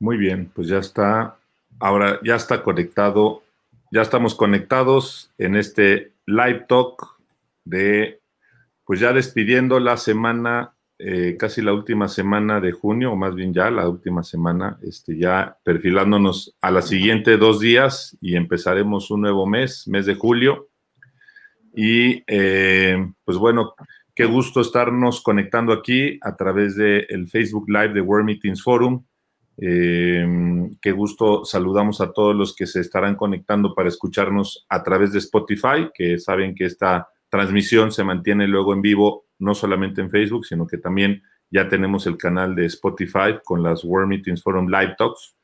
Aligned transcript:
Muy 0.00 0.16
bien, 0.16 0.50
pues 0.54 0.68
ya 0.68 0.78
está. 0.78 1.36
Ahora 1.78 2.18
ya 2.24 2.34
está 2.34 2.62
conectado. 2.62 3.42
Ya 3.92 4.00
estamos 4.00 4.34
conectados 4.34 5.30
en 5.36 5.56
este 5.56 6.12
live 6.24 6.64
talk 6.68 7.18
de, 7.64 8.20
pues 8.86 8.98
ya 8.98 9.12
despidiendo 9.12 9.78
la 9.78 9.98
semana, 9.98 10.72
eh, 10.98 11.36
casi 11.38 11.60
la 11.60 11.74
última 11.74 12.08
semana 12.08 12.60
de 12.60 12.72
junio, 12.72 13.12
o 13.12 13.16
más 13.16 13.34
bien 13.34 13.52
ya 13.52 13.70
la 13.70 13.88
última 13.88 14.22
semana, 14.22 14.78
este, 14.82 15.18
ya 15.18 15.58
perfilándonos 15.64 16.56
a 16.62 16.70
la 16.70 16.80
siguiente 16.80 17.36
dos 17.36 17.60
días 17.60 18.16
y 18.22 18.36
empezaremos 18.36 19.10
un 19.10 19.22
nuevo 19.22 19.46
mes, 19.46 19.86
mes 19.86 20.06
de 20.06 20.14
julio. 20.14 20.68
Y 21.74 22.24
eh, 22.26 22.96
pues 23.24 23.36
bueno, 23.36 23.74
qué 24.14 24.24
gusto 24.24 24.62
estarnos 24.62 25.20
conectando 25.20 25.74
aquí 25.74 26.18
a 26.22 26.36
través 26.36 26.74
del 26.74 27.28
Facebook 27.28 27.68
Live 27.68 27.92
de 27.92 28.00
World 28.00 28.24
Meetings 28.26 28.62
Forum. 28.62 29.04
Eh, 29.56 30.26
qué 30.80 30.92
gusto 30.92 31.44
saludamos 31.44 32.00
a 32.00 32.12
todos 32.12 32.34
los 32.34 32.54
que 32.54 32.66
se 32.66 32.80
estarán 32.80 33.16
conectando 33.16 33.74
para 33.74 33.88
escucharnos 33.88 34.66
a 34.68 34.82
través 34.82 35.12
de 35.12 35.18
Spotify, 35.18 35.90
que 35.94 36.18
saben 36.18 36.54
que 36.54 36.64
esta 36.64 37.08
transmisión 37.28 37.92
se 37.92 38.04
mantiene 38.04 38.46
luego 38.46 38.72
en 38.72 38.82
vivo, 38.82 39.26
no 39.38 39.54
solamente 39.54 40.00
en 40.00 40.10
Facebook, 40.10 40.46
sino 40.46 40.66
que 40.66 40.78
también 40.78 41.22
ya 41.50 41.68
tenemos 41.68 42.06
el 42.06 42.16
canal 42.16 42.54
de 42.54 42.66
Spotify 42.66 43.38
con 43.44 43.62
las 43.62 43.84
World 43.84 44.08
Meetings 44.08 44.42
Forum 44.42 44.68
Live 44.68 44.94
Talks. 44.96 45.36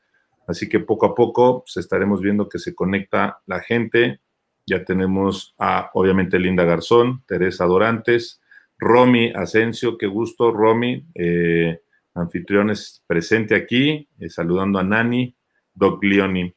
Así 0.47 0.69
que 0.69 0.79
poco 0.79 1.05
a 1.05 1.15
poco 1.15 1.63
pues, 1.63 1.77
estaremos 1.77 2.21
viendo 2.21 2.47
que 2.47 2.59
se 2.59 2.73
conecta 2.73 3.39
la 3.45 3.59
gente. 3.59 4.21
Ya 4.65 4.83
tenemos 4.83 5.53
a, 5.57 5.89
obviamente, 5.93 6.39
Linda 6.39 6.63
Garzón, 6.63 7.23
Teresa 7.27 7.65
Dorantes, 7.65 8.41
Romy 8.77 9.31
Asensio, 9.35 9.97
qué 9.97 10.07
gusto, 10.07 10.51
Romy, 10.51 11.05
eh, 11.15 11.81
anfitriones 12.17 13.03
presente 13.07 13.55
aquí, 13.55 14.07
eh, 14.19 14.29
saludando 14.29 14.79
a 14.79 14.83
Nani, 14.83 15.35
Doc 15.73 16.03
Leoni, 16.03 16.53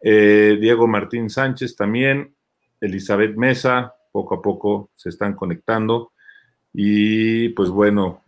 eh, 0.00 0.56
Diego 0.60 0.86
Martín 0.86 1.30
Sánchez 1.30 1.76
también, 1.76 2.34
Elizabeth 2.80 3.36
Mesa, 3.36 3.94
poco 4.12 4.36
a 4.36 4.42
poco 4.42 4.90
se 4.94 5.08
están 5.08 5.34
conectando. 5.34 6.12
Y 6.72 7.50
pues 7.50 7.70
bueno, 7.70 8.24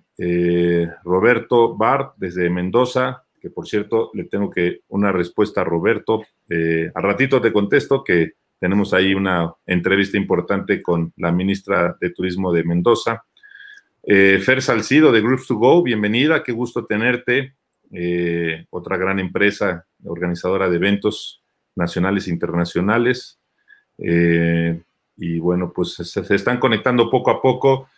Roberto 1.05 1.77
Bart 1.77 2.15
desde 2.17 2.49
Mendoza, 2.49 3.25
que 3.41 3.51
por 3.51 3.67
cierto 3.67 4.11
le 4.15 4.25
tengo 4.25 4.51
que 4.51 4.81
una 4.89 5.13
respuesta 5.13 5.61
a 5.61 5.65
Roberto. 5.65 6.23
a 6.95 7.01
ratito 7.01 7.41
te 7.41 7.53
contesto 7.53 8.03
que 8.03 8.35
tenemos 8.59 8.95
ahí 8.95 9.15
una 9.15 9.53
entrevista 9.67 10.17
importante 10.17 10.81
con 10.81 11.13
la 11.17 11.33
ministra 11.33 11.97
de 12.01 12.11
Turismo 12.11 12.53
de 12.53 12.65
Mendoza. 12.65 13.25
Eh, 14.09 14.39
Fer 14.39 14.63
Salcido 14.63 15.11
de 15.11 15.21
Groups 15.21 15.49
to 15.49 15.57
Go, 15.57 15.83
bienvenida, 15.83 16.45
qué 16.45 16.53
gusto 16.53 16.87
tenerte. 16.87 17.57
Eh, 17.91 18.65
otra 18.71 18.97
gran 18.97 19.19
empresa 19.19 19.85
organizadora 20.05 20.69
de 20.69 20.77
eventos 20.77 21.43
nacionales 21.75 22.29
e 22.29 22.31
internacionales. 22.31 23.41
Eh, 23.99 24.81
y 25.17 25.41
bueno, 25.41 25.73
pues 25.75 25.95
se, 25.95 26.35
están 26.35 26.61
conectando 26.61 27.11
poco 27.11 27.33
a 27.33 27.43
poco. 27.43 27.89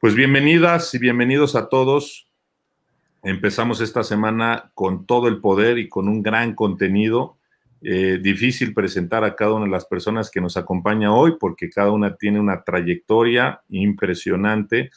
Pues 0.00 0.16
bienvenidas 0.16 0.92
y 0.94 0.98
bienvenidos 0.98 1.54
a 1.54 1.68
todos. 1.68 2.26
Empezamos 3.22 3.80
esta 3.80 4.02
semana 4.02 4.72
con 4.74 5.06
todo 5.06 5.28
el 5.28 5.38
poder 5.40 5.78
y 5.78 5.88
con 5.88 6.08
un 6.08 6.24
gran 6.24 6.56
contenido. 6.56 7.36
Eh, 7.82 8.18
difícil 8.20 8.74
presentar 8.74 9.22
a 9.22 9.36
cada 9.36 9.52
una 9.52 9.66
de 9.66 9.70
las 9.70 9.84
personas 9.84 10.28
que 10.28 10.40
nos 10.40 10.56
acompaña 10.56 11.14
hoy 11.14 11.36
porque 11.38 11.70
cada 11.70 11.92
una 11.92 12.16
tiene 12.16 12.40
una 12.40 12.64
trayectoria 12.64 13.60
impresionante. 13.68 14.90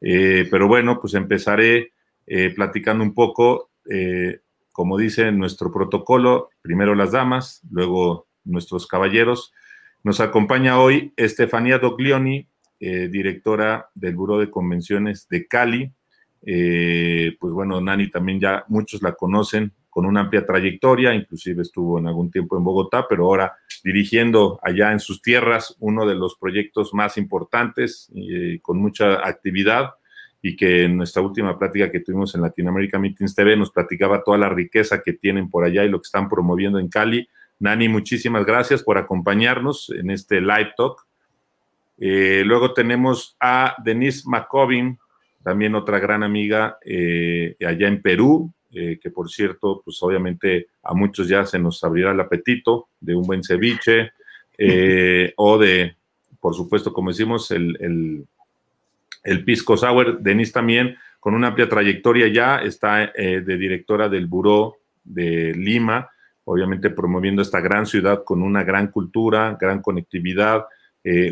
Eh, 0.00 0.46
pero 0.50 0.66
bueno, 0.68 1.00
pues 1.00 1.14
empezaré 1.14 1.92
eh, 2.26 2.50
platicando 2.54 3.04
un 3.04 3.14
poco, 3.14 3.70
como 4.72 4.96
dice 4.96 5.32
nuestro 5.32 5.72
protocolo, 5.72 6.50
primero 6.62 6.94
las 6.94 7.12
damas, 7.12 7.60
luego 7.70 8.28
nuestros 8.44 8.86
caballeros. 8.86 9.52
Nos 10.04 10.20
acompaña 10.20 10.78
hoy 10.78 11.12
Estefanía 11.16 11.78
Doglioni, 11.78 12.46
directora 12.78 13.90
del 13.94 14.14
Buró 14.14 14.38
de 14.38 14.48
Convenciones 14.48 15.28
de 15.28 15.48
Cali. 15.48 15.92
pues 16.40 17.52
bueno, 17.52 17.80
Nani 17.80 18.10
también 18.10 18.38
ya 18.38 18.64
muchos 18.68 19.02
la 19.02 19.14
conocen, 19.14 19.72
con 19.90 20.06
una 20.06 20.20
amplia 20.20 20.46
trayectoria, 20.46 21.12
inclusive 21.12 21.62
estuvo 21.62 21.98
en 21.98 22.06
algún 22.06 22.30
tiempo 22.30 22.56
en 22.56 22.64
Bogotá, 22.64 23.06
pero 23.08 23.24
ahora 23.24 23.56
dirigiendo 23.82 24.60
allá 24.62 24.92
en 24.92 25.00
sus 25.00 25.20
tierras 25.20 25.76
uno 25.80 26.06
de 26.06 26.14
los 26.14 26.36
proyectos 26.36 26.94
más 26.94 27.18
importantes 27.18 28.10
eh, 28.14 28.60
con 28.62 28.78
mucha 28.78 29.26
actividad 29.26 29.90
y 30.42 30.56
que 30.56 30.84
en 30.84 30.96
nuestra 30.96 31.22
última 31.22 31.58
plática 31.58 31.90
que 31.90 32.00
tuvimos 32.00 32.34
en 32.34 32.42
Latinoamérica 32.42 32.98
Meetings 32.98 33.34
TV 33.34 33.56
nos 33.56 33.70
platicaba 33.70 34.22
toda 34.22 34.38
la 34.38 34.48
riqueza 34.48 35.02
que 35.02 35.12
tienen 35.12 35.50
por 35.50 35.64
allá 35.64 35.84
y 35.84 35.88
lo 35.88 35.98
que 35.98 36.06
están 36.06 36.28
promoviendo 36.28 36.78
en 36.78 36.88
Cali. 36.88 37.28
Nani, 37.58 37.88
muchísimas 37.88 38.46
gracias 38.46 38.82
por 38.82 38.96
acompañarnos 38.96 39.90
en 39.90 40.10
este 40.10 40.40
live 40.40 40.72
talk. 40.76 41.06
Eh, 41.98 42.42
luego 42.46 42.72
tenemos 42.72 43.36
a 43.38 43.74
Denise 43.84 44.22
McCovin, 44.26 44.98
también 45.42 45.74
otra 45.74 45.98
gran 45.98 46.22
amiga 46.22 46.78
eh, 46.84 47.56
allá 47.66 47.88
en 47.88 48.00
Perú, 48.00 48.50
eh, 48.72 49.00
que 49.02 49.10
por 49.10 49.28
cierto, 49.28 49.82
pues 49.84 50.00
obviamente 50.00 50.68
a 50.84 50.94
muchos 50.94 51.26
ya 51.26 51.44
se 51.44 51.58
nos 51.58 51.82
abrirá 51.82 52.12
el 52.12 52.20
apetito 52.20 52.88
de 53.00 53.16
un 53.16 53.24
buen 53.24 53.42
ceviche 53.42 54.12
eh, 54.56 55.32
o 55.36 55.58
de, 55.58 55.96
por 56.38 56.54
supuesto, 56.54 56.92
como 56.92 57.10
decimos, 57.10 57.50
el, 57.50 58.26
el, 59.24 59.44
pisco 59.44 59.76
sour. 59.76 60.20
Denise 60.20 60.52
también, 60.52 60.96
con 61.18 61.34
una 61.34 61.48
amplia 61.48 61.68
trayectoria 61.68 62.28
ya, 62.28 62.58
está 62.58 63.04
eh, 63.04 63.40
de 63.40 63.56
directora 63.56 64.08
del 64.08 64.28
Buró 64.28 64.76
de 65.02 65.52
Lima, 65.52 66.08
obviamente 66.44 66.90
promoviendo 66.90 67.42
esta 67.42 67.60
gran 67.60 67.86
ciudad 67.86 68.22
con 68.22 68.40
una 68.40 68.62
gran 68.62 68.88
cultura, 68.92 69.58
gran 69.60 69.82
conectividad, 69.82 70.66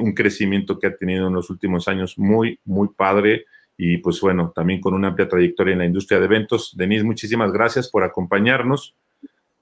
un 0.01 0.15
crecimiento 0.15 0.79
que 0.79 0.87
ha 0.87 0.97
tenido 0.97 1.29
en 1.29 1.35
los 1.35 1.51
últimos 1.51 1.89
años 1.89 2.17
muy, 2.17 2.59
muy 2.65 2.89
padre 2.97 3.45
y 3.81 3.99
pues 3.99 4.21
bueno, 4.21 4.53
también 4.53 4.81
con 4.81 4.93
una 4.93 5.09
amplia 5.09 5.29
trayectoria 5.29 5.73
en 5.73 5.79
la 5.79 5.87
industria 5.87 6.19
de 6.19 6.27
eventos. 6.27 6.77
Denise, 6.77 7.05
muchísimas 7.05 7.53
gracias 7.53 7.89
por 7.89 8.03
acompañarnos. 8.03 8.97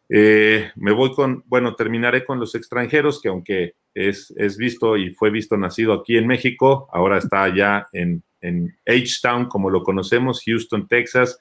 Eh, 0.09 0.71
me 0.75 0.93
voy 0.93 1.13
con, 1.13 1.45
bueno, 1.47 1.75
terminaré 1.75 2.25
con 2.25 2.41
los 2.41 2.55
extranjeros, 2.55 3.21
que 3.21 3.29
aunque 3.29 3.75
es, 3.93 4.33
es 4.39 4.57
visto 4.57 4.97
y 4.97 5.11
fue 5.11 5.29
visto 5.31 5.59
nacido 5.59 5.93
aquí 5.93 6.17
en 6.17 6.27
México, 6.27 6.89
ahora 6.93 7.19
está 7.19 7.43
allá 7.43 7.89
en, 7.93 8.23
en 8.41 8.75
H-Town, 8.87 9.49
como 9.49 9.69
lo 9.69 9.83
conocemos, 9.83 10.43
Houston, 10.47 10.89
Texas, 10.89 11.39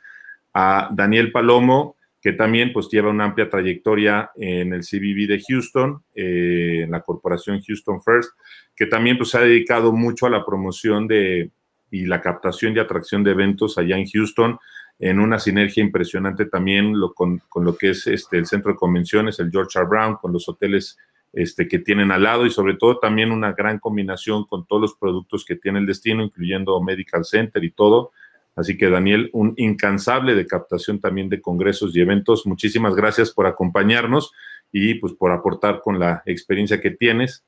a 0.53 0.89
Daniel 0.91 1.31
Palomo, 1.31 1.95
que 2.19 2.33
también 2.33 2.73
pues 2.73 2.89
lleva 2.89 3.09
una 3.09 3.23
amplia 3.23 3.49
trayectoria 3.49 4.31
en 4.35 4.73
el 4.73 4.81
CBB 4.81 5.27
de 5.27 5.41
Houston, 5.47 6.03
eh, 6.13 6.81
en 6.83 6.91
la 6.91 7.01
corporación 7.01 7.61
Houston 7.61 8.01
First, 8.01 8.31
que 8.75 8.85
también 8.85 9.17
pues 9.17 9.33
ha 9.33 9.39
dedicado 9.39 9.93
mucho 9.93 10.25
a 10.25 10.29
la 10.29 10.45
promoción 10.45 11.07
de, 11.07 11.51
y 11.91 12.05
la 12.05 12.21
captación 12.21 12.75
y 12.75 12.79
atracción 12.79 13.23
de 13.23 13.31
eventos 13.31 13.77
allá 13.77 13.97
en 13.97 14.07
Houston, 14.07 14.57
en 14.99 15.19
una 15.19 15.39
sinergia 15.39 15.83
impresionante 15.83 16.45
también 16.45 16.93
con, 17.13 17.41
con, 17.49 17.65
lo 17.65 17.77
que 17.77 17.89
es 17.89 18.07
este, 18.07 18.37
el 18.37 18.45
centro 18.45 18.71
de 18.71 18.77
convenciones, 18.77 19.39
el 19.39 19.51
George 19.51 19.77
R. 19.77 19.87
Brown, 19.87 20.15
con 20.15 20.31
los 20.31 20.47
hoteles 20.47 20.97
este, 21.33 21.67
que 21.67 21.79
tienen 21.79 22.11
al 22.11 22.23
lado 22.23 22.45
y 22.45 22.49
sobre 22.49 22.75
todo 22.75 22.97
también 22.97 23.31
una 23.31 23.51
gran 23.51 23.77
combinación 23.79 24.45
con 24.45 24.65
todos 24.65 24.81
los 24.81 24.95
productos 24.95 25.43
que 25.43 25.57
tiene 25.57 25.79
el 25.79 25.85
destino, 25.85 26.23
incluyendo 26.23 26.81
Medical 26.81 27.25
Center 27.25 27.61
y 27.63 27.71
todo. 27.71 28.11
Así 28.55 28.77
que 28.77 28.89
Daniel, 28.89 29.29
un 29.33 29.53
incansable 29.57 30.33
de 30.33 30.47
captación 30.47 31.01
también 31.01 31.27
de 31.27 31.41
congresos 31.41 31.93
y 31.93 31.99
eventos. 31.99 32.45
Muchísimas 32.45 32.95
gracias 32.95 33.31
por 33.31 33.47
acompañarnos 33.47 34.31
y 34.71 34.93
pues 34.95 35.11
por 35.13 35.33
aportar 35.33 35.81
con 35.81 35.99
la 35.99 36.23
experiencia 36.25 36.79
que 36.79 36.91
tienes. 36.91 37.43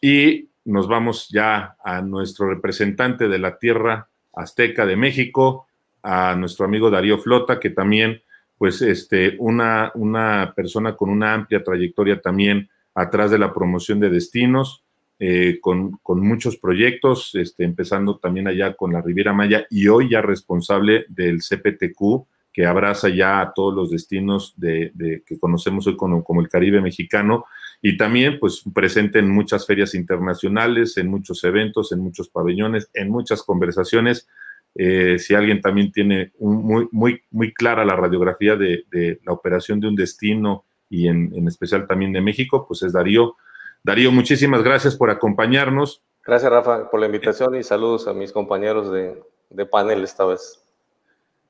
Y 0.00 0.49
nos 0.70 0.88
vamos 0.88 1.28
ya 1.28 1.76
a 1.82 2.00
nuestro 2.00 2.48
representante 2.48 3.28
de 3.28 3.38
la 3.38 3.58
tierra 3.58 4.08
azteca 4.32 4.86
de 4.86 4.96
México, 4.96 5.66
a 6.02 6.34
nuestro 6.36 6.64
amigo 6.64 6.90
Darío 6.90 7.18
Flota, 7.18 7.58
que 7.58 7.70
también, 7.70 8.22
pues, 8.56 8.80
este, 8.80 9.36
una, 9.38 9.90
una 9.94 10.52
persona 10.54 10.96
con 10.96 11.10
una 11.10 11.34
amplia 11.34 11.62
trayectoria 11.62 12.20
también 12.20 12.68
atrás 12.94 13.30
de 13.30 13.38
la 13.38 13.52
promoción 13.52 14.00
de 14.00 14.10
destinos, 14.10 14.82
eh, 15.18 15.58
con, 15.60 15.98
con, 16.02 16.20
muchos 16.20 16.56
proyectos, 16.56 17.34
este, 17.34 17.64
empezando 17.64 18.16
también 18.16 18.48
allá 18.48 18.74
con 18.74 18.92
la 18.92 19.02
Riviera 19.02 19.34
Maya 19.34 19.66
y 19.68 19.88
hoy 19.88 20.08
ya 20.08 20.22
responsable 20.22 21.04
del 21.08 21.40
CPTQ, 21.40 22.26
que 22.52 22.64
abraza 22.64 23.08
ya 23.10 23.40
a 23.40 23.52
todos 23.52 23.74
los 23.74 23.90
destinos 23.90 24.54
de, 24.56 24.92
que 25.26 25.38
conocemos 25.38 25.86
hoy 25.86 25.96
como 25.96 26.40
el 26.40 26.48
Caribe 26.48 26.80
mexicano 26.80 27.44
y 27.82 27.96
también 27.96 28.38
pues 28.38 28.62
presente 28.74 29.18
en 29.18 29.30
muchas 29.30 29.66
ferias 29.66 29.94
internacionales, 29.94 30.96
en 30.96 31.08
muchos 31.08 31.42
eventos, 31.44 31.92
en 31.92 32.00
muchos 32.00 32.28
pabellones, 32.28 32.90
en 32.92 33.10
muchas 33.10 33.42
conversaciones. 33.42 34.28
Eh, 34.74 35.18
si 35.18 35.34
alguien 35.34 35.60
también 35.60 35.90
tiene 35.90 36.32
muy, 36.38 36.88
muy, 36.92 37.22
muy 37.30 37.52
clara 37.52 37.84
la 37.84 37.96
radiografía 37.96 38.56
de, 38.56 38.84
la 39.24 39.32
operación 39.32 39.80
de 39.80 39.88
un 39.88 39.96
destino 39.96 40.64
y 40.88 41.08
en, 41.08 41.32
en, 41.34 41.48
especial 41.48 41.86
también 41.86 42.12
de 42.12 42.20
México, 42.20 42.66
pues 42.68 42.82
es 42.82 42.92
Darío. 42.92 43.36
Darío, 43.82 44.12
muchísimas 44.12 44.62
gracias 44.62 44.94
por 44.96 45.10
acompañarnos. 45.10 46.02
Gracias, 46.24 46.52
Rafa, 46.52 46.90
por 46.90 47.00
la 47.00 47.06
invitación 47.06 47.54
y 47.54 47.62
saludos 47.62 48.06
a 48.06 48.12
mis 48.12 48.30
compañeros 48.30 48.92
de, 48.92 49.20
de 49.48 49.66
panel 49.66 50.04
esta 50.04 50.26
vez. 50.26 50.62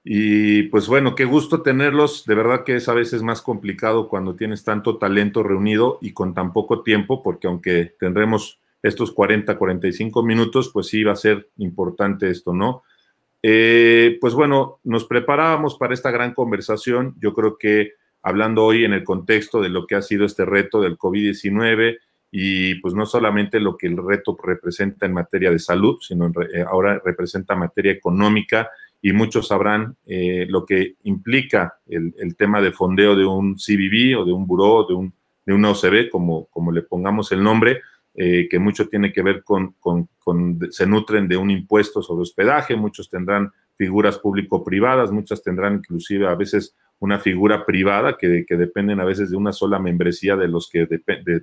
Y 0.03 0.65
pues 0.65 0.89
bueno, 0.89 1.15
qué 1.15 1.25
gusto 1.25 1.63
tenerlos. 1.63 2.25
De 2.25 2.35
verdad 2.35 2.65
que 2.65 2.77
es 2.77 2.89
a 2.89 2.95
veces 2.95 3.23
más 3.23 3.43
complicado 3.43 4.09
cuando 4.09 4.35
tienes 4.35 4.65
tanto 4.65 4.99
talento 4.99 5.43
reunido 5.43 5.99
y 6.01 6.13
con 6.13 6.35
tan 6.35 6.53
poco 6.53 6.83
tiempo, 6.83 7.23
porque 7.23 7.47
aunque 7.47 7.95
tendremos 7.99 8.61
estos 8.83 9.13
40, 9.13 9.59
45 9.59 10.23
minutos, 10.23 10.71
pues 10.73 10.87
sí 10.87 11.05
va 11.05 11.13
a 11.13 11.17
ser 11.17 11.51
importante 11.59 12.31
esto, 12.31 12.55
¿no? 12.55 12.83
Eh, 13.43 14.19
pues 14.21 14.35
bueno, 14.35 14.81
nos 14.85 15.05
preparábamos 15.05 15.77
para 15.77 15.95
esta 15.95 16.11
gran 16.11 16.35
conversación. 16.35 17.15
Yo 17.21 17.35
creo 17.35 17.59
que 17.59 17.93
hablando 18.23 18.65
hoy 18.65 18.85
en 18.85 18.93
el 18.93 19.05
contexto 19.05 19.61
de 19.61 19.69
lo 19.69 19.87
que 19.87 19.95
ha 19.95 20.03
sido 20.03 20.25
este 20.25 20.45
reto 20.45 20.81
del 20.81 20.99
COVID-19 20.99 21.99
y 22.31 22.77
pues 22.77 22.95
no 22.95 23.07
solamente 23.07 23.61
lo 23.61 23.77
que 23.77 23.87
el 23.87 23.97
reto 23.97 24.37
representa 24.43 25.07
en 25.07 25.15
materia 25.15 25.51
de 25.51 25.59
salud, 25.59 25.99
sino 26.01 26.27
eh, 26.27 26.65
ahora 26.67 27.01
representa 27.05 27.57
materia 27.57 27.93
económica 27.93 28.71
y 29.03 29.13
muchos 29.13 29.49
sabrán 29.49 29.97
eh, 30.07 30.47
lo 30.49 30.67
que 30.67 30.97
implica 31.05 31.79
el, 31.87 32.37
tema 32.37 32.61
de 32.61 32.73
fondeo 32.73 33.17
de 33.17 33.25
un 33.25 33.55
CBB 33.55 34.19
o 34.19 34.25
de 34.25 34.33
un 34.33 34.47
buró, 34.47 34.87
de, 34.87 34.95
un, 34.95 35.13
de 35.47 35.55
una 35.55 35.71
OCB, 35.71 36.11
como, 36.11 36.47
como 36.47 36.71
le 36.71 36.83
pongamos 36.83 37.33
el 37.33 37.43
nombre, 37.43 37.81
eh, 38.15 38.49
que 38.51 38.59
mucho 38.59 38.89
tiene 38.89 39.13
que 39.13 39.23
ver 39.23 39.43
con, 39.43 39.75
con, 39.79 40.09
se 40.71 40.87
nutren 40.87 41.29
de 41.29 41.37
un 41.37 41.51
impuesto 41.51 42.03
sobre 42.03 42.23
hospedaje, 42.23 42.77
muchos 42.77 43.09
tendrán 43.09 43.53
figuras 43.77 44.19
público-privadas, 44.19 45.11
muchas 45.11 45.43
tendrán 45.43 45.77
inclusive 45.77 46.27
a 46.27 46.35
veces 46.35 46.77
una 46.99 47.19
figura 47.19 47.65
privada 47.65 48.19
que, 48.19 48.45
que 48.47 48.57
dependen 48.57 49.01
a 49.01 49.05
veces 49.05 49.31
de 49.31 49.37
una 49.37 49.53
sola 49.53 49.79
membresía 49.79 50.37
de 50.37 50.49
los 50.49 50.69
que 50.69 50.87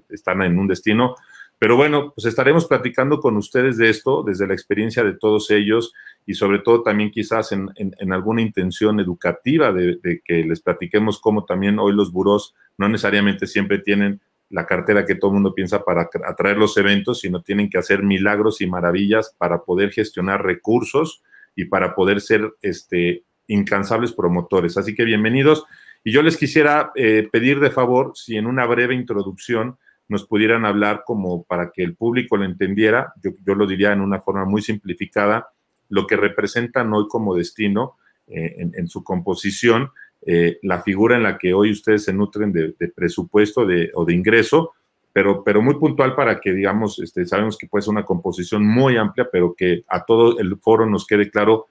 están 0.10 0.44
en 0.44 0.60
un 0.60 0.68
destino. 0.68 1.16
Pero 1.60 1.76
bueno, 1.76 2.14
pues 2.14 2.26
estaremos 2.26 2.66
platicando 2.66 3.20
con 3.20 3.36
ustedes 3.36 3.78
de 3.78 3.90
esto, 3.90 4.22
desde 4.22 4.46
la 4.46 4.54
experiencia 4.54 5.04
de 5.04 5.14
todos 5.14 5.50
ellos 5.50 5.94
y 6.26 6.36
sobre 6.36 6.60
todo 6.60 6.84
también 6.84 7.10
quizás 7.10 7.52
en, 7.52 7.72
alguna 8.12 8.42
intención 8.42 9.00
educativa 9.00 9.72
de, 9.72 10.22
que 10.24 10.44
les 10.44 10.62
platiquemos 10.62 11.20
cómo 11.20 11.46
también 11.46 11.80
hoy 11.80 11.94
los 11.94 12.12
buros 12.12 12.54
no 12.78 12.88
necesariamente 12.90 13.48
siempre 13.48 13.80
tienen 13.80 14.22
la 14.50 14.66
cartera 14.68 15.06
que 15.06 15.16
todo 15.16 15.32
el 15.32 15.36
mundo 15.36 15.56
piensa 15.56 15.84
para 15.84 16.10
atraer 16.26 16.58
los 16.58 16.78
eventos, 16.78 17.22
sino 17.22 17.42
tienen 17.42 17.70
que 17.70 17.80
hacer 17.80 18.04
milagros 18.04 18.62
y 18.62 18.68
maravillas 18.68 19.36
para 19.38 19.64
poder 19.64 19.92
gestionar 19.92 20.44
recursos 20.44 21.24
y 21.56 21.66
para 21.66 21.96
poder 21.96 22.22
ser 22.22 22.54
este, 22.62 23.24
incansables 23.48 24.14
promotores. 24.14 24.78
Así 24.78 24.94
que 24.94 25.04
bienvenidos. 25.04 25.66
Y 26.04 26.12
yo 26.12 26.22
les 26.22 26.38
quisiera 26.38 26.92
eh, 26.96 27.28
pedir 27.30 27.60
de 27.60 27.72
favor, 27.72 28.12
si 28.16 28.38
en 28.38 28.46
una 28.46 28.66
breve 28.66 28.94
introducción 28.94 29.78
nos 30.10 30.26
pudieran 30.26 30.66
hablar 30.66 31.04
como 31.06 31.44
para 31.44 31.72
que 31.72 31.84
el 31.84 31.96
público 31.96 32.38
lo 32.38 32.46
entendiera, 32.46 33.14
yo, 33.22 33.32
yo 33.46 33.56
lo 33.56 33.68
diría 33.68 33.94
en 33.94 34.02
una 34.02 34.20
forma 34.20 34.46
muy 34.46 34.62
simplificada, 34.62 35.50
lo 35.90 36.08
que 36.08 36.16
representan 36.16 36.94
hoy 36.94 37.08
como 37.08 37.36
destino 37.36 37.98
eh, 38.28 38.56
en, 38.74 38.88
su 38.90 39.04
composición, 39.04 39.92
eh, 40.26 40.60
la 40.62 40.82
figura 40.82 41.16
en 41.16 41.24
la 41.24 41.38
que 41.38 41.54
hoy 41.54 41.72
ustedes 41.72 42.04
se 42.04 42.14
nutren 42.14 42.52
de, 42.52 42.74
presupuesto 42.94 43.66
de, 43.66 43.92
o 43.94 44.04
de 44.04 44.14
ingreso, 44.14 44.74
pero, 45.14 45.44
pero 45.44 45.62
muy 45.62 45.76
puntual 45.76 46.14
para 46.14 46.40
que, 46.40 46.54
digamos, 46.54 47.00
este, 47.00 47.26
sabemos 47.26 47.58
que 47.58 47.68
puede 47.68 47.84
ser 47.84 47.92
una 47.92 48.06
composición 48.06 48.66
muy 48.68 48.98
amplia, 48.98 49.30
pero 49.32 49.56
que 49.58 49.84
a 49.88 50.04
todo 50.04 50.40
el 50.40 50.58
foro 50.58 50.86
nos 50.86 51.08
quede 51.08 51.32
claro 51.32 51.68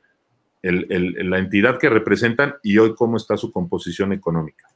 el, 0.63 1.31
la 1.31 1.39
entidad 1.39 1.79
que 1.79 1.89
representan 1.89 2.55
y 2.63 2.79
hoy 2.79 2.95
cómo 2.95 3.19
está 3.19 3.37
su 3.37 3.53
composición 3.53 4.13
económica. 4.13 4.67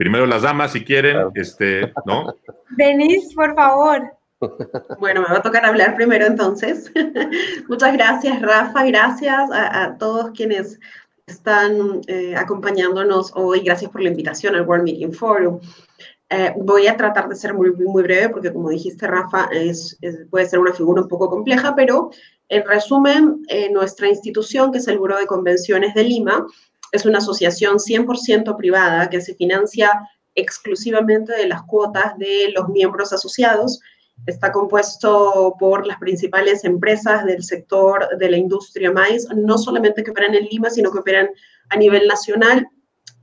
Primero 0.00 0.24
las 0.24 0.40
damas, 0.40 0.72
si 0.72 0.82
quieren, 0.82 1.30
este, 1.34 1.92
¿no? 2.06 2.34
Denise, 2.70 3.34
por 3.34 3.54
favor. 3.54 4.10
Bueno, 4.98 5.20
me 5.20 5.26
va 5.28 5.36
a 5.36 5.42
tocar 5.42 5.62
hablar 5.66 5.94
primero 5.94 6.24
entonces. 6.24 6.90
Muchas 7.68 7.92
gracias, 7.92 8.40
Rafa. 8.40 8.82
Gracias 8.86 9.50
a, 9.52 9.98
todos 9.98 10.30
quienes 10.30 10.80
están 11.26 12.00
eh, 12.06 12.34
acompañándonos 12.34 13.30
hoy. 13.34 13.60
Gracias 13.60 13.90
por 13.90 14.00
la 14.00 14.08
invitación 14.08 14.54
al 14.54 14.66
World 14.66 14.84
Meeting 14.84 15.12
Forum. 15.12 15.60
Eh, 16.30 16.54
voy 16.56 16.86
a 16.86 16.96
tratar 16.96 17.28
de 17.28 17.36
ser 17.36 17.52
muy, 17.52 17.70
muy 17.70 18.02
breve 18.02 18.30
porque, 18.30 18.54
como 18.54 18.70
dijiste, 18.70 19.06
Rafa, 19.06 19.50
es, 19.52 19.98
puede 20.30 20.46
ser 20.46 20.60
una 20.60 20.72
figura 20.72 21.02
un 21.02 21.08
poco 21.08 21.28
compleja, 21.28 21.74
pero 21.76 22.10
en 22.48 22.66
resumen, 22.66 23.42
eh, 23.48 23.70
nuestra 23.70 24.08
institución, 24.08 24.72
que 24.72 24.78
es 24.78 24.88
el 24.88 24.98
Buró 24.98 25.18
de 25.18 25.26
Convenciones 25.26 25.92
de 25.92 26.04
Lima, 26.04 26.46
es 26.92 27.04
una 27.06 27.18
asociación 27.18 27.78
100% 27.78 28.56
privada 28.56 29.08
que 29.08 29.20
se 29.20 29.34
financia 29.34 29.90
exclusivamente 30.34 31.32
de 31.32 31.48
las 31.48 31.62
cuotas 31.62 32.16
de 32.18 32.52
los 32.54 32.68
miembros 32.68 33.12
asociados. 33.12 33.80
Está 34.26 34.52
compuesto 34.52 35.56
por 35.58 35.86
las 35.86 35.98
principales 35.98 36.64
empresas 36.64 37.24
del 37.24 37.42
sector 37.42 38.06
de 38.18 38.30
la 38.30 38.36
industria 38.36 38.92
maíz, 38.92 39.26
no 39.34 39.56
solamente 39.56 40.02
que 40.02 40.10
operan 40.10 40.34
en 40.34 40.46
Lima, 40.46 40.70
sino 40.70 40.90
que 40.90 40.98
operan 40.98 41.30
a 41.70 41.76
nivel 41.76 42.06
nacional. 42.06 42.66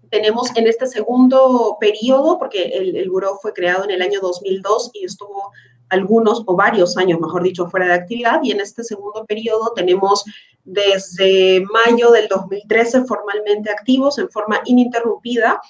Tenemos 0.09 0.55
en 0.55 0.67
este 0.67 0.87
segundo 0.87 1.77
periodo, 1.79 2.39
porque 2.39 2.63
el, 2.63 2.95
el 2.95 3.09
buró 3.09 3.37
fue 3.41 3.53
creado 3.53 3.83
en 3.83 3.91
el 3.91 4.01
año 4.01 4.19
2002 4.21 4.91
y 4.93 5.05
estuvo 5.05 5.51
algunos 5.89 6.43
o 6.45 6.55
varios 6.55 6.97
años, 6.97 7.19
mejor 7.19 7.43
dicho, 7.43 7.69
fuera 7.69 7.87
de 7.87 7.93
actividad, 7.93 8.39
y 8.43 8.51
en 8.51 8.59
este 8.59 8.83
segundo 8.83 9.25
periodo 9.25 9.73
tenemos 9.75 10.23
desde 10.63 11.63
mayo 11.71 12.11
del 12.11 12.27
2013 12.27 13.05
formalmente 13.05 13.69
activos 13.69 14.17
en 14.17 14.29
forma 14.29 14.61
ininterrumpida 14.65 15.61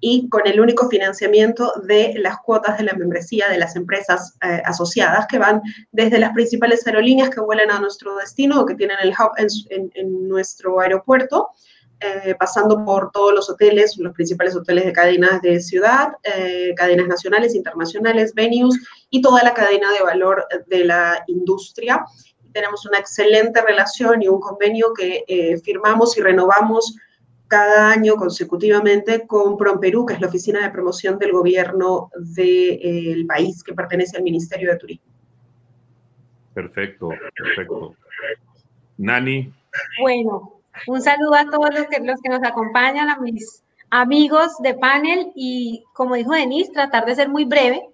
y 0.00 0.28
con 0.28 0.46
el 0.46 0.60
único 0.60 0.88
financiamiento 0.88 1.72
de 1.84 2.14
las 2.18 2.38
cuotas 2.38 2.78
de 2.78 2.84
la 2.84 2.94
membresía 2.94 3.48
de 3.48 3.58
las 3.58 3.74
empresas 3.76 4.36
eh, 4.42 4.62
asociadas 4.64 5.26
que 5.26 5.38
van 5.38 5.60
desde 5.92 6.18
las 6.18 6.32
principales 6.32 6.86
aerolíneas 6.86 7.30
que 7.30 7.40
vuelan 7.40 7.70
a 7.70 7.80
nuestro 7.80 8.16
destino 8.16 8.60
o 8.60 8.66
que 8.66 8.74
tienen 8.74 8.96
el 9.02 9.10
hub 9.10 9.32
en, 9.36 10.28
nuestro 10.28 10.80
aeropuerto, 10.80 11.50
eh, 12.00 12.34
pasando 12.38 12.84
por 12.84 13.10
todos 13.10 13.34
los 13.34 13.50
hoteles, 13.50 13.96
los 13.98 14.14
principales 14.14 14.54
hoteles 14.54 14.86
de 14.86 14.92
cadenas 14.92 15.42
de 15.42 15.60
ciudad, 15.60 16.12
eh, 16.22 16.72
cadenas 16.76 17.08
nacionales, 17.08 17.54
internacionales, 17.54 18.34
venues 18.34 18.78
y 19.10 19.20
toda 19.20 19.42
la 19.42 19.54
cadena 19.54 19.92
de 19.92 20.02
valor 20.02 20.46
de 20.66 20.84
la 20.84 21.24
industria 21.26 22.04
tenemos 22.52 22.84
una 22.86 22.98
excelente 22.98 23.60
relación 23.62 24.22
y 24.22 24.28
un 24.28 24.40
convenio 24.40 24.92
que 24.92 25.24
eh, 25.28 25.58
firmamos 25.58 26.16
y 26.18 26.22
renovamos 26.22 26.96
cada 27.46 27.90
año 27.92 28.16
consecutivamente 28.16 29.26
con 29.26 29.56
PromPerú, 29.56 30.04
que 30.04 30.14
es 30.14 30.20
la 30.20 30.26
oficina 30.26 30.62
de 30.62 30.70
promoción 30.70 31.18
del 31.18 31.32
gobierno 31.32 32.10
del 32.16 33.26
país 33.26 33.62
que 33.62 33.72
pertenece 33.72 34.16
al 34.16 34.22
Ministerio 34.22 34.70
de 34.70 34.76
Turismo. 34.76 35.06
Perfecto, 36.52 37.10
perfecto. 37.36 37.94
Nani. 38.98 39.52
Bueno, 40.00 40.57
un 40.86 41.02
saludo 41.02 41.34
a 41.34 41.50
todos 41.50 41.74
los 41.74 41.86
que, 41.86 42.00
los 42.00 42.20
que 42.20 42.28
nos 42.28 42.42
acompañan, 42.42 43.10
a 43.10 43.18
mis 43.18 43.62
amigos 43.90 44.52
de 44.62 44.74
panel 44.74 45.32
y 45.34 45.84
como 45.94 46.14
dijo 46.14 46.32
Denise, 46.32 46.72
tratar 46.72 47.06
de 47.06 47.14
ser 47.14 47.28
muy 47.28 47.44
breve. 47.44 47.88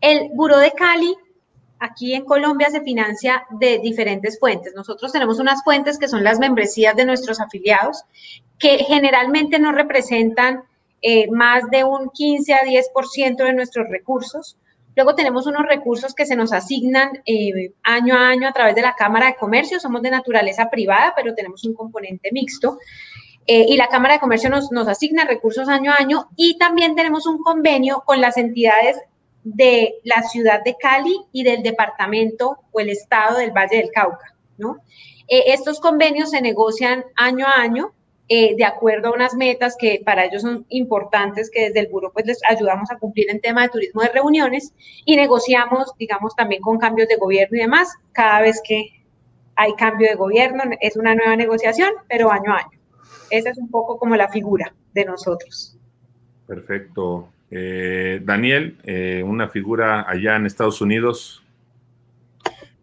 El 0.00 0.30
Buró 0.34 0.58
de 0.58 0.72
Cali 0.72 1.14
aquí 1.82 2.14
en 2.14 2.24
Colombia 2.24 2.70
se 2.70 2.80
financia 2.82 3.44
de 3.50 3.80
diferentes 3.80 4.38
fuentes. 4.38 4.72
Nosotros 4.74 5.10
tenemos 5.10 5.40
unas 5.40 5.64
fuentes 5.64 5.98
que 5.98 6.08
son 6.08 6.22
las 6.22 6.38
membresías 6.38 6.94
de 6.94 7.04
nuestros 7.04 7.40
afiliados, 7.40 8.04
que 8.58 8.78
generalmente 8.78 9.58
no 9.58 9.72
representan 9.72 10.62
eh, 11.02 11.28
más 11.32 11.68
de 11.70 11.82
un 11.82 12.10
15 12.10 12.54
a 12.54 12.62
10% 12.62 13.36
de 13.36 13.52
nuestros 13.52 13.88
recursos. 13.88 14.56
Luego 14.94 15.14
tenemos 15.14 15.46
unos 15.46 15.62
recursos 15.66 16.14
que 16.14 16.26
se 16.26 16.36
nos 16.36 16.52
asignan 16.52 17.22
eh, 17.24 17.72
año 17.82 18.14
a 18.14 18.28
año 18.28 18.48
a 18.48 18.52
través 18.52 18.74
de 18.74 18.82
la 18.82 18.94
Cámara 18.94 19.26
de 19.26 19.36
Comercio. 19.36 19.80
Somos 19.80 20.02
de 20.02 20.10
naturaleza 20.10 20.68
privada, 20.70 21.12
pero 21.16 21.34
tenemos 21.34 21.64
un 21.64 21.74
componente 21.74 22.30
mixto. 22.32 22.78
Eh, 23.46 23.66
y 23.68 23.76
la 23.76 23.88
Cámara 23.88 24.14
de 24.14 24.20
Comercio 24.20 24.50
nos, 24.50 24.70
asigna 24.88 25.24
recursos 25.24 25.68
año 25.68 25.92
a 25.92 25.96
año. 25.96 26.28
Y 26.36 26.58
también 26.58 26.94
tenemos 26.94 27.26
un 27.26 27.42
convenio 27.42 28.02
con 28.04 28.20
las 28.20 28.36
entidades 28.36 28.98
de 29.44 29.94
la 30.04 30.22
ciudad 30.22 30.62
de 30.62 30.76
Cali 30.76 31.16
y 31.32 31.42
del 31.42 31.62
departamento 31.62 32.58
o 32.70 32.80
el 32.80 32.90
estado 32.90 33.38
del 33.38 33.50
Valle 33.50 33.78
del 33.78 33.90
Cauca, 33.90 34.36
¿no? 34.56 34.76
Eh, 35.26 35.44
estos 35.48 35.80
convenios 35.80 36.30
se 36.30 36.40
negocian 36.40 37.04
año 37.16 37.46
a 37.46 37.60
año 37.60 37.92
eh, 38.34 38.54
de 38.56 38.64
acuerdo 38.64 39.08
a 39.08 39.12
unas 39.12 39.34
metas 39.34 39.76
que 39.78 40.00
para 40.06 40.24
ellos 40.24 40.40
son 40.40 40.64
importantes, 40.70 41.50
que 41.50 41.66
desde 41.66 41.80
el 41.80 41.88
Buró 41.88 42.10
pues 42.14 42.24
les 42.24 42.40
ayudamos 42.48 42.90
a 42.90 42.96
cumplir 42.96 43.28
en 43.28 43.42
tema 43.42 43.60
de 43.60 43.68
turismo 43.68 44.00
de 44.00 44.08
reuniones 44.08 44.72
y 45.04 45.16
negociamos, 45.16 45.92
digamos, 45.98 46.34
también 46.34 46.62
con 46.62 46.78
cambios 46.78 47.08
de 47.08 47.16
gobierno 47.16 47.58
y 47.58 47.60
demás. 47.60 47.92
Cada 48.12 48.40
vez 48.40 48.62
que 48.66 48.86
hay 49.54 49.74
cambio 49.74 50.08
de 50.08 50.14
gobierno 50.14 50.62
es 50.80 50.96
una 50.96 51.14
nueva 51.14 51.36
negociación, 51.36 51.90
pero 52.08 52.32
año 52.32 52.54
a 52.54 52.60
año. 52.60 52.80
Esa 53.28 53.50
es 53.50 53.58
un 53.58 53.70
poco 53.70 53.98
como 53.98 54.16
la 54.16 54.28
figura 54.28 54.72
de 54.94 55.04
nosotros. 55.04 55.76
Perfecto. 56.46 57.28
Eh, 57.50 58.22
Daniel, 58.24 58.78
eh, 58.84 59.22
una 59.26 59.48
figura 59.48 60.08
allá 60.08 60.36
en 60.36 60.46
Estados 60.46 60.80
Unidos. 60.80 61.41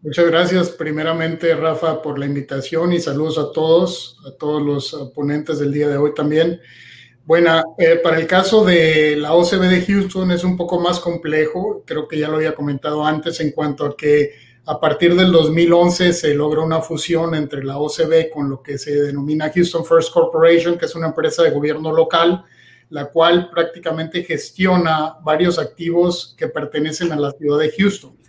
Muchas 0.02 0.26
gracias 0.26 0.70
primeramente, 0.70 1.54
Rafa, 1.54 2.00
por 2.00 2.18
la 2.18 2.24
invitación 2.24 2.90
y 2.94 3.00
saludos 3.00 3.36
a 3.36 3.52
todos, 3.52 4.18
a 4.26 4.30
todos 4.30 4.62
los 4.62 5.12
ponentes 5.14 5.58
del 5.58 5.74
día 5.74 5.88
de 5.88 5.98
hoy 5.98 6.14
también. 6.14 6.58
Bueno, 7.26 7.62
eh, 7.76 8.00
para 8.02 8.18
el 8.18 8.26
caso 8.26 8.64
de 8.64 9.16
la 9.16 9.34
OCB 9.34 9.68
de 9.68 9.84
Houston 9.84 10.30
es 10.30 10.42
un 10.42 10.56
poco 10.56 10.80
más 10.80 11.00
complejo, 11.00 11.84
creo 11.86 12.08
que 12.08 12.18
ya 12.18 12.28
lo 12.28 12.36
había 12.36 12.54
comentado 12.54 13.04
antes 13.04 13.40
en 13.40 13.52
cuanto 13.52 13.84
a 13.84 13.96
que 13.96 14.32
A 14.64 14.78
partir 14.78 15.16
del 15.16 15.32
2011 15.32 16.12
se 16.12 16.34
logra 16.34 16.62
una 16.62 16.80
fusión 16.80 17.34
entre 17.34 17.64
la 17.64 17.78
OCB 17.78 18.30
con 18.32 18.48
lo 18.48 18.62
que 18.62 18.78
se 18.78 18.92
denomina 19.02 19.50
Houston 19.52 19.84
First 19.84 20.12
Corporation, 20.12 20.78
que 20.78 20.86
es 20.86 20.94
una 20.94 21.08
empresa 21.08 21.42
de 21.42 21.50
gobierno 21.50 21.92
local, 21.92 22.44
la 22.90 23.06
cual 23.06 23.50
prácticamente 23.50 24.22
gestiona 24.22 25.16
varios 25.22 25.58
activos 25.58 26.34
que 26.38 26.48
pertenecen 26.48 27.10
a 27.12 27.16
la 27.16 27.32
ciudad 27.32 27.58
de 27.58 27.72
Houston. 27.72 28.19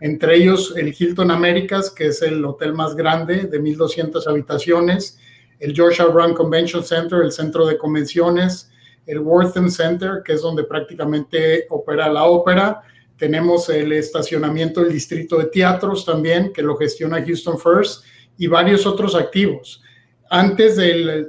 Entre 0.00 0.36
ellos 0.36 0.74
el 0.76 0.94
Hilton 0.98 1.30
Americas, 1.30 1.90
que 1.90 2.06
es 2.06 2.22
el 2.22 2.44
hotel 2.44 2.72
más 2.72 2.94
grande 2.94 3.42
de 3.44 3.60
1.200 3.60 4.26
habitaciones, 4.26 5.18
el 5.58 5.74
Georgia 5.74 6.06
Brown 6.06 6.34
Convention 6.34 6.82
Center, 6.82 7.20
el 7.20 7.32
centro 7.32 7.66
de 7.66 7.76
convenciones, 7.76 8.70
el 9.06 9.18
Wortham 9.20 9.70
Center, 9.70 10.22
que 10.24 10.32
es 10.32 10.42
donde 10.42 10.64
prácticamente 10.64 11.66
opera 11.68 12.08
la 12.08 12.24
ópera, 12.24 12.82
tenemos 13.18 13.68
el 13.68 13.92
estacionamiento 13.92 14.80
del 14.80 14.92
distrito 14.92 15.36
de 15.36 15.46
teatros 15.46 16.06
también, 16.06 16.52
que 16.52 16.62
lo 16.62 16.76
gestiona 16.76 17.22
Houston 17.22 17.58
First, 17.58 18.04
y 18.38 18.46
varios 18.46 18.86
otros 18.86 19.14
activos. 19.14 19.82
Antes 20.30 20.76
de 20.76 21.28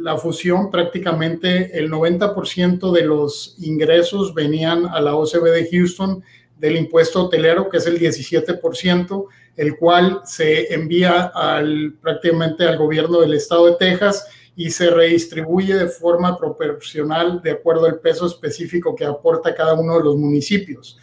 la 0.00 0.16
fusión, 0.16 0.70
prácticamente 0.70 1.78
el 1.78 1.90
90% 1.90 2.90
de 2.90 3.02
los 3.02 3.54
ingresos 3.60 4.34
venían 4.34 4.86
a 4.86 5.00
la 5.00 5.14
OCB 5.14 5.44
de 5.44 5.68
Houston 5.70 6.24
del 6.58 6.76
impuesto 6.76 7.24
hotelero, 7.24 7.68
que 7.68 7.78
es 7.78 7.86
el 7.86 7.98
17%, 7.98 9.26
el 9.56 9.76
cual 9.76 10.20
se 10.24 10.72
envía 10.72 11.30
al, 11.34 11.94
prácticamente 12.00 12.64
al 12.64 12.78
gobierno 12.78 13.20
del 13.20 13.34
estado 13.34 13.66
de 13.66 13.76
Texas 13.76 14.26
y 14.56 14.70
se 14.70 14.90
redistribuye 14.90 15.76
de 15.76 15.86
forma 15.86 16.36
proporcional 16.36 17.40
de 17.42 17.52
acuerdo 17.52 17.86
al 17.86 18.00
peso 18.00 18.26
específico 18.26 18.94
que 18.94 19.04
aporta 19.04 19.54
cada 19.54 19.74
uno 19.74 19.98
de 19.98 20.04
los 20.04 20.16
municipios. 20.16 20.98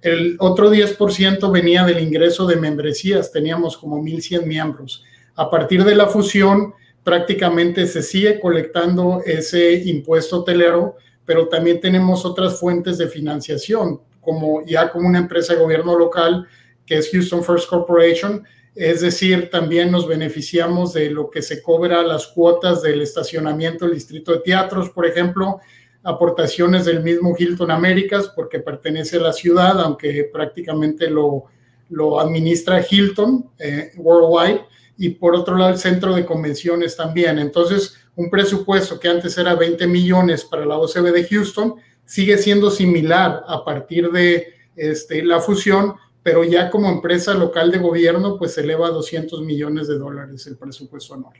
El 0.00 0.36
otro 0.38 0.72
10% 0.72 1.50
venía 1.52 1.84
del 1.84 2.00
ingreso 2.00 2.46
de 2.46 2.56
membresías, 2.56 3.32
teníamos 3.32 3.76
como 3.76 4.02
1.100 4.02 4.44
miembros. 4.46 5.04
A 5.34 5.50
partir 5.50 5.84
de 5.84 5.94
la 5.94 6.06
fusión, 6.06 6.72
prácticamente 7.02 7.86
se 7.86 8.02
sigue 8.02 8.40
colectando 8.40 9.22
ese 9.24 9.74
impuesto 9.74 10.40
hotelero, 10.40 10.96
pero 11.24 11.48
también 11.48 11.80
tenemos 11.80 12.24
otras 12.24 12.58
fuentes 12.58 12.98
de 12.98 13.08
financiación, 13.08 14.00
como 14.26 14.66
ya 14.66 14.90
como 14.90 15.08
una 15.08 15.20
empresa 15.20 15.54
de 15.54 15.60
gobierno 15.60 15.96
local, 15.96 16.46
que 16.84 16.98
es 16.98 17.10
Houston 17.10 17.42
First 17.44 17.70
Corporation, 17.70 18.44
es 18.74 19.00
decir, 19.00 19.48
también 19.50 19.90
nos 19.90 20.06
beneficiamos 20.06 20.92
de 20.92 21.08
lo 21.08 21.30
que 21.30 21.40
se 21.40 21.62
cobra 21.62 22.02
las 22.02 22.26
cuotas 22.26 22.82
del 22.82 23.00
estacionamiento 23.00 23.86
del 23.86 23.94
distrito 23.94 24.32
de 24.32 24.40
teatros, 24.40 24.90
por 24.90 25.06
ejemplo, 25.06 25.60
aportaciones 26.02 26.84
del 26.84 27.02
mismo 27.02 27.34
Hilton 27.38 27.70
Américas, 27.70 28.30
porque 28.36 28.60
pertenece 28.60 29.16
a 29.16 29.20
la 29.20 29.32
ciudad, 29.32 29.80
aunque 29.80 30.28
prácticamente 30.30 31.08
lo, 31.08 31.44
lo 31.88 32.20
administra 32.20 32.84
Hilton 32.88 33.50
eh, 33.58 33.92
Worldwide, 33.96 34.66
y 34.98 35.10
por 35.10 35.34
otro 35.34 35.56
lado 35.56 35.72
el 35.72 35.78
centro 35.78 36.14
de 36.14 36.26
convenciones 36.26 36.96
también. 36.96 37.38
Entonces, 37.38 37.96
un 38.14 38.30
presupuesto 38.30 38.98
que 38.98 39.08
antes 39.08 39.36
era 39.38 39.54
20 39.54 39.86
millones 39.86 40.44
para 40.44 40.64
la 40.64 40.78
OCB 40.78 41.12
de 41.12 41.24
Houston 41.24 41.76
sigue 42.06 42.38
siendo 42.38 42.70
similar 42.70 43.44
a 43.46 43.62
partir 43.62 44.10
de 44.10 44.54
este, 44.74 45.22
la 45.22 45.40
fusión, 45.40 45.94
pero 46.22 46.42
ya 46.44 46.70
como 46.70 46.88
empresa 46.88 47.34
local 47.34 47.70
de 47.70 47.78
gobierno, 47.78 48.38
pues 48.38 48.56
eleva 48.56 48.86
a 48.86 48.90
200 48.90 49.42
millones 49.42 49.88
de 49.88 49.98
dólares 49.98 50.46
el 50.46 50.56
presupuesto 50.56 51.12
anual 51.12 51.36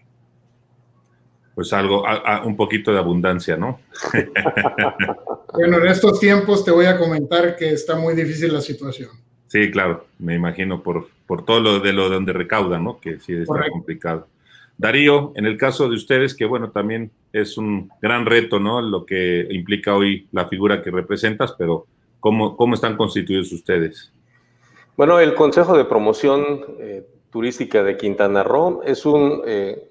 pues 1.56 1.73
algo, 1.73 2.04
un 2.44 2.54
poquito 2.54 2.92
de 2.92 2.99
abundancia, 2.99 3.56
¿no? 3.56 3.80
bueno, 5.54 5.78
en 5.78 5.87
estos 5.87 6.20
tiempos 6.20 6.62
te 6.62 6.70
voy 6.70 6.85
a 6.85 6.99
comentar 6.99 7.56
que 7.56 7.70
está 7.70 7.96
muy 7.96 8.14
difícil 8.14 8.52
la 8.52 8.61
situación. 8.61 9.08
Sí, 9.46 9.70
claro, 9.70 10.06
me 10.18 10.35
imagino 10.35 10.82
por, 10.82 11.08
por 11.26 11.46
todo 11.46 11.61
lo 11.61 11.80
de 11.80 11.94
lo 11.94 12.11
donde 12.11 12.35
recaudan, 12.35 12.85
¿no? 12.85 13.00
Que 13.00 13.18
sí 13.20 13.32
está 13.32 13.70
complicado. 13.70 14.28
Darío, 14.78 15.33
en 15.37 15.47
el 15.47 15.56
caso 15.56 15.88
de 15.88 15.97
ustedes, 15.97 16.35
que 16.35 16.45
bueno, 16.45 16.71
también 16.71 17.11
es 17.33 17.56
un 17.56 17.90
gran 18.02 18.26
reto, 18.26 18.61
¿no? 18.61 18.83
Lo 18.83 19.06
que 19.06 19.47
implica 19.50 19.95
hoy 19.95 20.28
la 20.33 20.49
figura 20.49 20.83
que 20.83 20.90
representas, 20.90 21.54
pero 21.56 21.87
¿cómo, 22.21 22.56
cómo 22.56 22.75
están 22.75 22.97
constituidos 22.97 23.52
ustedes? 23.52 24.12
Bueno, 24.97 25.18
el 25.18 25.35
Consejo 25.35 25.76
de 25.76 25.85
Promoción 25.85 26.64
eh, 26.78 27.06
Turística 27.30 27.83
de 27.83 27.97
Quintana 27.97 28.42
Roo 28.42 28.83
es 28.85 29.06
un 29.06 29.42
eh, 29.47 29.88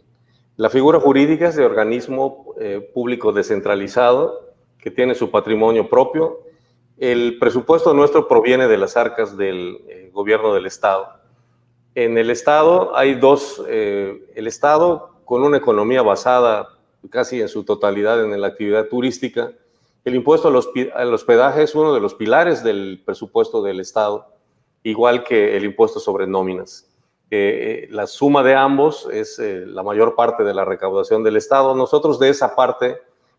la 0.58 0.70
figura 0.70 1.00
jurídica 1.00 1.50
es 1.50 1.56
de 1.56 1.65
organismo 1.65 2.54
eh, 2.60 2.89
público 2.94 3.34
descentralizado 3.34 4.54
que 4.80 4.89
tiene 4.89 5.13
su 5.15 5.30
patrimonio 5.30 5.89
propio. 5.89 6.39
El 6.98 7.38
presupuesto 7.39 7.94
nuestro 7.94 8.27
proviene 8.27 8.68
de 8.68 8.77
las 8.77 8.96
arcas 8.96 9.36
del 9.36 10.10
gobierno 10.13 10.54
del 10.54 10.65
Estado. 10.65 11.08
En 11.95 12.17
el 12.17 12.29
Estado 12.29 12.95
hay 12.95 13.15
dos, 13.15 13.63
eh, 13.69 14.25
el 14.35 14.47
Estado 14.47 15.11
con 15.23 15.43
una 15.43 15.57
economía 15.57 16.01
basada 16.01 16.67
casi 17.09 17.41
en 17.41 17.47
su 17.47 17.63
totalidad 17.63 18.21
en 18.21 18.39
la 18.39 18.47
actividad 18.47 18.87
turística. 18.87 19.53
El 20.03 20.15
impuesto 20.15 20.49
al 20.49 21.13
hospedaje 21.13 21.63
es 21.63 21.73
uno 21.73 21.93
de 21.93 22.01
los 22.01 22.13
pilares 22.13 22.63
del 22.63 23.01
presupuesto 23.05 23.63
del 23.63 23.79
Estado, 23.79 24.27
igual 24.83 25.23
que 25.23 25.55
el 25.55 25.63
impuesto 25.63 26.01
sobre 26.01 26.27
nóminas. 26.27 26.87
Eh, 27.31 27.87
la 27.91 28.07
suma 28.07 28.43
de 28.43 28.55
ambos 28.55 29.07
es 29.11 29.39
eh, 29.39 29.65
la 29.65 29.81
mayor 29.81 30.15
parte 30.15 30.43
de 30.43 30.53
la 30.53 30.65
recaudación 30.65 31.23
del 31.23 31.37
Estado. 31.37 31.75
Nosotros 31.75 32.19
de 32.19 32.29
esa 32.29 32.55
parte 32.55 32.97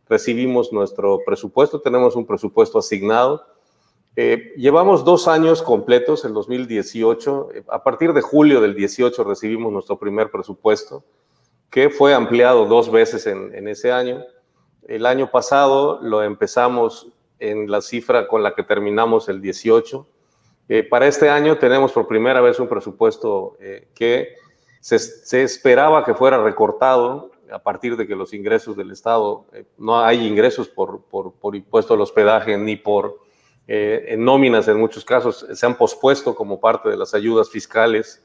recibimos 0.08 0.72
nuestro 0.72 1.20
presupuesto, 1.26 1.80
tenemos 1.80 2.16
un 2.16 2.26
presupuesto 2.26 2.78
asignado. 2.78 3.44
Eh, 4.16 4.54
llevamos 4.56 5.04
dos 5.04 5.28
años 5.28 5.62
completos, 5.62 6.24
el 6.24 6.32
2018. 6.32 7.48
A 7.68 7.82
partir 7.82 8.12
de 8.12 8.22
julio 8.22 8.60
del 8.60 8.74
18 8.74 9.22
recibimos 9.24 9.72
nuestro 9.72 9.98
primer 9.98 10.30
presupuesto, 10.30 11.04
que 11.70 11.90
fue 11.90 12.14
ampliado 12.14 12.64
dos 12.66 12.90
veces 12.90 13.26
en, 13.26 13.54
en 13.54 13.68
ese 13.68 13.92
año. 13.92 14.24
El 14.88 15.04
año 15.04 15.30
pasado 15.30 16.00
lo 16.00 16.22
empezamos 16.22 17.08
en 17.38 17.70
la 17.70 17.82
cifra 17.82 18.26
con 18.26 18.42
la 18.42 18.54
que 18.54 18.62
terminamos 18.62 19.28
el 19.28 19.42
18 19.42 20.06
eh, 20.68 20.82
para 20.82 21.06
este 21.06 21.28
año 21.28 21.58
tenemos 21.58 21.92
por 21.92 22.08
primera 22.08 22.40
vez 22.40 22.58
un 22.58 22.68
presupuesto 22.68 23.56
eh, 23.60 23.88
que 23.94 24.34
se, 24.80 25.42
esperaba 25.42 26.04
que 26.04 26.14
fuera 26.14 26.42
recortado 26.42 27.30
a 27.52 27.60
partir 27.60 27.96
de 27.96 28.06
que 28.08 28.16
los 28.16 28.34
ingresos 28.34 28.76
del 28.76 28.90
Estado, 28.90 29.46
eh, 29.52 29.64
no 29.78 30.00
hay 30.00 30.26
ingresos 30.26 30.68
por, 30.68 31.02
por, 31.02 31.54
impuesto 31.54 31.94
al 31.94 32.00
hospedaje 32.00 32.58
ni 32.58 32.74
por 32.74 33.20
en 33.68 34.24
nóminas 34.24 34.68
en 34.68 34.78
muchos 34.78 35.04
casos, 35.04 35.46
se 35.52 35.66
han 35.66 35.76
pospuesto 35.76 36.34
como 36.34 36.60
parte 36.60 36.88
de 36.88 36.96
las 36.96 37.14
ayudas 37.14 37.50
fiscales 37.50 38.22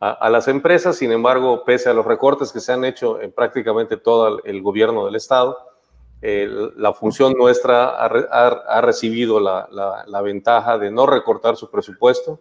a, 0.00 0.12
a, 0.12 0.30
las 0.30 0.48
empresas. 0.48 0.96
Sin 0.96 1.12
embargo, 1.12 1.64
pese 1.64 1.90
a 1.90 1.94
los 1.94 2.06
recortes 2.06 2.52
que 2.52 2.60
se 2.60 2.72
han 2.72 2.84
hecho 2.84 3.20
en 3.20 3.32
prácticamente 3.32 3.96
todo 3.96 4.42
el 4.44 4.62
gobierno 4.62 5.04
del 5.04 5.16
Estado, 5.16 5.58
la 6.20 6.92
función 6.92 7.34
nuestra 7.34 7.96
ha, 7.96 8.80
recibido 8.80 9.38
la, 9.38 10.22
ventaja 10.22 10.78
de 10.78 10.90
no 10.90 11.06
recortar 11.06 11.56
su 11.56 11.70
presupuesto 11.70 12.40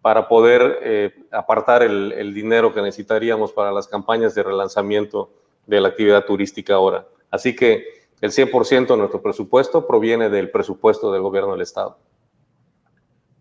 para 0.00 0.26
poder 0.26 0.78
eh, 0.82 1.14
apartar 1.30 1.84
el, 1.84 2.34
dinero 2.34 2.74
que 2.74 2.82
necesitaríamos 2.82 3.52
para 3.52 3.70
las 3.70 3.86
campañas 3.86 4.34
de 4.34 4.42
relanzamiento 4.42 5.30
de 5.66 5.80
la 5.80 5.88
actividad 5.88 6.24
turística 6.24 6.74
ahora. 6.74 7.06
Así 7.30 7.54
que 7.54 8.01
el 8.22 8.30
100% 8.30 8.86
de 8.86 8.96
nuestro 8.96 9.20
presupuesto 9.20 9.86
proviene 9.86 10.30
del 10.30 10.48
presupuesto 10.48 11.12
del 11.12 11.22
gobierno 11.22 11.52
del 11.52 11.62
Estado. 11.62 11.98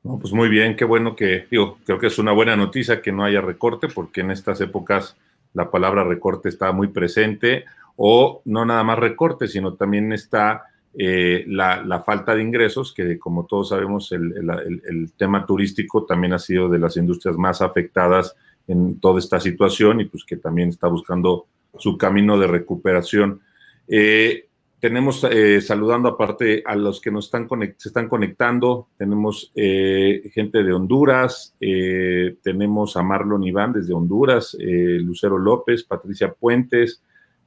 pues 0.03 0.33
muy 0.33 0.49
bien, 0.49 0.75
qué 0.75 0.83
bueno 0.83 1.15
que, 1.15 1.45
digo, 1.49 1.77
creo 1.85 1.99
que 1.99 2.07
es 2.07 2.17
una 2.17 2.31
buena 2.31 2.55
noticia 2.55 3.01
que 3.01 3.11
no 3.11 3.23
haya 3.23 3.41
recorte, 3.41 3.87
porque 3.87 4.21
en 4.21 4.31
estas 4.31 4.59
épocas 4.59 5.15
la 5.53 5.69
palabra 5.69 6.03
recorte 6.03 6.49
está 6.49 6.71
muy 6.71 6.87
presente 6.87 7.65
o 7.95 8.41
no 8.45 8.65
nada 8.65 8.83
más 8.83 8.97
recorte, 8.97 9.47
sino 9.47 9.75
también 9.75 10.11
está 10.13 10.63
eh, 10.97 11.45
la, 11.47 12.03
falta 12.03 12.33
de 12.33 12.41
ingresos, 12.41 12.91
que 12.91 13.19
como 13.19 13.45
todos 13.45 13.69
sabemos 13.69 14.11
el, 14.11 15.11
tema 15.15 15.45
turístico 15.45 16.05
también 16.05 16.33
ha 16.33 16.39
sido 16.39 16.67
de 16.69 16.79
las 16.79 16.97
industrias 16.97 17.37
más 17.37 17.61
afectadas 17.61 18.35
en 18.67 18.99
toda 18.99 19.19
esta 19.19 19.39
situación 19.39 20.01
y 20.01 20.05
pues 20.05 20.23
que 20.25 20.37
también 20.37 20.69
está 20.69 20.87
buscando 20.87 21.45
su 21.77 21.99
camino 21.99 22.39
de 22.39 22.47
recuperación. 22.47 23.41
Eh, 23.87 24.47
tenemos 24.81 25.23
eh, 25.23 25.61
saludando 25.61 26.09
aparte 26.09 26.63
a 26.65 26.75
los 26.75 26.99
que 26.99 27.11
nos 27.11 27.25
están 27.25 27.47
se 27.77 27.87
están 27.87 28.09
conectando, 28.09 28.89
tenemos 28.97 29.51
gente 29.53 30.63
de 30.63 30.73
Honduras, 30.73 31.55
tenemos 31.59 32.97
a 32.97 33.03
Marlon 33.03 33.43
Iván 33.43 33.71
desde 33.71 33.93
Honduras, 33.93 34.57
Lucero 34.59 35.37
López, 35.37 35.83
Patricia 35.83 36.33
Puentes, 36.33 37.01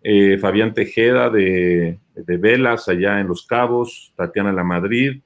eh, 0.07 0.37
Fabián 0.37 0.75
Tejeda 0.75 1.31
de, 1.31 1.99
Velas, 2.14 2.88
allá 2.91 3.21
en 3.21 3.26
Los 3.26 3.47
Cabos, 3.47 4.12
Tatiana 4.14 4.53
La 4.53 4.62
Madrid, 4.62 5.23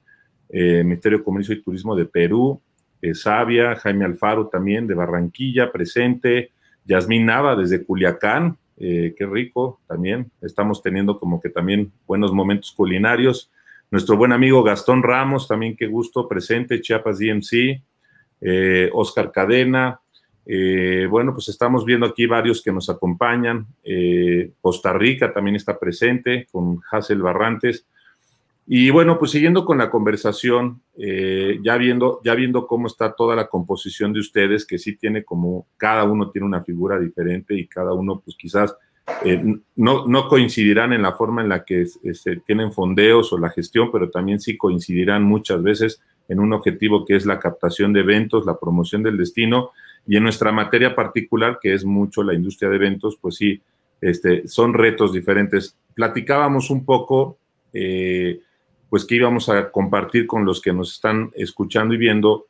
eh, 0.47 0.85
Ministerio 0.85 1.17
de 1.17 1.23
Comercio 1.25 1.53
y 1.53 1.61
Turismo 1.61 1.97
de 1.97 2.05
Perú, 2.05 2.61
eh, 3.01 3.13
Sabia, 3.13 3.75
Jaime 3.75 4.05
Alfaro 4.05 4.47
también 4.47 4.87
de 4.87 4.93
Barranquilla, 4.93 5.73
presente, 5.73 6.53
Yasmín 6.85 7.25
Nava 7.25 7.57
desde 7.57 7.83
Culiacán, 7.83 8.57
qué 8.79 9.27
rico 9.29 9.81
también, 9.87 10.31
estamos 10.41 10.81
teniendo 10.81 11.17
como 11.19 11.41
que 11.41 11.49
también 11.49 11.91
buenos 12.07 12.31
momentos 12.33 12.71
culinarios. 12.71 13.51
Nuestro 13.91 14.17
buen 14.17 14.31
amigo 14.31 14.61
Gastón 14.61 15.01
Ramos, 15.01 15.47
también 15.47 15.75
qué 15.75 15.87
gusto, 15.87 16.27
presente, 16.27 16.79
Chiapas 16.79 17.17
DMC, 17.17 17.81
eh, 18.41 18.89
Oscar 18.93 19.31
Cadena. 19.31 19.99
Eh, 20.45 21.07
bueno, 21.09 21.33
pues 21.33 21.49
estamos 21.49 21.85
viendo 21.85 22.05
aquí 22.05 22.27
varios 22.27 22.61
que 22.61 22.71
nos 22.71 22.87
acompañan. 22.89 23.65
Eh, 23.83 24.51
Costa 24.61 24.93
Rica 24.93 25.33
también 25.33 25.55
está 25.55 25.79
presente 25.79 26.47
con 26.51 26.79
Hazel 26.91 27.21
Barrantes. 27.21 27.87
Y 28.71 28.91
bueno, 28.91 29.17
pues 29.17 29.31
siguiendo 29.31 29.65
con 29.65 29.79
la 29.79 29.89
conversación, 29.89 30.83
ya, 30.95 31.75
viendo, 31.77 32.21
ya 32.23 32.35
viendo 32.35 32.67
cómo 32.67 32.85
está 32.85 33.13
toda 33.13 33.35
la 33.35 33.47
composición 33.47 34.13
de 34.13 34.19
ustedes, 34.19 34.63
que 34.63 34.77
sí 34.77 34.95
tiene 34.95 35.23
como, 35.23 35.65
cada 35.75 36.03
uno 36.03 36.29
tiene 36.29 36.45
una 36.45 36.61
figura 36.61 36.99
diferente 36.99 37.55
y 37.55 37.65
cada 37.65 37.93
uno 37.93 38.21
pues 38.23 38.37
quizás 38.37 38.75
no, 39.75 40.05
no, 40.05 40.27
coincidirán 40.27 40.93
en 40.93 41.01
la 41.01 41.13
forma 41.13 41.41
en 41.41 41.49
la 41.49 41.65
que 41.65 41.87
se 41.87 42.35
tienen 42.45 42.71
fondeos 42.71 43.33
o 43.33 43.39
la 43.39 43.49
gestión, 43.49 43.91
pero 43.91 44.11
también 44.11 44.39
sí 44.39 44.55
coincidirán 44.55 45.23
muchas 45.23 45.63
veces 45.63 45.99
en 46.27 46.39
un 46.39 46.53
objetivo 46.53 47.05
que 47.05 47.15
es 47.15 47.25
la 47.25 47.39
captación 47.39 47.91
de 47.91 48.01
eventos, 48.01 48.45
la 48.45 48.59
promoción 48.59 49.01
del 49.01 49.17
destino, 49.17 49.71
y 50.05 50.15
en 50.15 50.21
nuestra 50.21 50.51
materia 50.51 50.93
particular, 50.93 51.57
que 51.59 51.73
es 51.73 51.83
mucho 51.85 52.21
la 52.21 52.35
industria 52.35 52.69
de 52.69 52.75
eventos, 52.75 53.17
pues 53.19 53.33
sí, 53.33 53.63
este, 53.99 54.47
son 54.47 54.75
retos 54.75 55.11
diferentes. 55.11 55.75
Platicábamos 55.95 56.69
un 56.69 56.85
poco, 56.85 57.39
eh, 57.73 58.41
pues 58.89 59.05
que 59.05 59.15
íbamos 59.15 59.49
a 59.49 59.71
compartir 59.71 60.27
con 60.27 60.45
los 60.45 60.61
que 60.61 60.73
nos 60.73 60.93
están 60.93 61.31
escuchando 61.35 61.93
y 61.93 61.97
viendo, 61.97 62.47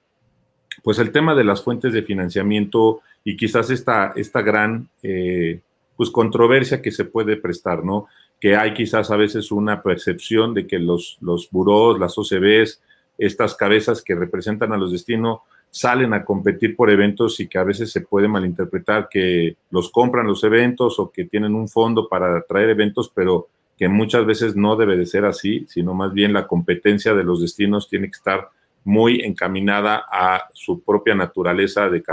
pues 0.83 0.99
el 0.99 1.11
tema 1.11 1.35
de 1.35 1.43
las 1.43 1.63
fuentes 1.63 1.93
de 1.93 2.03
financiamiento 2.03 3.01
y 3.23 3.35
quizás 3.35 3.69
esta, 3.69 4.13
esta 4.15 4.41
gran, 4.41 4.89
eh, 5.03 5.59
pues 5.97 6.09
controversia 6.09 6.81
que 6.81 6.91
se 6.91 7.05
puede 7.05 7.35
prestar, 7.35 7.83
¿no? 7.83 8.07
Que 8.39 8.55
hay 8.55 8.73
quizás 8.73 9.11
a 9.11 9.17
veces 9.17 9.51
una 9.51 9.81
percepción 9.81 10.53
de 10.53 10.65
que 10.65 10.79
los, 10.79 11.17
los 11.19 11.49
buros, 11.51 11.99
las 11.99 12.17
OCBs, 12.17 12.81
estas 13.17 13.53
cabezas 13.55 14.01
que 14.01 14.15
representan 14.15 14.71
a 14.71 14.77
los 14.77 14.93
destinos 14.93 15.39
salen 15.71 16.13
a 16.13 16.25
competir 16.25 16.75
por 16.75 16.89
eventos 16.89 17.39
y 17.39 17.47
que 17.47 17.57
a 17.57 17.63
veces 17.63 17.91
se 17.91 18.01
puede 18.01 18.27
malinterpretar 18.27 19.07
que 19.09 19.57
los 19.69 19.91
compran 19.91 20.25
los 20.25 20.43
eventos 20.43 20.99
o 20.99 21.11
que 21.11 21.25
tienen 21.25 21.53
un 21.53 21.67
fondo 21.67 22.07
para 22.07 22.41
traer 22.43 22.69
eventos, 22.69 23.11
pero 23.13 23.49
que 23.79 23.87
muchas 23.87 24.25
veces 24.25 24.57
no 24.57 24.75
debe 24.75 24.97
de 24.97 25.05
ser 25.05 25.23
así, 25.23 25.65
sino 25.69 25.93
más 25.93 26.11
bien 26.11 26.33
la 26.33 26.47
competencia 26.47 27.13
de 27.13 27.23
los 27.23 27.41
destinos 27.41 27.87
tiene 27.87 28.07
que 28.07 28.17
estar 28.17 28.49
muy 28.83 29.21
encaminada 29.21 30.05
a 30.11 30.49
su 30.53 30.83
propia 30.83 31.15
naturaleza 31.15 31.89
de, 31.89 32.03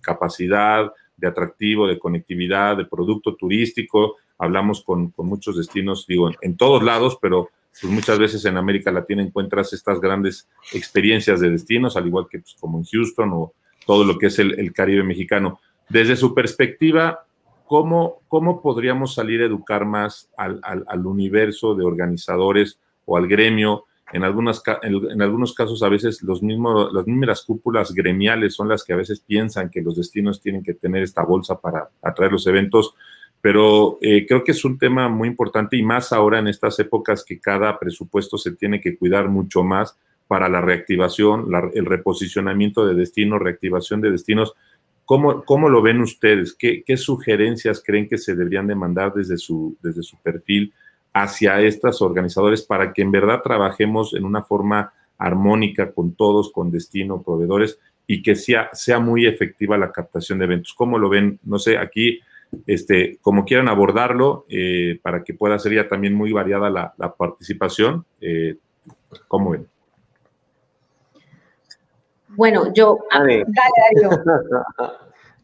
capacidad, 0.00 0.92
de 1.16 1.28
atractivo, 1.28 1.86
de 1.86 2.00
conectividad, 2.00 2.76
de 2.76 2.86
producto 2.86 3.36
turístico. 3.36 4.16
Hablamos 4.36 4.82
con, 4.82 5.14
muchos 5.16 5.56
destinos, 5.56 6.06
digo, 6.08 6.28
en 6.40 6.56
todos 6.56 6.82
lados, 6.82 7.16
pero 7.22 7.50
pues 7.80 7.84
muchas 7.92 8.18
veces 8.18 8.44
en 8.44 8.56
América 8.56 8.90
Latina 8.90 9.22
encuentras 9.22 9.72
estas 9.72 10.00
grandes 10.00 10.48
experiencias 10.72 11.38
de 11.38 11.50
destinos, 11.50 11.96
al 11.96 12.08
igual 12.08 12.26
que 12.28 12.40
pues, 12.40 12.56
como 12.58 12.78
en 12.78 12.84
Houston 12.84 13.30
o 13.32 13.52
todo 13.86 14.02
lo 14.02 14.18
que 14.18 14.26
es 14.26 14.40
el, 14.40 14.72
Caribe 14.72 15.04
mexicano. 15.04 15.60
Desde 15.88 16.16
su 16.16 16.34
perspectiva, 16.34 17.26
¿cómo, 17.72 18.20
cómo 18.28 18.60
podríamos 18.60 19.14
salir 19.14 19.40
a 19.40 19.46
educar 19.46 19.86
más 19.86 20.28
al, 20.36 20.60
al, 20.62 21.06
universo 21.06 21.74
de 21.74 21.86
organizadores 21.86 22.78
o 23.06 23.16
al 23.16 23.26
gremio? 23.26 23.86
En, 24.12 24.24
algunas, 24.24 24.62
en, 24.82 25.22
algunos 25.22 25.54
casos, 25.54 25.82
a 25.82 25.88
veces 25.88 26.22
los 26.22 26.42
mismos, 26.42 26.92
las 26.92 27.06
mismas 27.06 27.40
cúpulas 27.40 27.94
gremiales 27.94 28.54
son 28.54 28.68
las 28.68 28.84
que 28.84 28.92
a 28.92 28.96
veces 28.96 29.20
piensan 29.20 29.70
que 29.70 29.80
los 29.80 29.96
destinos 29.96 30.42
tienen 30.42 30.62
que 30.62 30.74
tener 30.74 31.02
esta 31.02 31.24
bolsa 31.24 31.58
para 31.58 31.88
atraer 32.02 32.32
los 32.32 32.46
eventos 32.46 32.94
pero 33.40 33.98
eh, 34.02 34.24
creo 34.26 34.44
que 34.44 34.52
es 34.52 34.64
un 34.66 34.78
tema 34.78 35.08
muy 35.08 35.26
importante 35.26 35.76
y 35.76 35.82
más 35.82 36.12
ahora 36.12 36.38
en 36.40 36.48
estas 36.48 36.78
épocas 36.78 37.24
que 37.24 37.40
cada 37.40 37.76
presupuesto 37.78 38.36
se 38.36 38.52
tiene 38.52 38.82
que 38.82 38.96
cuidar 38.96 39.28
mucho 39.28 39.64
más 39.64 39.98
para 40.28 40.48
la 40.48 40.60
reactivación, 40.60 41.48
el 41.74 41.86
reposicionamiento 41.86 42.86
de 42.86 42.94
destinos, 42.94 43.40
reactivación 43.40 44.00
de 44.00 44.12
destinos. 44.12 44.54
¿Cómo, 45.04 45.44
cómo 45.44 45.68
lo 45.68 45.82
ven 45.82 46.00
ustedes? 46.00 46.54
¿Qué, 46.54 46.82
¿Qué, 46.84 46.96
sugerencias 46.96 47.82
creen 47.84 48.08
que 48.08 48.18
se 48.18 48.34
deberían 48.34 48.66
de 48.66 48.74
mandar 48.74 49.12
desde 49.12 49.36
su, 49.36 49.76
desde 49.82 50.02
su 50.02 50.16
perfil 50.18 50.72
hacia 51.12 51.60
estos 51.60 52.00
organizadores 52.00 52.62
para 52.62 52.92
que 52.92 53.02
en 53.02 53.10
verdad 53.10 53.42
trabajemos 53.42 54.14
en 54.14 54.24
una 54.24 54.42
forma 54.42 54.92
armónica 55.18 55.92
con 55.92 56.14
todos, 56.14 56.50
con 56.50 56.70
destino, 56.70 57.22
proveedores 57.22 57.78
y 58.06 58.22
que 58.22 58.34
sea, 58.34 58.70
sea 58.72 58.98
muy 58.98 59.26
efectiva 59.26 59.76
la 59.76 59.92
captación 59.92 60.38
de 60.38 60.46
eventos? 60.46 60.72
¿Cómo 60.74 60.98
lo 60.98 61.08
ven? 61.08 61.38
No 61.44 61.58
sé, 61.58 61.78
aquí 61.78 62.20
este, 62.66 63.18
como 63.20 63.44
quieran 63.44 63.68
abordarlo, 63.68 64.44
eh, 64.48 64.98
para 65.02 65.24
que 65.24 65.34
pueda 65.34 65.58
ser 65.58 65.74
ya 65.74 65.88
también 65.88 66.14
muy 66.14 66.32
variada 66.32 66.70
la, 66.70 67.14
participación. 67.16 68.04
Eh, 68.20 68.56
¿Cómo 69.28 69.50
ven? 69.50 69.66
Bueno, 72.36 72.72
yo... 72.72 72.98
Ah, 73.10 73.22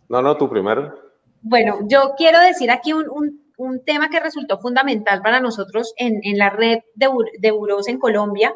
no, 0.09 0.23
no, 0.23 0.37
tú 0.37 0.49
primero. 0.49 0.95
Bueno, 1.43 1.79
yo 1.87 2.15
quiero 2.17 2.41
decir 2.41 2.71
aquí 2.71 2.93
un, 2.93 3.43
tema 3.85 4.09
que 4.09 4.21
resultó 4.21 4.59
fundamental 4.59 5.21
para 5.21 5.41
nosotros 5.41 5.93
en, 5.97 6.21
la 6.39 6.51
red 6.51 6.79
de, 6.95 7.09
de 7.41 7.51
buros 7.51 7.89
en 7.89 7.99
Colombia, 7.99 8.55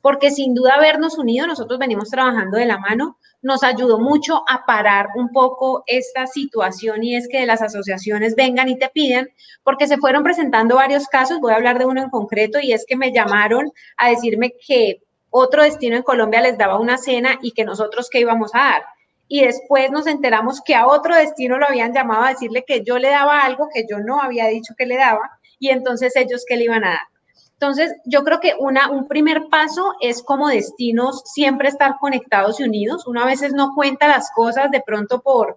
porque 0.00 0.30
sin 0.30 0.54
duda 0.54 0.74
habernos 0.74 1.18
unido, 1.18 1.46
nosotros 1.46 1.78
venimos 1.78 2.10
trabajando 2.10 2.58
de 2.58 2.66
la 2.66 2.78
mano, 2.78 3.18
nos 3.44 3.62
ayudó 3.62 3.98
mucho 3.98 4.42
a 4.48 4.64
parar 4.64 5.08
un 5.16 5.30
poco 5.30 5.84
esta 5.86 6.26
situación 6.26 7.04
y 7.04 7.14
es 7.14 7.28
que 7.28 7.44
las 7.44 7.60
asociaciones 7.60 8.34
vengan 8.36 8.70
y 8.70 8.78
te 8.78 8.88
piden, 8.88 9.28
porque 9.62 9.86
se 9.86 9.98
fueron 9.98 10.22
presentando 10.22 10.76
varios 10.76 11.06
casos, 11.08 11.40
voy 11.40 11.52
a 11.52 11.56
hablar 11.56 11.78
de 11.78 11.84
uno 11.84 12.02
en 12.02 12.08
concreto 12.10 12.58
y 12.60 12.72
es 12.72 12.86
que 12.88 12.96
me 12.96 13.12
llamaron 13.12 13.70
a 13.98 14.08
decirme 14.08 14.54
que 14.66 15.03
otro 15.36 15.64
destino 15.64 15.96
en 15.96 16.04
Colombia 16.04 16.40
les 16.40 16.56
daba 16.56 16.78
una 16.78 16.96
cena 16.96 17.40
y 17.42 17.50
que 17.50 17.64
nosotros 17.64 18.08
qué 18.08 18.20
íbamos 18.20 18.54
a 18.54 18.58
dar. 18.58 18.84
Y 19.26 19.44
después 19.44 19.90
nos 19.90 20.06
enteramos 20.06 20.60
que 20.64 20.76
a 20.76 20.86
otro 20.86 21.16
destino 21.16 21.58
lo 21.58 21.66
habían 21.66 21.92
llamado 21.92 22.22
a 22.22 22.28
decirle 22.28 22.64
que 22.64 22.84
yo 22.84 23.00
le 23.00 23.08
daba 23.08 23.40
algo 23.40 23.68
que 23.74 23.84
yo 23.90 23.98
no 23.98 24.22
había 24.22 24.46
dicho 24.46 24.74
que 24.78 24.86
le 24.86 24.96
daba 24.96 25.28
y 25.58 25.70
entonces 25.70 26.14
ellos 26.14 26.44
qué 26.46 26.56
le 26.56 26.64
iban 26.64 26.84
a 26.84 26.90
dar. 26.90 27.08
Entonces, 27.54 27.96
yo 28.04 28.22
creo 28.22 28.38
que 28.38 28.54
una, 28.60 28.92
un 28.92 29.08
primer 29.08 29.48
paso 29.50 29.94
es 30.00 30.22
como 30.22 30.48
destinos 30.48 31.22
siempre 31.24 31.68
estar 31.68 31.96
conectados 31.98 32.60
y 32.60 32.64
unidos. 32.64 33.04
Una 33.08 33.26
veces 33.26 33.52
no 33.54 33.72
cuenta 33.74 34.06
las 34.06 34.30
cosas 34.30 34.70
de 34.70 34.82
pronto 34.86 35.20
por, 35.20 35.56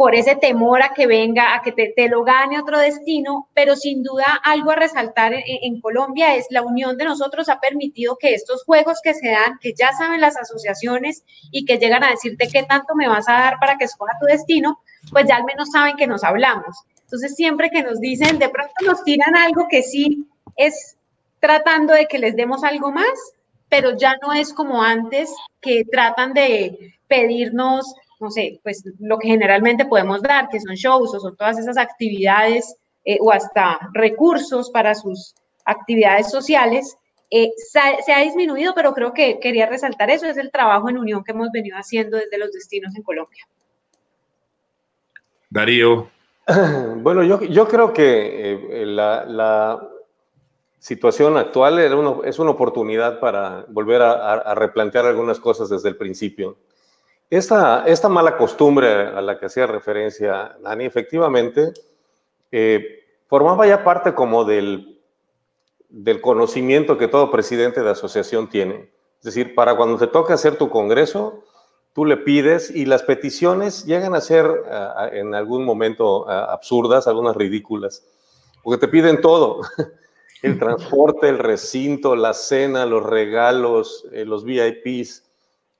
por 0.00 0.14
ese 0.14 0.34
temor 0.34 0.82
a 0.82 0.94
que 0.94 1.06
venga, 1.06 1.54
a 1.54 1.60
que 1.60 1.72
te, 1.72 2.08
lo 2.08 2.24
gane 2.24 2.58
otro 2.58 2.78
destino, 2.78 3.50
pero 3.52 3.76
sin 3.76 4.02
duda 4.02 4.40
algo 4.42 4.70
a 4.70 4.76
resaltar 4.76 5.34
en, 5.34 5.78
Colombia 5.82 6.36
es 6.36 6.46
la 6.48 6.62
unión 6.62 6.96
de 6.96 7.04
nosotros 7.04 7.50
ha 7.50 7.60
permitido 7.60 8.16
que 8.16 8.32
estos 8.32 8.64
juegos 8.64 9.00
que 9.04 9.12
se 9.12 9.28
dan, 9.28 9.58
que 9.60 9.74
ya 9.74 9.92
saben 9.92 10.22
las 10.22 10.38
asociaciones 10.38 11.22
y 11.50 11.66
que 11.66 11.76
llegan 11.76 12.02
a 12.02 12.12
decirte 12.12 12.48
qué 12.50 12.62
tanto 12.62 12.94
me 12.94 13.08
vas 13.08 13.28
a 13.28 13.34
dar 13.34 13.58
para 13.60 13.76
que 13.76 13.84
escoja 13.84 14.16
tu 14.18 14.24
destino, 14.24 14.80
pues 15.12 15.26
ya 15.28 15.36
al 15.36 15.44
menos 15.44 15.68
saben 15.70 15.98
que 15.98 16.06
nos 16.06 16.24
hablamos. 16.24 16.78
Entonces, 17.02 17.34
siempre 17.34 17.68
que 17.68 17.82
nos 17.82 18.00
dicen, 18.00 18.38
de 18.38 18.48
pronto 18.48 18.72
nos 18.86 19.04
tiran 19.04 19.36
algo 19.36 19.68
que 19.68 19.82
sí 19.82 20.26
es 20.56 20.96
tratando 21.40 21.92
de 21.92 22.06
que 22.06 22.18
les 22.18 22.34
demos 22.36 22.64
algo 22.64 22.90
más, 22.90 23.34
pero 23.68 23.98
ya 23.98 24.16
no 24.22 24.32
es 24.32 24.54
como 24.54 24.82
antes 24.82 25.30
que 25.60 25.84
tratan 25.84 26.32
de 26.32 26.94
pedirnos, 27.06 27.84
no 28.20 28.30
sé, 28.30 28.60
pues 28.62 28.84
lo 28.98 29.18
que 29.18 29.28
generalmente 29.28 29.86
podemos 29.86 30.22
dar, 30.22 30.48
que 30.48 30.60
son 30.60 30.74
shows 30.74 31.14
o 31.14 31.20
son 31.20 31.36
todas 31.36 31.58
esas 31.58 31.78
actividades 31.78 32.76
eh, 33.04 33.18
o 33.20 33.32
hasta 33.32 33.78
recursos 33.94 34.70
para 34.70 34.94
sus 34.94 35.34
actividades 35.64 36.30
sociales, 36.30 36.96
eh, 37.30 37.52
se, 37.56 38.12
ha 38.12 38.20
disminuido, 38.20 38.74
pero 38.74 38.92
creo 38.92 39.14
que 39.14 39.38
quería 39.38 39.66
resaltar 39.66 40.10
eso, 40.10 40.26
es 40.26 40.36
el 40.36 40.50
trabajo 40.50 40.88
en 40.90 40.98
unión 40.98 41.22
que 41.22 41.30
hemos 41.30 41.50
venido 41.52 41.76
haciendo 41.76 42.16
desde 42.16 42.38
los 42.38 42.50
destinos 42.52 42.94
en 42.96 43.02
Colombia. 43.02 43.46
Darío. 45.48 46.08
Bueno, 46.96 47.22
yo, 47.22 47.40
yo 47.42 47.68
creo 47.68 47.92
que 47.92 48.82
eh, 48.82 48.86
la, 48.86 49.88
situación 50.80 51.36
actual 51.36 51.78
es 52.24 52.38
una 52.38 52.50
oportunidad 52.50 53.20
para 53.20 53.66
volver 53.68 54.00
a, 54.02 54.54
replantear 54.54 55.04
algunas 55.06 55.38
cosas 55.38 55.68
desde 55.68 55.90
el 55.90 55.96
principio. 55.96 56.56
Esta, 57.30 57.84
esta 57.86 58.08
mala 58.08 58.36
costumbre 58.36 58.88
a 58.88 59.22
la 59.22 59.38
que 59.38 59.46
hacía 59.46 59.66
referencia 59.66 60.56
Dani, 60.60 60.84
efectivamente, 60.84 61.72
eh, 62.50 63.04
formaba 63.28 63.66
ya 63.66 63.84
parte 63.84 64.14
como 64.14 64.44
del, 64.44 65.00
del 65.88 66.20
conocimiento 66.20 66.98
que 66.98 67.08
todo 67.08 67.30
presidente 67.30 67.82
de 67.82 67.90
asociación 67.90 68.48
tiene. 68.48 68.90
Es 69.18 69.24
decir, 69.24 69.54
para 69.54 69.76
cuando 69.76 69.96
te 69.96 70.08
toca 70.08 70.34
hacer 70.34 70.56
tu 70.56 70.70
congreso, 70.70 71.44
tú 71.92 72.04
le 72.04 72.16
pides 72.16 72.70
y 72.70 72.86
las 72.86 73.02
peticiones 73.02 73.84
llegan 73.84 74.14
a 74.14 74.20
ser 74.20 74.50
en 75.12 75.34
algún 75.34 75.64
momento 75.64 76.28
absurdas, 76.28 77.06
algunas 77.06 77.36
ridículas, 77.36 78.04
porque 78.62 78.80
te 78.80 78.88
piden 78.88 79.20
todo. 79.20 79.60
el 80.42 80.58
transporte, 80.58 81.28
el 81.28 81.38
recinto, 81.38 82.16
la 82.16 82.32
cena, 82.32 82.86
los 82.86 83.04
regalos, 83.04 84.06
eh, 84.12 84.24
los 84.24 84.44
VIPs. 84.44 85.29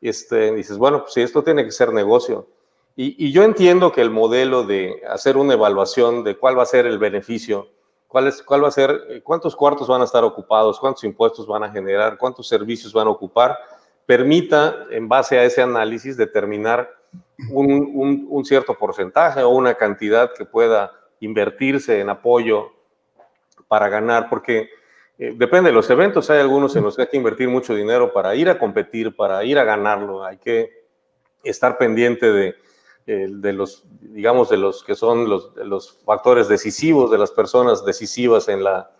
Este, 0.00 0.52
dices, 0.54 0.78
bueno, 0.78 1.02
pues 1.02 1.12
si 1.12 1.22
esto 1.22 1.42
tiene 1.42 1.64
que 1.64 1.72
ser 1.72 1.92
negocio. 1.92 2.46
Y, 2.96 3.32
yo 3.32 3.44
entiendo 3.44 3.92
que 3.92 4.02
el 4.02 4.10
modelo 4.10 4.64
de 4.64 5.02
hacer 5.08 5.36
una 5.36 5.54
evaluación 5.54 6.22
de 6.22 6.36
cuál 6.36 6.58
va 6.58 6.64
a 6.64 6.66
ser 6.66 6.86
el 6.86 6.98
beneficio, 6.98 7.68
cuál, 8.06 8.26
es, 8.26 8.42
cuál 8.42 8.64
va 8.64 8.68
a 8.68 8.72
ser, 8.72 9.00
eh, 9.08 9.22
cuántos 9.22 9.56
cuartos 9.56 9.88
van 9.88 10.02
a 10.02 10.04
estar 10.04 10.22
ocupados, 10.24 10.78
cuántos 10.78 11.04
impuestos 11.04 11.46
van 11.46 11.62
a 11.62 11.70
generar, 11.70 12.18
cuántos 12.18 12.48
servicios 12.48 12.92
van 12.92 13.06
a 13.06 13.10
ocupar, 13.10 13.56
permita, 14.04 14.86
en 14.90 15.08
base 15.08 15.38
a 15.38 15.44
ese 15.44 15.62
análisis, 15.62 16.16
determinar 16.16 16.90
un, 17.50 18.44
cierto 18.44 18.74
porcentaje 18.74 19.42
o 19.42 19.50
una 19.50 19.74
cantidad 19.74 20.32
que 20.36 20.44
pueda 20.44 20.92
invertirse 21.20 22.00
en 22.00 22.10
apoyo 22.10 22.72
para 23.68 23.88
ganar, 23.88 24.28
porque 24.28 24.68
eh, 25.20 25.35
depende 25.37 25.70
de 25.70 25.74
los 25.74 25.88
eventos, 25.90 26.30
hay 26.30 26.40
algunos 26.40 26.74
en 26.74 26.83
los 26.83 26.96
que 26.96 27.02
hay 27.02 27.09
que 27.09 27.16
invertir 27.16 27.48
mucho 27.48 27.74
dinero 27.74 28.12
para 28.12 28.35
ir 28.35 28.48
a 28.48 28.59
competir, 28.59 29.14
para 29.14 29.44
ir 29.44 29.59
a 29.59 29.64
ganarlo, 29.64 30.24
hay 30.24 30.38
que 30.38 30.85
estar 31.44 31.78
pendiente 31.78 32.33
de, 32.33 32.54
eh, 33.06 33.26
de 33.28 33.52
los, 33.52 33.85
digamos, 34.00 34.48
de 34.48 34.56
los 34.56 34.83
que 34.83 34.94
son 34.96 35.28
los, 35.28 35.54
los 35.56 36.00
factores 36.04 36.48
decisivos, 36.48 37.11
de 37.11 37.18
las 37.18 37.30
personas 37.30 37.85
decisivas 37.85 38.48
en 38.48 38.64
la, 38.64 38.90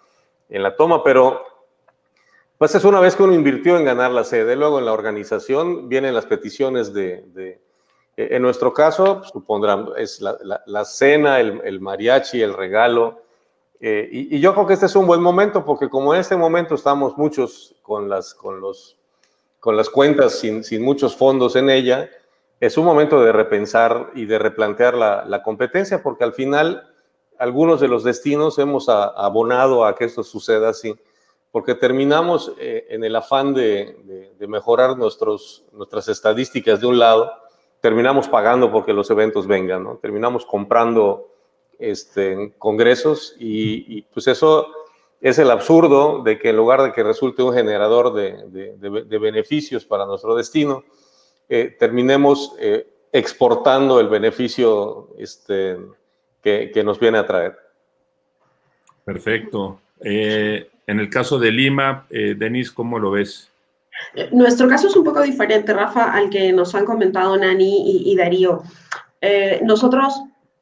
en 0.49 0.63
la 0.63 0.77
toma, 0.77 1.03
pero 1.03 1.43
pues 2.59 2.75
es 2.75 2.85
una 2.85 3.01
vez 3.01 3.17
que 3.17 3.23
uno 3.23 3.35
invirtió 3.35 3.77
en 3.79 3.85
ganar 3.85 4.11
la 4.11 4.23
sede, 4.23 4.55
luego 4.55 4.79
en 4.79 4.85
la 4.85 4.93
organización 4.93 5.89
vienen 5.89 6.15
las 6.15 6.27
peticiones 6.27 6.93
de 6.93 7.59
eh, 8.21 8.37
en 8.37 8.43
nuestro 8.43 8.75
caso, 8.75 9.23
supondrán, 9.25 9.89
es 9.97 10.21
la, 10.21 10.85
cena, 10.85 11.41
el, 11.41 11.81
mariachi, 11.81 12.43
el 12.43 12.53
regalo. 12.53 13.23
Eh, 13.81 14.09
y, 14.13 14.41
yo 14.41 14.53
creo 14.53 14.67
que 14.67 14.75
este 14.75 14.87
es 14.87 14.95
un 14.95 15.07
buen 15.07 15.23
momento 15.23 15.65
porque 15.65 15.89
como 15.89 16.15
en 16.15 16.21
este 16.21 16.37
momento 16.37 16.75
estamos 16.75 17.17
muchos 17.17 17.75
con 17.83 18.09
las, 18.09 18.35
con 18.35 18.61
los, 18.61 18.99
con 19.59 19.77
las 19.77 19.89
cuentas 19.89 20.39
sin, 20.39 20.63
sin 20.65 20.83
muchos 20.83 21.17
fondos 21.17 21.57
en 21.57 21.71
ella, 21.71 22.11
es 22.61 22.77
un 22.77 22.85
momento 22.85 23.23
de 23.23 23.33
repensar 23.33 24.11
y 24.15 24.27
de 24.27 24.39
replantear 24.39 24.95
la, 24.95 25.43
competencia 25.43 26.03
porque 26.03 26.25
al 26.25 26.35
final 26.35 26.93
algunos 27.39 27.81
de 27.81 27.89
los 27.89 28.05
destinos 28.05 28.59
hemos 28.59 28.91
abonado 28.91 29.87
a 29.87 29.95
que 29.95 30.05
esto 30.05 30.23
suceda 30.23 30.69
así 30.69 30.95
porque 31.51 31.75
terminamos 31.75 32.53
eh, 32.59 32.87
en 32.91 33.03
el 33.03 33.17
afán 33.17 33.55
de, 33.55 34.31
de 34.39 34.47
mejorar 34.47 34.99
nuestros, 34.99 35.65
nuestras 35.73 36.09
estadísticas 36.09 36.83
de 36.83 36.87
un 36.87 36.99
lado 36.99 37.33
terminamos 37.81 38.29
pagando 38.29 38.71
porque 38.71 38.93
los 38.93 39.11
eventos 39.11 39.47
vengan, 39.47 39.85
¿no? 39.85 39.97
Terminamos 39.97 40.45
comprando 40.45 41.30
este, 41.81 42.53
congresos 42.59 43.35
y, 43.39 44.03
pues 44.03 44.29
eso 44.29 44.69
es 45.21 45.39
el 45.39 45.51
absurdo 45.51 46.23
de 46.23 46.39
que 46.39 46.51
en 46.51 46.57
lugar 46.57 46.83
de 46.83 46.93
que 46.93 47.03
resulte 47.03 47.43
un 47.43 47.53
generador 47.53 48.15
de, 48.15 48.77
de, 48.79 49.19
beneficios 49.19 49.85
para 49.85 50.07
nuestro 50.07 50.35
destino, 50.35 50.85
eh, 51.49 51.77
terminemos 51.79 52.55
eh, 52.59 52.87
exportando 53.13 54.01
el 54.01 54.09
beneficio 54.09 55.09
este, 55.19 55.77
que, 56.43 56.71
que, 56.73 56.85
nos 56.85 56.99
viene 56.99 57.19
a 57.19 57.27
traer. 57.27 57.59
Perfecto. 59.05 59.81
Eh, 60.03 60.71
en 60.87 61.01
el 61.01 61.11
caso 61.11 61.39
de 61.39 61.51
Lima, 61.51 62.07
Denis, 62.09 62.71
¿cómo 62.71 62.99
lo 62.99 63.11
ves? 63.11 63.51
Nuestro 64.33 64.69
caso 64.69 64.89
es 64.89 64.97
un 64.97 65.05
poco 65.05 65.23
diferente, 65.23 65.73
Rafa, 65.73 66.13
al 66.13 66.31
que 66.31 66.53
nos 66.53 66.75
han 66.75 66.85
comentado 66.85 67.37
Nani 67.37 68.11
y, 68.11 68.17
Darío. 68.17 68.63
Eh, 69.21 69.61
nosotros 69.63 70.21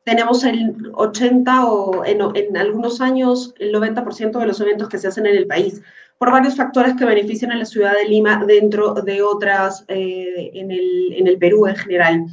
tenemos 0.09 0.43
el 0.43 0.91
80 0.95 1.67
o 1.67 2.03
en, 2.03 2.57
algunos 2.57 3.03
años 3.03 3.55
el 3.59 3.75
90% 3.75 4.39
de 4.39 4.47
los 4.47 4.59
eventos 4.59 4.89
que 4.89 4.97
se 4.97 5.07
hacen 5.07 5.27
en 5.27 5.37
el 5.37 5.47
país, 5.47 5.83
por 6.17 6.33
varios 6.33 6.57
factores 6.57 6.95
que 6.97 7.05
benefician 7.05 7.53
a 7.53 7.57
la 7.57 7.67
ciudad 7.67 7.93
de 7.93 8.09
Lima 8.09 8.43
dentro 8.47 8.95
de 8.95 9.21
otras 9.21 9.85
eh, 9.89 10.51
en, 10.55 10.71
el, 10.71 11.13
en 11.13 11.27
el 11.27 11.37
Perú 11.37 11.67
en 11.67 11.77
general. 11.77 12.25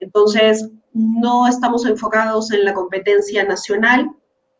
Entonces, 0.00 0.70
no 0.92 1.46
estamos 1.46 1.86
enfocados 1.86 2.50
en 2.50 2.64
la 2.64 2.74
competencia 2.74 3.44
nacional, 3.44 4.10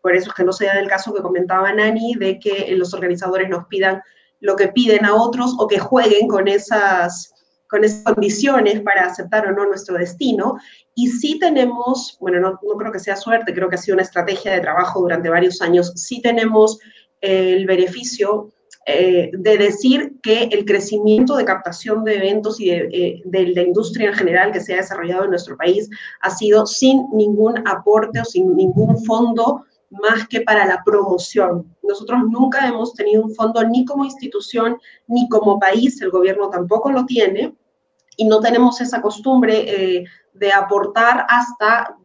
por 0.01 0.15
eso 0.15 0.29
es 0.29 0.35
que 0.37 0.45
no 0.45 0.53
sea 0.53 0.77
del 0.77 0.87
caso 0.87 1.13
que 1.13 1.23
comentaba 1.23 1.73
Nani, 1.73 2.15
de 2.15 2.39
que 2.39 2.73
los 2.77 2.95
organizadores 2.95 3.49
nos 3.49 3.67
pidan 3.67 4.01
lo 4.39 4.55
que 4.55 4.69
piden 4.69 5.05
a 5.05 5.17
otros 5.17 5.57
o 5.59 5.67
que 5.67 5.81
jueguen 5.81 6.29
con 6.29 6.47
esas, 6.47 7.35
con 7.71 7.85
esas 7.85 8.03
condiciones 8.03 8.81
para 8.81 9.07
aceptar 9.07 9.47
o 9.47 9.53
no 9.53 9.67
nuestro 9.67 9.97
destino. 9.97 10.57
Y 10.95 11.09
sí 11.09 11.39
tenemos, 11.39 12.17
bueno, 12.21 12.41
no, 12.41 12.59
no 12.63 12.77
creo 12.77 12.93
que 12.93 12.99
sea 12.99 13.17
suerte, 13.17 13.55
creo 13.55 13.69
que 13.69 13.77
ha 13.77 13.79
sido 13.79 13.95
una 13.95 14.03
estrategia 14.03 14.53
de 14.53 14.61
trabajo 14.61 15.01
durante 15.01 15.31
varios 15.31 15.63
años, 15.63 15.93
sí 15.95 16.21
tenemos 16.21 16.79
el 17.21 17.67
beneficio 17.67 18.51
eh, 18.87 19.31
de 19.35 19.59
decir 19.59 20.15
que 20.23 20.45
el 20.45 20.65
crecimiento 20.65 21.37
de 21.37 21.45
captación 21.45 22.03
de 22.03 22.17
eventos 22.17 22.59
y 22.61 22.71
de, 22.71 22.89
eh, 22.93 23.23
de, 23.25 23.49
la 23.49 23.63
industria 23.63 24.09
en 24.09 24.15
general 24.15 24.53
que 24.53 24.61
se 24.61 24.73
ha 24.73 24.79
desarrollado 24.79 25.25
en 25.25 25.31
nuestro 25.31 25.57
país 25.57 25.89
ha 26.23 26.31
sido 26.31 26.67
sin 26.67 27.05
ningún 27.13 27.63
aporte 27.69 28.21
o 28.21 28.25
sin 28.25 28.57
ningún 28.57 29.05
fondo 29.05 29.65
más 29.91 30.27
que 30.29 30.41
para 30.41 30.67
la 30.67 30.83
promoción. 30.85 31.77
Nosotros 31.83 32.21
nunca 32.31 32.67
hemos 32.67 32.95
tenido 32.95 33.23
un 33.23 33.35
fondo 33.35 33.63
ni 33.65 33.85
como 33.85 34.05
institución 34.05 34.79
ni 35.07 35.29
como 35.29 35.59
país, 35.59 36.01
el 36.01 36.11
gobierno 36.11 36.49
tampoco 36.49 36.91
lo 36.91 37.05
tiene, 37.05 37.55
y 38.21 38.27
no 38.27 38.41
tenemos 38.41 38.83
esa 38.83 39.01
costumbre 39.01 39.65
eh, 39.67 40.05
de 40.35 40.53
aportar 40.53 41.25
hasta 41.27 41.97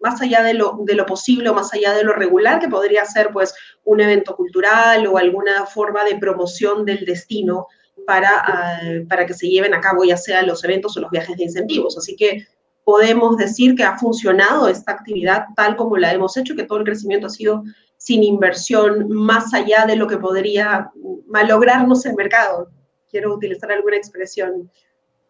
más 0.00 0.22
allá 0.22 0.44
de 0.44 0.54
lo, 0.54 0.78
de 0.84 0.94
lo 0.94 1.04
posible 1.06 1.48
o 1.48 1.54
más 1.54 1.74
allá 1.74 1.92
de 1.92 2.04
lo 2.04 2.12
regular, 2.12 2.60
que 2.60 2.68
podría 2.68 3.04
ser 3.04 3.30
pues 3.32 3.52
un 3.82 4.00
evento 4.00 4.36
cultural 4.36 5.04
o 5.08 5.18
alguna 5.18 5.66
forma 5.66 6.04
de 6.04 6.18
promoción 6.18 6.84
del 6.84 7.04
destino 7.04 7.66
para, 8.06 8.30
ah, 8.46 8.80
para 9.08 9.26
que 9.26 9.34
se 9.34 9.48
lleven 9.48 9.74
a 9.74 9.80
cabo 9.80 10.04
ya 10.04 10.16
sea 10.16 10.44
los 10.44 10.62
eventos 10.62 10.96
o 10.96 11.00
los 11.00 11.10
viajes 11.10 11.36
de 11.36 11.42
incentivos. 11.42 11.98
Así 11.98 12.14
que 12.14 12.46
podemos 12.84 13.36
decir 13.36 13.74
que 13.74 13.82
ha 13.82 13.98
funcionado 13.98 14.68
esta 14.68 14.92
actividad 14.92 15.46
tal 15.56 15.74
como 15.74 15.96
la 15.96 16.12
hemos 16.12 16.36
hecho, 16.36 16.54
que 16.54 16.62
todo 16.62 16.78
el 16.78 16.84
crecimiento 16.84 17.26
ha 17.26 17.30
sido 17.30 17.64
sin 17.96 18.22
inversión 18.22 19.08
más 19.08 19.52
allá 19.52 19.84
de 19.84 19.96
lo 19.96 20.06
que 20.06 20.16
podría 20.16 20.92
malograrnos 21.26 22.06
el 22.06 22.14
mercado. 22.14 22.68
Quiero 23.10 23.34
utilizar 23.34 23.72
alguna 23.72 23.96
expresión 23.96 24.70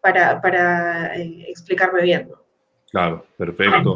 para, 0.05 0.39
para 0.39 1.17
eh, 1.17 1.45
explicarme 1.47 2.03
bien. 2.03 2.29
Claro, 2.91 3.25
perfecto. 3.35 3.95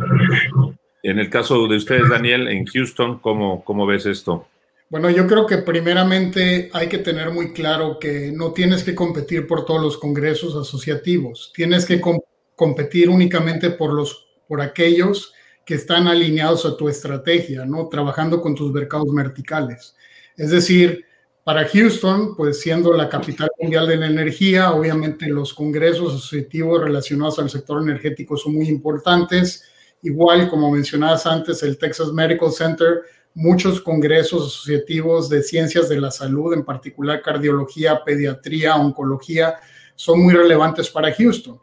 En 1.03 1.19
el 1.19 1.29
caso 1.29 1.67
de 1.67 1.77
ustedes, 1.77 2.09
Daniel, 2.09 2.47
en 2.47 2.65
Houston, 2.65 3.19
¿cómo, 3.19 3.63
cómo 3.63 3.85
ves 3.85 4.07
esto? 4.07 4.47
Bueno, 4.89 5.11
yo 5.11 5.27
creo 5.27 5.45
que 5.45 5.59
primeramente 5.59 6.71
hay 6.73 6.89
que 6.89 6.97
tener 6.97 7.29
muy 7.29 7.53
claro 7.53 7.99
que 7.99 8.31
no 8.33 8.53
tienes 8.53 8.83
que 8.83 8.95
competir 8.95 9.45
por 9.45 9.65
todos 9.65 9.81
los 9.83 9.97
congresos 9.99 10.55
asociativos, 10.55 11.53
tienes 11.53 11.85
que 11.85 12.01
competir 12.01 12.27
competir 12.59 13.07
únicamente 13.07 13.69
por, 13.69 13.93
los, 13.93 14.27
por 14.45 14.59
aquellos 14.59 15.33
que 15.63 15.75
están 15.75 16.09
alineados 16.09 16.65
a 16.65 16.75
tu 16.75 16.89
estrategia, 16.89 17.63
¿no? 17.65 17.87
Trabajando 17.87 18.41
con 18.41 18.53
tus 18.53 18.73
mercados 18.73 19.07
verticales. 19.15 19.95
Es 20.35 20.49
decir, 20.49 21.05
para 21.49 21.67
Houston, 21.67 22.35
pues 22.35 22.61
siendo 22.61 22.93
la 22.93 23.09
capital 23.09 23.49
mundial 23.59 23.87
de 23.87 23.97
la 23.97 24.05
energía, 24.05 24.71
obviamente 24.71 25.27
los 25.27 25.51
congresos 25.51 26.13
asociativos 26.13 26.79
relacionados 26.79 27.39
al 27.39 27.49
sector 27.49 27.81
energético 27.81 28.37
son 28.37 28.53
muy 28.53 28.67
importantes. 28.67 29.63
Igual, 30.03 30.47
como 30.47 30.69
mencionabas 30.69 31.25
antes, 31.25 31.63
el 31.63 31.79
Texas 31.79 32.11
Medical 32.11 32.51
Center, 32.51 33.01
muchos 33.33 33.81
congresos 33.81 34.45
asociativos 34.45 35.27
de 35.27 35.41
ciencias 35.41 35.89
de 35.89 35.99
la 35.99 36.11
salud, 36.11 36.53
en 36.53 36.63
particular 36.63 37.23
cardiología, 37.23 38.03
pediatría, 38.05 38.75
oncología, 38.75 39.55
son 39.95 40.21
muy 40.21 40.35
relevantes 40.35 40.87
para 40.87 41.11
Houston. 41.11 41.59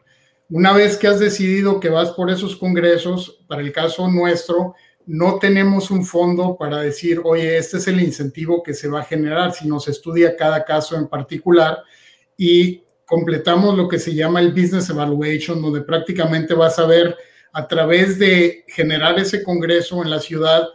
Una 0.49 0.73
vez 0.73 0.97
que 0.97 1.07
has 1.07 1.21
decidido 1.21 1.79
que 1.79 1.87
vas 1.87 2.11
por 2.11 2.29
esos 2.29 2.57
congresos, 2.57 3.39
para 3.47 3.61
el 3.61 3.71
caso 3.71 4.09
nuestro, 4.09 4.75
no 5.07 5.39
tenemos 5.39 5.89
un 5.89 6.05
fondo 6.05 6.57
para 6.57 6.81
decir, 6.81 7.21
oye, 7.23 7.57
este 7.57 7.77
es 7.77 7.87
el 7.87 8.01
incentivo 8.01 8.61
que 8.61 8.73
se 8.73 8.89
va 8.89 8.99
a 8.99 9.05
generar, 9.05 9.53
sino 9.53 9.79
se 9.79 9.91
estudia 9.91 10.35
cada 10.35 10.65
caso 10.65 10.97
en 10.97 11.07
particular 11.07 11.81
y 12.35 12.83
completamos 13.05 13.77
lo 13.77 13.87
que 13.87 13.99
se 13.99 14.13
llama 14.13 14.41
el 14.41 14.51
Business 14.51 14.89
Evaluation, 14.89 15.61
donde 15.61 15.81
prácticamente 15.81 16.53
vas 16.53 16.77
a 16.77 16.85
ver 16.85 17.15
a 17.53 17.65
través 17.69 18.19
de 18.19 18.65
generar 18.67 19.17
ese 19.17 19.43
congreso 19.43 20.03
en 20.03 20.09
la 20.09 20.19
ciudad, 20.19 20.67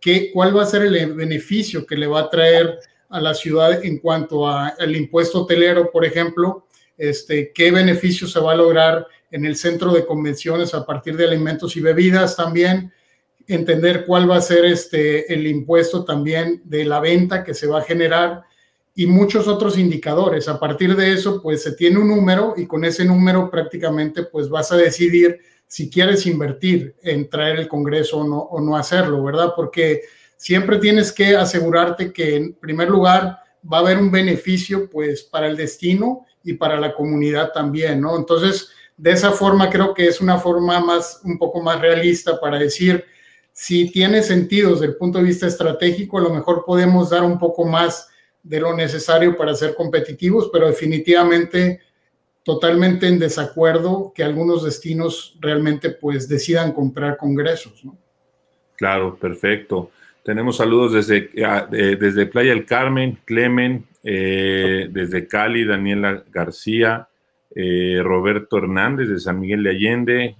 qué, 0.00 0.30
cuál 0.32 0.56
va 0.56 0.62
a 0.62 0.66
ser 0.66 0.82
el 0.82 1.12
beneficio 1.12 1.84
que 1.84 1.96
le 1.96 2.06
va 2.06 2.20
a 2.20 2.30
traer 2.30 2.78
a 3.10 3.20
la 3.20 3.34
ciudad 3.34 3.84
en 3.84 3.98
cuanto 3.98 4.48
al 4.48 4.96
impuesto 4.96 5.42
hotelero, 5.42 5.90
por 5.92 6.06
ejemplo, 6.06 6.66
este, 6.96 7.52
qué 7.54 7.70
beneficio 7.70 8.26
se 8.26 8.40
va 8.40 8.52
a 8.52 8.56
lograr 8.56 9.06
en 9.30 9.44
el 9.44 9.56
centro 9.56 9.92
de 9.92 10.06
convenciones 10.06 10.72
a 10.72 10.86
partir 10.86 11.18
de 11.18 11.26
alimentos 11.26 11.76
y 11.76 11.80
bebidas 11.80 12.34
también, 12.34 12.94
entender 13.46 14.04
cuál 14.06 14.30
va 14.30 14.36
a 14.36 14.40
ser 14.40 14.64
este, 14.64 15.32
el 15.32 15.46
impuesto 15.46 16.04
también 16.04 16.62
de 16.64 16.84
la 16.84 17.00
venta 17.00 17.44
que 17.44 17.54
se 17.54 17.66
va 17.66 17.80
a 17.80 17.84
generar 17.84 18.42
y 18.94 19.06
muchos 19.06 19.48
otros 19.48 19.76
indicadores. 19.76 20.48
A 20.48 20.58
partir 20.58 20.96
de 20.96 21.12
eso, 21.12 21.42
pues 21.42 21.62
se 21.62 21.72
tiene 21.72 21.98
un 21.98 22.08
número 22.08 22.54
y 22.56 22.66
con 22.66 22.84
ese 22.84 23.04
número 23.04 23.50
prácticamente 23.50 24.22
pues 24.24 24.48
vas 24.48 24.70
a 24.72 24.76
decidir 24.76 25.40
si 25.66 25.90
quieres 25.90 26.26
invertir 26.26 26.94
en 27.02 27.28
traer 27.28 27.58
el 27.58 27.68
Congreso 27.68 28.18
o 28.18 28.24
no, 28.24 28.38
o 28.38 28.60
no 28.60 28.76
hacerlo, 28.76 29.22
¿verdad? 29.24 29.52
Porque 29.56 30.02
siempre 30.36 30.78
tienes 30.78 31.10
que 31.10 31.36
asegurarte 31.36 32.12
que 32.12 32.36
en 32.36 32.54
primer 32.54 32.88
lugar 32.88 33.38
va 33.70 33.78
a 33.78 33.80
haber 33.80 33.98
un 33.98 34.10
beneficio 34.10 34.88
pues 34.90 35.22
para 35.22 35.46
el 35.46 35.56
destino 35.56 36.26
y 36.44 36.52
para 36.54 36.78
la 36.78 36.94
comunidad 36.94 37.50
también, 37.52 38.00
¿no? 38.00 38.16
Entonces, 38.16 38.68
de 38.96 39.10
esa 39.10 39.32
forma 39.32 39.70
creo 39.70 39.94
que 39.94 40.06
es 40.06 40.20
una 40.20 40.38
forma 40.38 40.78
más, 40.80 41.20
un 41.24 41.38
poco 41.38 41.60
más 41.62 41.80
realista 41.80 42.38
para 42.38 42.58
decir, 42.58 43.04
si 43.54 43.88
tiene 43.92 44.20
sentido 44.22 44.72
desde 44.72 44.86
el 44.86 44.96
punto 44.96 45.18
de 45.18 45.24
vista 45.24 45.46
estratégico, 45.46 46.18
a 46.18 46.22
lo 46.22 46.34
mejor 46.34 46.64
podemos 46.66 47.10
dar 47.10 47.22
un 47.22 47.38
poco 47.38 47.64
más 47.64 48.10
de 48.42 48.60
lo 48.60 48.74
necesario 48.74 49.36
para 49.36 49.54
ser 49.54 49.76
competitivos, 49.76 50.50
pero 50.52 50.66
definitivamente 50.66 51.80
totalmente 52.42 53.06
en 53.06 53.20
desacuerdo 53.20 54.12
que 54.12 54.24
algunos 54.24 54.64
destinos 54.64 55.38
realmente 55.40 55.90
pues 55.90 56.28
decidan 56.28 56.72
comprar 56.72 57.16
congresos. 57.16 57.84
¿no? 57.84 57.96
Claro, 58.76 59.16
perfecto. 59.16 59.92
Tenemos 60.24 60.56
saludos 60.56 60.92
desde, 60.92 61.30
eh, 61.34 61.96
desde 61.98 62.26
Playa 62.26 62.50
del 62.50 62.66
Carmen, 62.66 63.18
Clemen, 63.24 63.86
eh, 64.02 64.88
desde 64.90 65.28
Cali, 65.28 65.64
Daniela 65.64 66.24
García, 66.32 67.06
eh, 67.54 68.00
Roberto 68.02 68.58
Hernández 68.58 69.08
de 69.08 69.20
San 69.20 69.38
Miguel 69.38 69.62
de 69.62 69.70
Allende, 69.70 70.36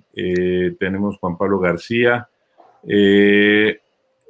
tenemos 0.81 1.17
Juan 1.19 1.39
Pablo 1.39 1.61
García, 1.61 2.29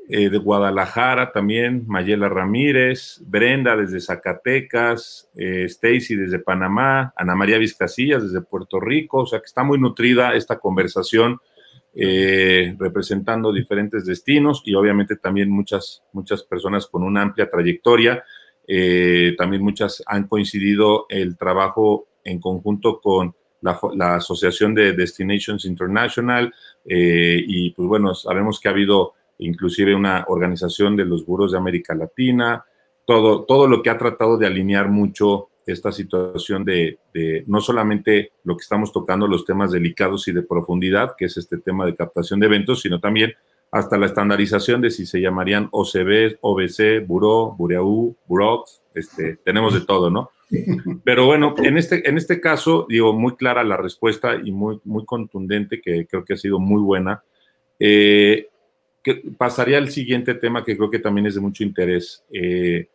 eh, 0.07 0.29
de 0.29 0.37
Guadalajara 0.37 1.33
también, 1.33 1.85
Mayela 1.87 2.29
Ramírez, 2.29 3.23
Brenda 3.25 3.75
desde 3.75 4.03
Zacatecas, 4.03 5.31
eh, 5.35 5.65
Stacy 5.65 6.15
desde 6.15 6.41
Panamá, 6.41 7.15
Ana 7.17 7.35
María 7.35 7.57
Vizcasillas 7.57 8.23
desde 8.23 8.43
Puerto 8.45 8.79
Rico, 8.81 9.21
o 9.21 9.27
sea 9.27 9.39
que 9.39 9.47
está 9.47 9.65
muy 9.65 9.79
nutrida 9.79 10.35
esta 10.35 10.59
conversación 10.59 11.41
eh, 11.95 12.77
representando 12.79 13.51
diferentes 13.51 14.05
destinos 14.05 14.61
y 14.67 14.75
obviamente 14.75 15.17
también 15.17 15.49
muchas, 15.49 16.03
muchas 16.13 16.43
personas 16.43 16.87
con 16.87 17.03
una 17.03 17.23
amplia 17.23 17.49
trayectoria, 17.49 18.25
también 19.39 19.63
muchas 19.63 20.03
han 20.07 20.27
coincidido 20.27 21.07
el 21.09 21.37
trabajo 21.39 22.09
en 22.25 22.41
conjunto 22.41 23.01
con 23.01 23.35
la, 23.65 23.81
la 23.95 24.15
Asociación 24.17 24.75
de 24.75 24.93
Destinations 24.93 25.65
International 25.65 26.55
y 26.85 27.71
pues 27.71 27.89
bueno, 27.89 28.15
sabemos 28.15 28.61
que 28.61 28.69
ha 28.69 28.73
habido 28.73 29.15
inclusive 29.39 29.95
una 29.95 30.25
organización 30.29 30.97
de 30.97 31.05
los 31.05 31.25
buros 31.25 31.53
de 31.53 31.59
América 31.59 31.95
Latina, 31.95 32.65
todo, 33.05 33.45
todo 33.45 33.67
lo 33.67 33.83
que 33.83 33.91
ha 33.91 33.99
tratado 33.99 34.37
de 34.37 34.47
alinear 34.47 34.89
mucho 34.89 35.49
esta 35.67 35.93
situación 35.93 36.65
de, 36.65 36.99
no 37.47 37.61
solamente 37.61 38.33
lo 38.45 38.57
que 38.57 38.63
estamos 38.63 38.93
tocando, 38.93 39.27
los 39.27 39.45
temas 39.45 39.73
delicados 39.73 40.29
y 40.29 40.33
de 40.33 40.43
profundidad, 40.43 41.15
que 41.17 41.27
es 41.27 41.37
este 41.37 41.59
tema 41.59 41.87
de 41.87 41.95
captación 41.95 42.39
de 42.41 42.47
eventos, 42.47 42.83
sino 42.83 43.01
también 43.01 43.33
hasta 43.71 43.97
la 43.97 44.07
estandarización 44.07 44.81
de 44.81 44.91
si 44.91 45.07
se 45.07 45.21
llamarían 45.21 45.69
OCB, 45.73 46.39
OBC, 46.41 47.07
Buró, 47.07 47.55
Bureau, 47.57 48.15
Burox, 48.27 48.83
este, 48.95 49.37
tenemos 49.45 49.75
de 49.75 49.81
todo, 49.81 50.11
¿no? 50.11 50.31
Pero 51.05 51.27
bueno, 51.27 51.55
en 51.59 51.79
este, 51.79 52.09
en 52.09 52.17
este 52.17 52.41
caso, 52.41 52.87
digo, 52.89 53.13
muy 53.13 53.37
clara 53.37 53.65
la 53.65 53.77
respuesta 53.77 54.37
y 54.43 54.53
muy, 54.53 54.81
muy 54.85 55.05
contundente, 55.05 55.81
que 55.81 56.07
creo 56.07 56.25
que 56.25 56.35
ha 56.35 56.37
sido 56.37 56.59
muy 56.59 56.81
buena. 56.81 57.23
Eh, 57.79 58.49
que 59.03 59.23
pasaría 59.37 59.79
al 59.79 59.91
siguiente 59.91 60.35
tema 60.35 60.65
que 60.65 60.77
creo 60.77 60.91
que 60.91 60.99
también 60.99 61.27
es 61.27 61.35
de 61.35 61.41
mucho 61.41 61.63
interés. 61.63 62.25
Eh, 62.33 62.89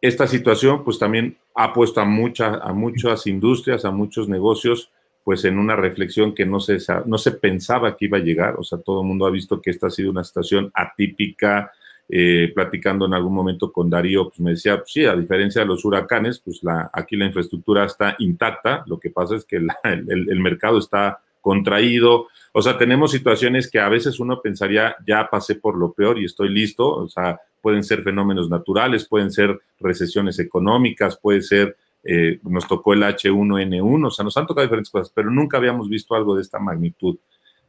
esta 0.00 0.26
situación 0.26 0.84
pues 0.84 0.98
también 0.98 1.36
ha 1.54 1.72
puesto 1.72 2.00
a, 2.00 2.04
a 2.04 2.72
muchas 2.72 3.26
industrias, 3.26 3.84
a 3.84 3.90
muchos 3.90 4.28
negocios, 4.28 4.90
pues 5.24 5.44
en 5.44 5.58
una 5.58 5.76
reflexión 5.76 6.34
que 6.34 6.46
no 6.46 6.60
se, 6.60 6.78
no 7.06 7.18
se 7.18 7.32
pensaba 7.32 7.96
que 7.96 8.06
iba 8.06 8.18
a 8.18 8.22
llegar. 8.22 8.54
O 8.58 8.62
sea, 8.62 8.78
todo 8.78 9.02
el 9.02 9.08
mundo 9.08 9.26
ha 9.26 9.30
visto 9.30 9.60
que 9.60 9.70
esta 9.70 9.88
ha 9.88 9.90
sido 9.90 10.10
una 10.10 10.24
situación 10.24 10.70
atípica. 10.72 11.72
Eh, 12.12 12.50
platicando 12.54 13.06
en 13.06 13.14
algún 13.14 13.32
momento 13.32 13.70
con 13.70 13.88
Darío, 13.88 14.28
pues 14.28 14.40
me 14.40 14.50
decía, 14.50 14.78
pues 14.78 14.90
sí, 14.90 15.04
a 15.04 15.14
diferencia 15.14 15.60
de 15.60 15.68
los 15.68 15.84
huracanes, 15.84 16.40
pues 16.40 16.60
la, 16.62 16.90
aquí 16.92 17.16
la 17.16 17.26
infraestructura 17.26 17.84
está 17.84 18.16
intacta, 18.18 18.82
lo 18.86 18.98
que 18.98 19.10
pasa 19.10 19.36
es 19.36 19.44
que 19.44 19.56
el, 19.84 20.28
el 20.28 20.40
mercado 20.40 20.78
está 20.78 21.20
contraído. 21.40 22.28
O 22.52 22.62
sea, 22.62 22.76
tenemos 22.76 23.12
situaciones 23.12 23.70
que 23.70 23.78
a 23.78 23.88
veces 23.88 24.20
uno 24.20 24.40
pensaría, 24.40 24.96
ya 25.06 25.28
pasé 25.30 25.54
por 25.54 25.76
lo 25.76 25.92
peor 25.92 26.18
y 26.18 26.24
estoy 26.24 26.48
listo. 26.48 26.88
O 26.88 27.08
sea, 27.08 27.40
pueden 27.60 27.84
ser 27.84 28.02
fenómenos 28.02 28.48
naturales, 28.48 29.06
pueden 29.06 29.30
ser 29.30 29.58
recesiones 29.78 30.38
económicas, 30.38 31.16
puede 31.16 31.42
ser, 31.42 31.76
eh, 32.04 32.40
nos 32.42 32.66
tocó 32.66 32.94
el 32.94 33.02
H1N1, 33.02 34.06
o 34.06 34.10
sea, 34.10 34.24
nos 34.24 34.36
han 34.36 34.46
tocado 34.46 34.66
diferentes 34.66 34.90
cosas, 34.90 35.12
pero 35.14 35.30
nunca 35.30 35.58
habíamos 35.58 35.88
visto 35.88 36.14
algo 36.14 36.34
de 36.34 36.42
esta 36.42 36.58
magnitud. 36.58 37.16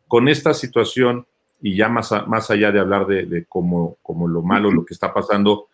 Con 0.08 0.27
esta 0.27 0.54
situación, 0.54 1.25
y 1.62 1.76
ya 1.76 1.89
más, 1.89 2.12
más 2.28 2.50
allá 2.52 2.71
de 2.71 2.80
hablar 2.80 3.06
de, 3.06 3.26
de 3.26 3.45
como, 3.45 3.97
como 4.02 4.28
lo 4.28 4.41
malo, 4.41 4.71
lo 4.71 4.86
que 4.86 4.93
está 4.93 5.13
pasando, 5.13 5.67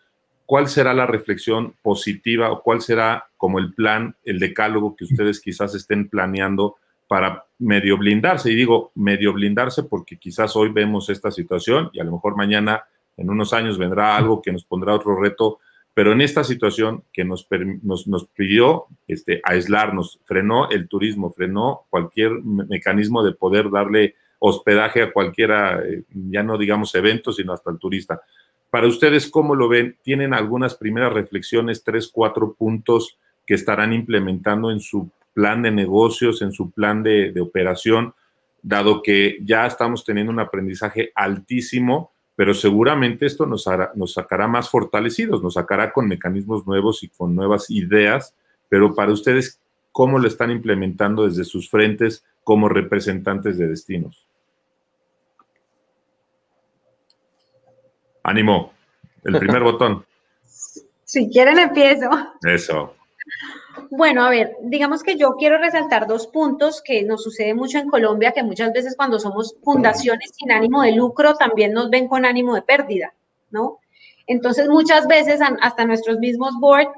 ¿cuál 0.46 0.68
será 0.68 0.94
la 0.94 1.06
reflexión 1.06 1.74
positiva 1.82 2.50
o 2.52 2.62
cuál 2.62 2.80
será 2.80 3.28
como 3.36 3.58
el 3.58 3.74
plan, 3.74 4.16
el 4.24 4.38
decálogo 4.38 4.96
que 4.96 5.04
ustedes 5.04 5.40
quizás 5.40 5.74
estén 5.74 6.08
planeando? 6.08 6.76
para 7.08 7.46
medio 7.58 7.96
blindarse. 7.96 8.52
Y 8.52 8.54
digo 8.54 8.92
medio 8.94 9.32
blindarse 9.32 9.82
porque 9.82 10.18
quizás 10.18 10.54
hoy 10.54 10.68
vemos 10.68 11.08
esta 11.08 11.32
situación 11.32 11.90
y 11.92 11.98
a 11.98 12.04
lo 12.04 12.12
mejor 12.12 12.36
mañana, 12.36 12.84
en 13.16 13.30
unos 13.30 13.52
años, 13.52 13.78
vendrá 13.78 14.16
algo 14.16 14.40
que 14.40 14.52
nos 14.52 14.64
pondrá 14.64 14.94
otro 14.94 15.20
reto. 15.20 15.58
Pero 15.94 16.12
en 16.12 16.20
esta 16.20 16.44
situación 16.44 17.02
que 17.12 17.24
nos, 17.24 17.48
nos, 17.82 18.28
pidió 18.28 18.84
este, 19.08 19.40
aislarnos, 19.42 20.20
frenó 20.26 20.70
el 20.70 20.86
turismo, 20.86 21.32
frenó 21.32 21.86
cualquier 21.90 22.30
mecanismo 22.44 23.24
de 23.24 23.32
poder 23.32 23.68
darle 23.68 24.14
hospedaje 24.38 25.02
a 25.02 25.12
cualquiera, 25.12 25.82
eh, 25.84 26.02
ya 26.30 26.42
no 26.42 26.58
digamos 26.58 26.94
eventos, 26.94 27.36
sino 27.36 27.52
hasta 27.52 27.70
el 27.70 27.78
turista. 27.78 28.20
Para 28.70 28.86
ustedes, 28.86 29.28
¿cómo 29.28 29.54
lo 29.54 29.68
ven? 29.68 29.96
¿Tienen 30.02 30.34
algunas 30.34 30.74
primeras 30.74 31.12
reflexiones, 31.12 31.82
tres, 31.82 32.08
cuatro 32.12 32.52
puntos 32.52 33.18
que 33.46 33.54
estarán 33.54 33.94
implementando 33.94 34.70
en 34.70 34.80
su 34.80 35.10
plan 35.32 35.62
de 35.62 35.70
negocios, 35.70 36.42
en 36.42 36.52
su 36.52 36.70
plan 36.70 37.02
de, 37.02 37.32
operación, 37.40 38.12
dado 38.62 39.02
que 39.02 39.38
ya 39.42 39.66
estamos 39.66 40.04
teniendo 40.04 40.30
un 40.32 40.40
aprendizaje 40.40 41.12
altísimo, 41.14 42.12
pero 42.36 42.52
seguramente 42.52 43.24
esto 43.24 43.46
nos, 43.46 43.66
nos 43.94 44.12
sacará 44.12 44.48
más 44.48 44.68
fortalecidos, 44.68 45.42
nos 45.42 45.54
sacará 45.54 45.92
con 45.92 46.06
mecanismos 46.06 46.66
nuevos 46.66 47.02
y 47.02 47.08
con 47.08 47.34
nuevas 47.34 47.70
ideas, 47.70 48.34
pero 48.68 48.94
para 48.94 49.12
ustedes, 49.12 49.60
¿cómo 49.92 50.18
lo 50.18 50.28
están 50.28 50.50
implementando 50.50 51.26
desde 51.26 51.44
sus 51.44 51.70
frentes 51.70 52.24
como 52.44 52.68
representantes 52.68 53.56
de 53.56 53.68
destinos? 53.68 54.27
Ánimo, 58.28 58.72
el 59.24 59.38
primer 59.38 59.62
botón. 59.64 60.04
Si 61.04 61.30
quieren 61.30 61.58
empiezo. 61.58 62.10
Eso. 62.42 62.94
Bueno, 63.90 64.24
a 64.24 64.30
ver, 64.30 64.56
digamos 64.62 65.02
que 65.02 65.16
yo 65.16 65.36
quiero 65.36 65.58
resaltar 65.58 66.06
dos 66.06 66.26
puntos 66.26 66.82
que 66.82 67.02
nos 67.02 67.22
sucede 67.22 67.54
mucho 67.54 67.78
en 67.78 67.88
Colombia, 67.88 68.32
que 68.32 68.42
muchas 68.42 68.72
veces 68.72 68.94
cuando 68.96 69.18
somos 69.18 69.56
fundaciones 69.62 70.32
sin 70.34 70.52
ánimo 70.52 70.82
de 70.82 70.92
lucro 70.92 71.34
también 71.34 71.72
nos 71.72 71.88
ven 71.88 72.08
con 72.08 72.26
ánimo 72.26 72.54
de 72.54 72.62
pérdida, 72.62 73.14
¿no? 73.50 73.78
Entonces 74.26 74.68
muchas 74.68 75.06
veces 75.06 75.40
hasta 75.62 75.86
nuestros 75.86 76.18
mismos 76.18 76.54
board 76.60 76.88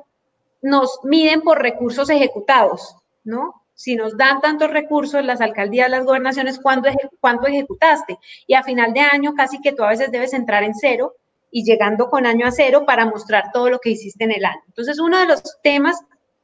nos 0.62 0.98
miden 1.04 1.42
por 1.42 1.62
recursos 1.62 2.10
ejecutados, 2.10 2.96
¿no? 3.22 3.62
Si 3.74 3.94
nos 3.94 4.16
dan 4.16 4.40
tantos 4.40 4.70
recursos 4.70 5.24
las 5.24 5.40
alcaldías, 5.40 5.88
las 5.88 6.04
gobernaciones, 6.04 6.58
¿cuánto, 6.60 6.90
cuánto 7.20 7.46
ejecutaste? 7.46 8.18
Y 8.46 8.54
a 8.54 8.62
final 8.62 8.92
de 8.92 9.00
año 9.00 9.34
casi 9.34 9.60
que 9.60 9.72
tú 9.72 9.84
a 9.84 9.88
veces 9.88 10.10
debes 10.10 10.34
entrar 10.34 10.64
en 10.64 10.74
cero 10.74 11.14
y 11.50 11.64
llegando 11.64 12.08
con 12.08 12.26
año 12.26 12.46
a 12.46 12.50
cero 12.50 12.84
para 12.86 13.06
mostrar 13.06 13.50
todo 13.52 13.70
lo 13.70 13.78
que 13.78 13.90
hiciste 13.90 14.24
en 14.24 14.32
el 14.32 14.44
año. 14.44 14.62
Entonces, 14.68 14.98
uno 15.00 15.18
de 15.18 15.26
los 15.26 15.42
temas 15.62 16.00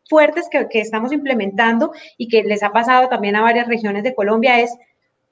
fuertes 0.08 0.48
que, 0.50 0.66
estamos 0.80 1.12
implementando 1.12 1.92
y 2.16 2.28
que 2.28 2.42
les 2.42 2.62
ha 2.62 2.70
pasado 2.70 3.08
también 3.08 3.36
a 3.36 3.42
varias 3.42 3.68
regiones 3.68 4.02
de 4.02 4.14
Colombia 4.14 4.60
es, 4.60 4.70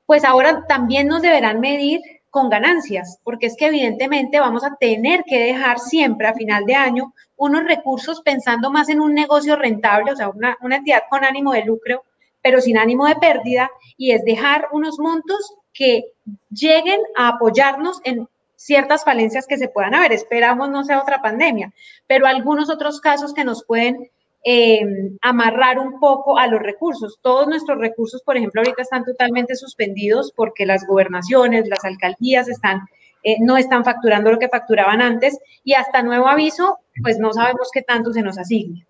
pues 0.07 0.25
ahora 0.25 0.65
también 0.67 1.09
nos 1.09 1.23
deberán 1.23 1.61
medir 1.61 2.01
con 2.31 2.51
ganancias, 2.51 3.21
porque 3.23 3.47
es 3.47 3.57
que 3.57 3.67
evidentemente 3.67 4.41
vamos 4.41 4.65
a 4.65 4.75
tener 4.81 5.23
que 5.25 5.39
dejar 5.39 5.79
siempre 5.79 6.27
a 6.27 6.35
final 6.35 6.65
de 6.65 6.75
año 6.75 7.15
unos 7.37 7.65
recursos 7.65 8.23
pensando 8.23 8.71
más 8.71 8.89
en 8.89 9.01
un 9.01 9.15
negocio 9.15 9.55
rentable, 9.55 10.13
o 10.13 10.17
sea, 10.17 10.31
una, 10.31 10.57
una 10.61 10.77
entidad 10.77 11.03
con 11.09 11.25
ánimo 11.25 11.53
de 11.53 11.65
lucro, 11.65 12.03
pero 12.43 12.61
sin 12.61 12.77
ánimo 12.77 13.07
de 13.07 13.17
pérdida, 13.17 13.71
y 13.97 14.11
es 14.11 14.25
dejar 14.25 14.69
unos 14.73 14.99
montos 14.99 15.55
que 15.73 16.05
lleguen 16.51 17.01
a 17.17 17.29
apoyarnos 17.29 18.01
en 18.05 18.29
ciertas 18.65 19.05
falencias 19.05 19.47
que 19.47 19.59
se 19.59 19.69
puedan 19.69 19.95
haber. 19.95 20.13
Esperamos 20.13 20.71
no 20.71 20.85
sea 20.85 21.03
otra 21.03 21.21
pandemia, 21.23 21.73
pero 22.07 22.27
algunos 22.27 22.71
otros 22.71 23.01
casos 23.01 23.35
que 23.35 23.45
nos 23.45 23.65
pueden 23.65 24.11
Em, 24.47 25.17
amarrar 25.23 25.79
un 25.79 25.99
poco 25.99 26.39
a 26.39 26.47
los 26.47 26.61
recursos. 26.61 27.19
Todos 27.23 27.49
nuestros 27.49 27.79
recursos, 27.79 28.21
por 28.23 28.37
ejemplo, 28.37 28.61
ahorita 28.61 28.83
están 28.83 29.03
totalmente 29.03 29.57
suspendidos 29.57 30.35
porque 30.37 30.67
las 30.67 30.87
gobernaciones, 30.87 31.67
las 31.67 31.83
alcaldías 31.83 32.47
están, 32.51 32.83
eh, 33.23 33.37
no 33.41 33.57
están 33.57 33.87
facturando 33.87 34.31
lo 34.31 34.39
que 34.39 34.51
facturaban 34.51 35.01
antes 35.01 35.39
y 35.65 35.73
hasta 35.73 36.03
nuevo 36.03 36.29
aviso, 36.29 36.79
pues 37.03 37.19
no 37.19 37.33
sabemos 37.33 37.71
qué 37.73 37.81
tanto 37.81 38.13
se 38.13 38.21
nos 38.21 38.37
asigne. 38.37 38.87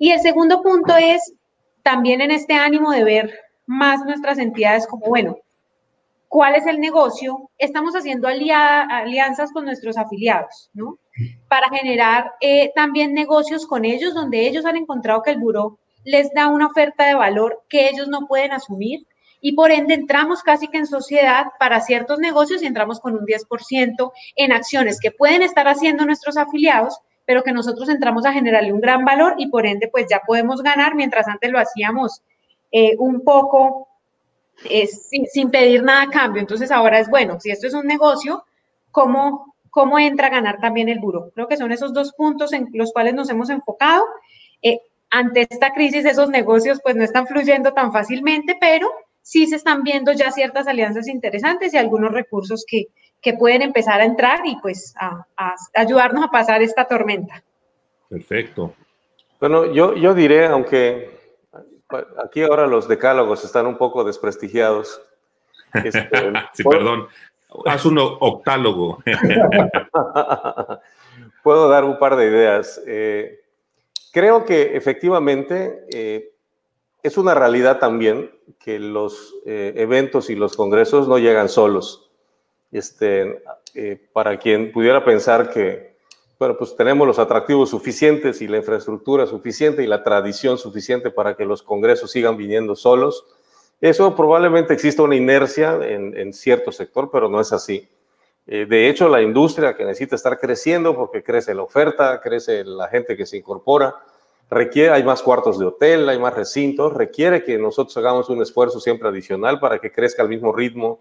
Y 0.00 0.10
el 0.10 0.18
segundo 0.18 0.64
punto 0.64 0.96
es 0.96 1.32
también 1.84 2.20
en 2.20 2.32
este 2.32 2.54
ánimo 2.54 2.90
de 2.90 3.04
ver 3.04 3.40
más 3.66 4.04
nuestras 4.04 4.38
entidades 4.38 4.88
como, 4.88 5.06
bueno, 5.06 5.38
¿cuál 6.28 6.54
es 6.54 6.66
el 6.66 6.78
negocio? 6.80 7.50
Estamos 7.58 7.94
haciendo 7.94 8.28
alianzas 8.28 9.52
con 9.52 9.64
nuestros 9.64 9.96
afiliados, 9.96 10.70
¿no? 10.72 10.98
para 11.48 11.68
generar 11.68 12.32
eh, 12.40 12.70
también 12.74 13.14
negocios 13.14 13.66
con 13.66 13.84
ellos, 13.84 14.14
donde 14.14 14.46
ellos 14.46 14.64
han 14.64 14.76
encontrado 14.76 15.22
que 15.22 15.32
el 15.32 15.38
buró 15.38 15.78
les 16.04 16.32
da 16.32 16.48
una 16.48 16.66
oferta 16.66 17.06
de 17.06 17.14
valor 17.14 17.64
que 17.68 17.88
ellos 17.88 18.08
no 18.08 18.26
pueden 18.26 18.52
asumir 18.52 19.06
y 19.40 19.52
por 19.52 19.70
ende 19.70 19.94
entramos 19.94 20.42
casi 20.42 20.68
que 20.68 20.78
en 20.78 20.86
sociedad 20.86 21.46
para 21.58 21.80
ciertos 21.80 22.18
negocios 22.18 22.62
y 22.62 22.66
entramos 22.66 23.00
con 23.00 23.14
un 23.14 23.26
10% 23.26 24.12
en 24.36 24.52
acciones 24.52 24.98
que 25.00 25.10
pueden 25.10 25.42
estar 25.42 25.68
haciendo 25.68 26.04
nuestros 26.04 26.36
afiliados, 26.36 26.98
pero 27.24 27.42
que 27.42 27.52
nosotros 27.52 27.88
entramos 27.88 28.24
a 28.24 28.32
generarle 28.32 28.72
un 28.72 28.80
gran 28.80 29.04
valor 29.04 29.34
y 29.38 29.48
por 29.48 29.66
ende 29.66 29.88
pues 29.88 30.06
ya 30.08 30.20
podemos 30.26 30.62
ganar, 30.62 30.94
mientras 30.94 31.28
antes 31.28 31.50
lo 31.50 31.58
hacíamos 31.58 32.22
eh, 32.72 32.96
un 32.98 33.22
poco 33.22 33.87
sin, 34.64 35.26
sin, 35.26 35.50
pedir 35.50 35.82
nada 35.82 36.02
a 36.02 36.10
cambio. 36.10 36.40
Entonces 36.40 36.70
ahora 36.70 36.98
es, 36.98 37.08
bueno, 37.08 37.38
si 37.40 37.50
esto 37.50 37.66
es 37.66 37.74
un 37.74 37.86
negocio, 37.86 38.44
¿cómo, 38.90 39.54
cómo 39.70 39.98
entra 39.98 40.28
a 40.28 40.30
ganar 40.30 40.60
también 40.60 40.88
el 40.88 40.98
buro? 40.98 41.30
Creo 41.34 41.48
que 41.48 41.56
son 41.56 41.72
esos 41.72 41.92
dos 41.92 42.12
puntos 42.12 42.52
en 42.52 42.68
los 42.72 42.92
cuales 42.92 43.14
nos 43.14 43.30
hemos 43.30 43.50
enfocado. 43.50 44.04
Eh, 44.62 44.80
ante 45.10 45.46
esta 45.48 45.72
crisis 45.72 46.04
esos 46.04 46.28
negocios 46.28 46.80
pues 46.82 46.96
no 46.96 47.04
están 47.04 47.26
fluyendo 47.26 47.72
tan 47.72 47.92
fácilmente, 47.92 48.56
pero 48.60 48.90
sí 49.22 49.46
se 49.46 49.56
están 49.56 49.82
viendo 49.82 50.12
ya 50.12 50.30
ciertas 50.30 50.66
alianzas 50.66 51.08
interesantes 51.08 51.74
y 51.74 51.78
algunos 51.78 52.12
recursos 52.12 52.64
que, 52.66 52.86
que 53.20 53.34
pueden 53.34 53.62
empezar 53.62 54.00
a 54.00 54.04
entrar 54.04 54.40
y 54.44 54.56
pues 54.60 54.94
a, 54.98 55.26
ayudarnos 55.74 56.24
a 56.24 56.30
pasar 56.30 56.62
esta 56.62 56.84
tormenta. 56.86 57.42
Perfecto. 58.08 58.74
Bueno, 59.40 59.72
yo, 59.72 59.94
yo 59.94 60.14
diré, 60.14 60.46
aunque 60.46 61.17
aquí 62.24 62.42
ahora 62.42 62.66
los 62.66 62.88
decálogos 62.88 63.44
están 63.44 63.66
un 63.66 63.76
poco 63.76 64.04
desprestigiados. 64.04 65.00
Este, 65.72 66.08
sí, 66.54 66.64
perdón. 66.64 67.08
Haz 67.64 67.86
un 67.86 67.98
octálogo. 67.98 69.02
Puedo 71.42 71.68
dar 71.68 71.84
un 71.84 71.98
par 71.98 72.16
de 72.16 72.26
ideas. 72.26 72.82
Eh, 72.86 73.40
creo 74.12 74.44
que 74.44 74.76
efectivamente 74.76 75.86
eh, 75.90 76.32
es 77.02 77.16
una 77.16 77.34
realidad 77.34 77.78
también 77.78 78.30
que 78.58 78.78
los 78.78 79.34
eh, 79.46 79.72
eventos 79.76 80.28
y 80.28 80.34
los 80.34 80.56
congresos 80.56 81.08
no 81.08 81.18
llegan 81.18 81.48
solos. 81.48 82.10
Este, 82.70 83.42
para 84.12 84.38
quien 84.38 84.72
pudiera 84.72 85.02
pensar 85.02 85.48
que, 85.48 85.87
bueno, 86.38 86.56
pues 86.56 86.76
tenemos 86.76 87.06
los 87.06 87.18
atractivos 87.18 87.70
suficientes 87.70 88.40
y 88.40 88.48
la 88.48 88.58
infraestructura 88.58 89.26
suficiente 89.26 89.82
y 89.82 89.86
la 89.86 90.04
tradición 90.04 90.56
suficiente 90.56 91.10
para 91.10 91.34
que 91.34 91.44
los 91.44 91.62
congresos 91.62 92.12
sigan 92.12 92.36
viniendo 92.36 92.76
solos, 92.76 93.24
eso 93.80 94.14
probablemente 94.14 94.74
exista 94.74 95.02
una 95.02 95.16
inercia 95.16 95.78
en, 95.82 96.32
cierto 96.32 96.72
sector, 96.72 97.10
pero 97.12 97.28
no 97.28 97.40
es 97.40 97.52
así. 97.52 97.88
Eh, 98.46 98.66
de 98.66 98.88
hecho, 98.88 99.08
la 99.08 99.22
industria 99.22 99.76
que 99.76 99.84
necesita 99.84 100.16
estar 100.16 100.38
creciendo 100.40 100.96
porque 100.96 101.22
crece 101.22 101.54
la 101.54 101.62
oferta, 101.62 102.20
crece 102.20 102.64
la 102.64 102.88
gente 102.88 103.16
que 103.16 103.26
se 103.26 103.36
incorpora, 103.36 103.94
requiere, 104.50 104.90
hay 104.90 105.04
más 105.04 105.22
cuartos 105.22 105.58
de 105.58 105.66
hotel, 105.66 106.08
hay 106.08 106.18
más 106.18 106.34
recintos, 106.34 106.92
requiere 106.94 107.44
que 107.44 107.58
nosotros 107.58 107.96
hagamos 107.98 108.28
un 108.30 108.42
esfuerzo 108.42 108.80
siempre 108.80 109.08
adicional 109.08 109.60
para 109.60 109.78
que 109.78 109.92
crezca 109.92 110.22
al 110.22 110.28
mismo 110.28 110.52
ritmo 110.52 111.00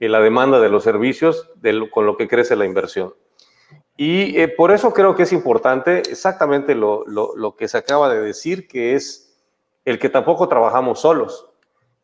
y 0.00 0.08
la 0.08 0.20
demanda 0.20 0.58
de 0.60 0.70
los 0.70 0.82
servicios 0.82 1.50
con 1.92 2.06
lo 2.06 2.16
que 2.16 2.26
crece 2.26 2.56
la 2.56 2.64
inversión. 2.64 3.14
Y 3.98 4.40
eh, 4.40 4.48
por 4.48 4.70
eso 4.70 4.94
creo 4.94 5.14
que 5.14 5.24
es 5.24 5.32
importante 5.34 5.98
exactamente 5.98 6.74
lo, 6.74 7.04
lo 7.06 7.56
que 7.56 7.68
se 7.68 7.76
acaba 7.76 8.08
de 8.08 8.20
decir, 8.20 8.66
que 8.66 8.94
es 8.94 9.36
el 9.84 9.98
que 9.98 10.08
tampoco 10.08 10.48
trabajamos 10.48 11.00
solos. 11.00 11.48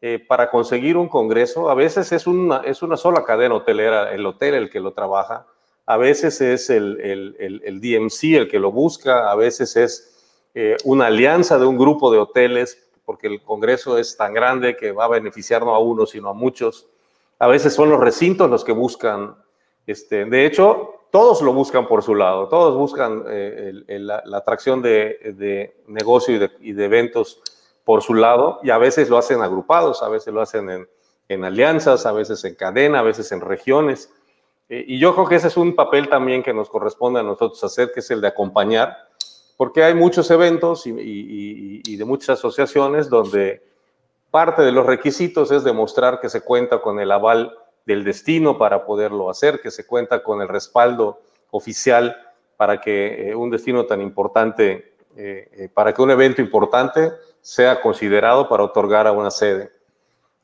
Eh, 0.07 0.19
para 0.19 0.51
conseguir 0.51 0.99
un 0.99 1.09
congreso, 1.09 1.71
a 1.71 1.75
veces 1.75 2.13
es 2.13 2.27
una, 2.27 2.59
es 2.59 2.83
una 2.83 2.95
sola 2.95 3.25
cadena 3.25 3.55
hotelera, 3.55 4.13
el 4.13 4.27
hotel 4.27 4.53
el 4.53 4.69
que 4.69 4.79
lo 4.79 4.93
trabaja, 4.93 5.47
a 5.87 5.97
veces 5.97 6.43
es 6.43 6.69
el, 6.69 7.01
el, 7.01 7.63
el, 7.65 7.81
DMC 7.81 8.35
el 8.35 8.49
que 8.51 8.59
lo 8.59 8.71
busca, 8.71 9.31
a 9.31 9.35
veces 9.35 9.77
es 9.77 10.15
eh, 10.55 10.77
una 10.85 11.07
alianza 11.07 11.59
de 11.59 11.65
un 11.65 11.79
grupo 11.79 12.13
de 12.13 12.19
hoteles, 12.19 12.87
porque 13.07 13.29
el 13.29 13.41
congreso 13.41 13.97
es 13.97 14.15
tan 14.15 14.35
grande 14.35 14.77
que 14.77 14.93
va 14.93 15.07
a 15.07 15.09
beneficiar 15.09 15.63
no 15.65 15.75
a 15.75 15.79
uno, 15.79 16.05
sino 16.05 16.29
a 16.29 16.35
muchos. 16.35 16.87
A 17.39 17.47
veces 17.47 17.73
son 17.73 17.89
los 17.89 17.99
recintos 17.99 18.51
los 18.51 18.63
que 18.63 18.73
buscan, 18.73 19.37
este, 19.87 20.27
de 20.27 20.45
hecho, 20.45 21.04
todos 21.15 21.43
lo 21.43 21.53
buscan 21.53 21.87
por 21.87 22.03
su 22.03 22.17
lado, 22.17 22.49
todos 22.49 22.77
buscan 22.77 23.23
eh, 23.29 23.85
la, 23.87 24.21
atracción 24.33 24.83
de, 24.83 25.33
de 25.39 25.77
negocio 25.87 26.35
y 26.59 26.73
de, 26.73 26.85
eventos 26.85 27.41
por 27.85 28.03
su 28.03 28.15
lado 28.15 28.59
y 28.65 28.71
a 28.71 28.79
veces 28.79 29.09
lo 29.09 29.17
hacen 29.17 29.41
agrupados, 29.41 30.03
a 30.03 30.09
veces 30.09 30.35
lo 30.35 30.41
hacen 30.41 30.89
en, 31.29 31.45
alianzas, 31.45 32.05
a 32.05 32.11
veces 32.11 32.45
en 32.45 32.57
cadena, 32.57 32.99
a 32.99 33.03
veces 33.03 33.31
en 33.31 33.43
regiones. 33.43 34.13
Eh, 34.69 34.87
y 34.89 34.99
yo 34.99 35.15
creo 35.15 35.29
que 35.29 35.37
ese 35.37 35.47
es 35.47 35.57
un 35.57 35.77
papel 35.77 36.09
también 36.09 36.43
que 36.43 36.53
nos 36.53 36.69
corresponde 36.69 37.21
a 37.21 37.23
nosotros 37.23 37.63
hacer, 37.63 37.93
que 37.93 38.01
es 38.01 38.11
el 38.11 38.21
de 38.21 38.27
acompañar, 38.27 38.97
porque 39.57 39.85
hay 39.85 39.95
muchos 39.95 40.29
eventos 40.33 40.85
y, 40.85 41.81
y 41.87 41.97
de 41.97 42.05
muchas 42.05 42.41
asociaciones 42.41 43.09
donde 43.09 43.63
parte 44.33 44.63
de 44.63 44.73
los 44.73 44.85
requisitos 44.85 45.53
es 45.53 45.63
demostrar 45.63 46.19
que 46.19 46.29
se 46.29 46.41
cuenta 46.41 46.83
con 46.83 46.99
el 46.99 47.13
aval 47.13 47.57
del 47.87 48.05
destino 48.05 48.59
para 48.59 48.85
poderlo 48.85 49.31
hacer, 49.31 49.61
que 49.61 49.71
se 49.71 49.87
cuenta 49.87 50.23
con 50.23 50.41
el 50.41 50.49
respaldo 50.49 51.21
oficial 51.51 52.17
para 52.57 52.81
que 52.81 53.31
eh, 53.31 53.35
un 53.35 53.51
destino 53.51 53.85
tan 53.87 54.01
importante, 54.01 54.95
eh, 55.17 55.69
para 55.75 55.93
que 55.93 56.03
un 56.03 56.11
evento 56.11 56.41
importante 56.41 57.13
sea 57.41 57.81
considerado 57.83 58.49
para 58.49 58.65
otorgar 58.65 59.07
a 59.07 59.13
una 59.13 59.31
sede. 59.31 59.71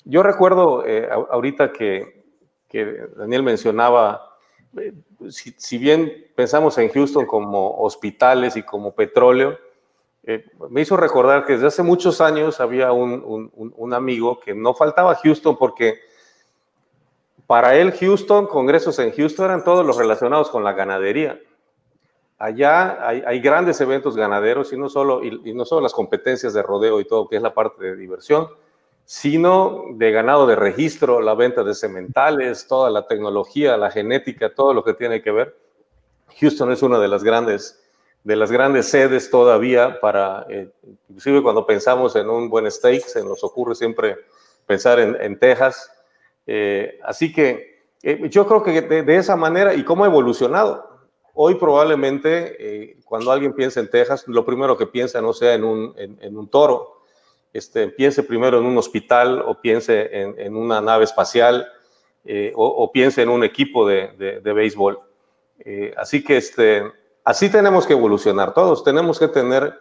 Yo 0.04 0.22
recuerdo 0.22 0.84
eh, 0.86 1.08
ahorita 1.10 1.72
que, 1.72 2.20
Daniel 3.16 3.42
mencionaba, 3.42 4.36
eh, 4.76 4.92
si, 5.30 5.78
bien 5.78 6.12
pensamos 6.34 6.78
en 6.78 6.88
Houston 6.90 7.26
como 7.26 7.78
hospitales 7.78 8.56
y 8.56 8.62
como 8.62 8.94
petróleo, 8.94 9.58
eh, 10.24 10.44
me 10.68 10.82
hizo 10.82 10.96
recordar 10.96 11.44
que 11.44 11.54
desde 11.54 11.66
hace 11.66 11.82
muchos 11.82 12.20
años 12.20 12.60
había 12.60 12.92
un, 12.92 13.50
un, 13.54 13.94
amigo 13.94 14.38
que 14.38 14.54
no 14.54 14.74
faltaba 14.74 15.12
a 15.12 15.16
Houston 15.16 15.56
porque 15.56 16.00
para 17.50 17.74
él 17.74 17.90
Houston, 17.98 18.46
congresos 18.46 19.00
en 19.00 19.10
Houston 19.10 19.46
eran 19.46 19.64
todos 19.64 19.84
los 19.84 19.96
relacionados 19.96 20.50
con 20.50 20.62
la 20.62 20.72
ganadería 20.72 21.36
allá 22.40 23.06
hay, 23.06 23.40
grandes 23.40 23.80
eventos 23.80 24.16
ganaderos 24.16 24.72
y 24.72 24.76
no, 24.76 24.88
solo, 24.88 25.22
y, 25.22 25.52
no 25.52 25.64
solo 25.66 25.82
las 25.82 25.92
competencias 25.92 26.54
de 26.54 26.62
rodeo 26.62 26.98
y 26.98 27.04
todo, 27.04 27.28
que 27.28 27.36
es 27.36 27.42
la 27.42 27.52
parte 27.52 27.84
de 27.84 27.96
diversión, 27.96 28.48
sino 29.04 29.84
de 29.92 30.10
ganado 30.10 30.46
de 30.46 30.56
registro, 30.56 31.20
la 31.20 31.34
venta 31.34 31.62
de 31.62 31.74
sementales, 31.74 32.66
toda 32.66 32.88
la 32.88 33.06
tecnología, 33.06 33.76
la 33.76 33.90
genética, 33.90 34.54
todo 34.54 34.72
lo 34.72 34.82
que 34.82 34.94
tiene 34.94 35.20
que 35.20 35.30
ver. 35.30 35.54
Houston 36.40 36.72
es 36.72 36.82
una 36.82 36.98
de 36.98 37.08
las 37.08 37.22
grandes, 37.22 37.78
de 38.24 38.36
las 38.36 38.50
grandes 38.50 38.86
sedes 38.86 39.30
todavía 39.30 40.00
para, 40.00 40.46
eh, 40.48 40.70
inclusive 41.10 41.42
cuando 41.42 41.66
pensamos 41.66 42.16
en 42.16 42.30
un 42.30 42.48
buen 42.48 42.70
steak, 42.70 43.02
se 43.02 43.22
nos 43.22 43.44
ocurre 43.44 43.74
siempre 43.74 44.16
pensar 44.64 44.98
en, 44.98 45.38
Texas. 45.38 45.92
Eh, 46.52 46.98
así 47.04 47.32
que 47.32 47.78
eh, 48.02 48.28
yo 48.28 48.44
creo 48.44 48.64
que 48.64 48.82
de, 48.82 49.16
esa 49.16 49.36
manera, 49.36 49.72
y 49.72 49.84
cómo 49.84 50.02
ha 50.04 50.08
evolucionado, 50.08 50.90
Hoy 51.32 51.54
probablemente 51.54 52.56
eh, 52.58 52.96
cuando 53.04 53.30
alguien 53.30 53.54
piensa 53.54 53.78
en 53.78 53.88
Texas, 53.88 54.24
lo 54.26 54.44
primero 54.44 54.76
que 54.76 54.88
piensa 54.88 55.22
no 55.22 55.32
sea 55.32 55.54
en 55.54 55.62
un, 55.64 56.48
toro, 56.50 57.02
este, 57.52 57.86
piense 57.86 58.24
primero 58.24 58.58
en 58.58 58.66
un 58.66 58.76
hospital 58.76 59.40
o 59.46 59.58
piense 59.60 60.10
en, 60.12 60.56
una 60.56 60.80
nave 60.80 61.04
espacial 61.04 61.68
o, 62.56 62.90
piense 62.92 63.22
en 63.22 63.28
un 63.28 63.44
equipo 63.44 63.86
de, 63.86 64.40
béisbol. 64.42 64.98
Así 65.96 66.22
que 66.24 66.36
este, 66.36 66.82
así 67.24 67.48
tenemos 67.48 67.86
que 67.86 67.92
evolucionar 67.92 68.52
todos, 68.52 68.82
tenemos 68.82 69.18
que 69.18 69.28
tener 69.28 69.72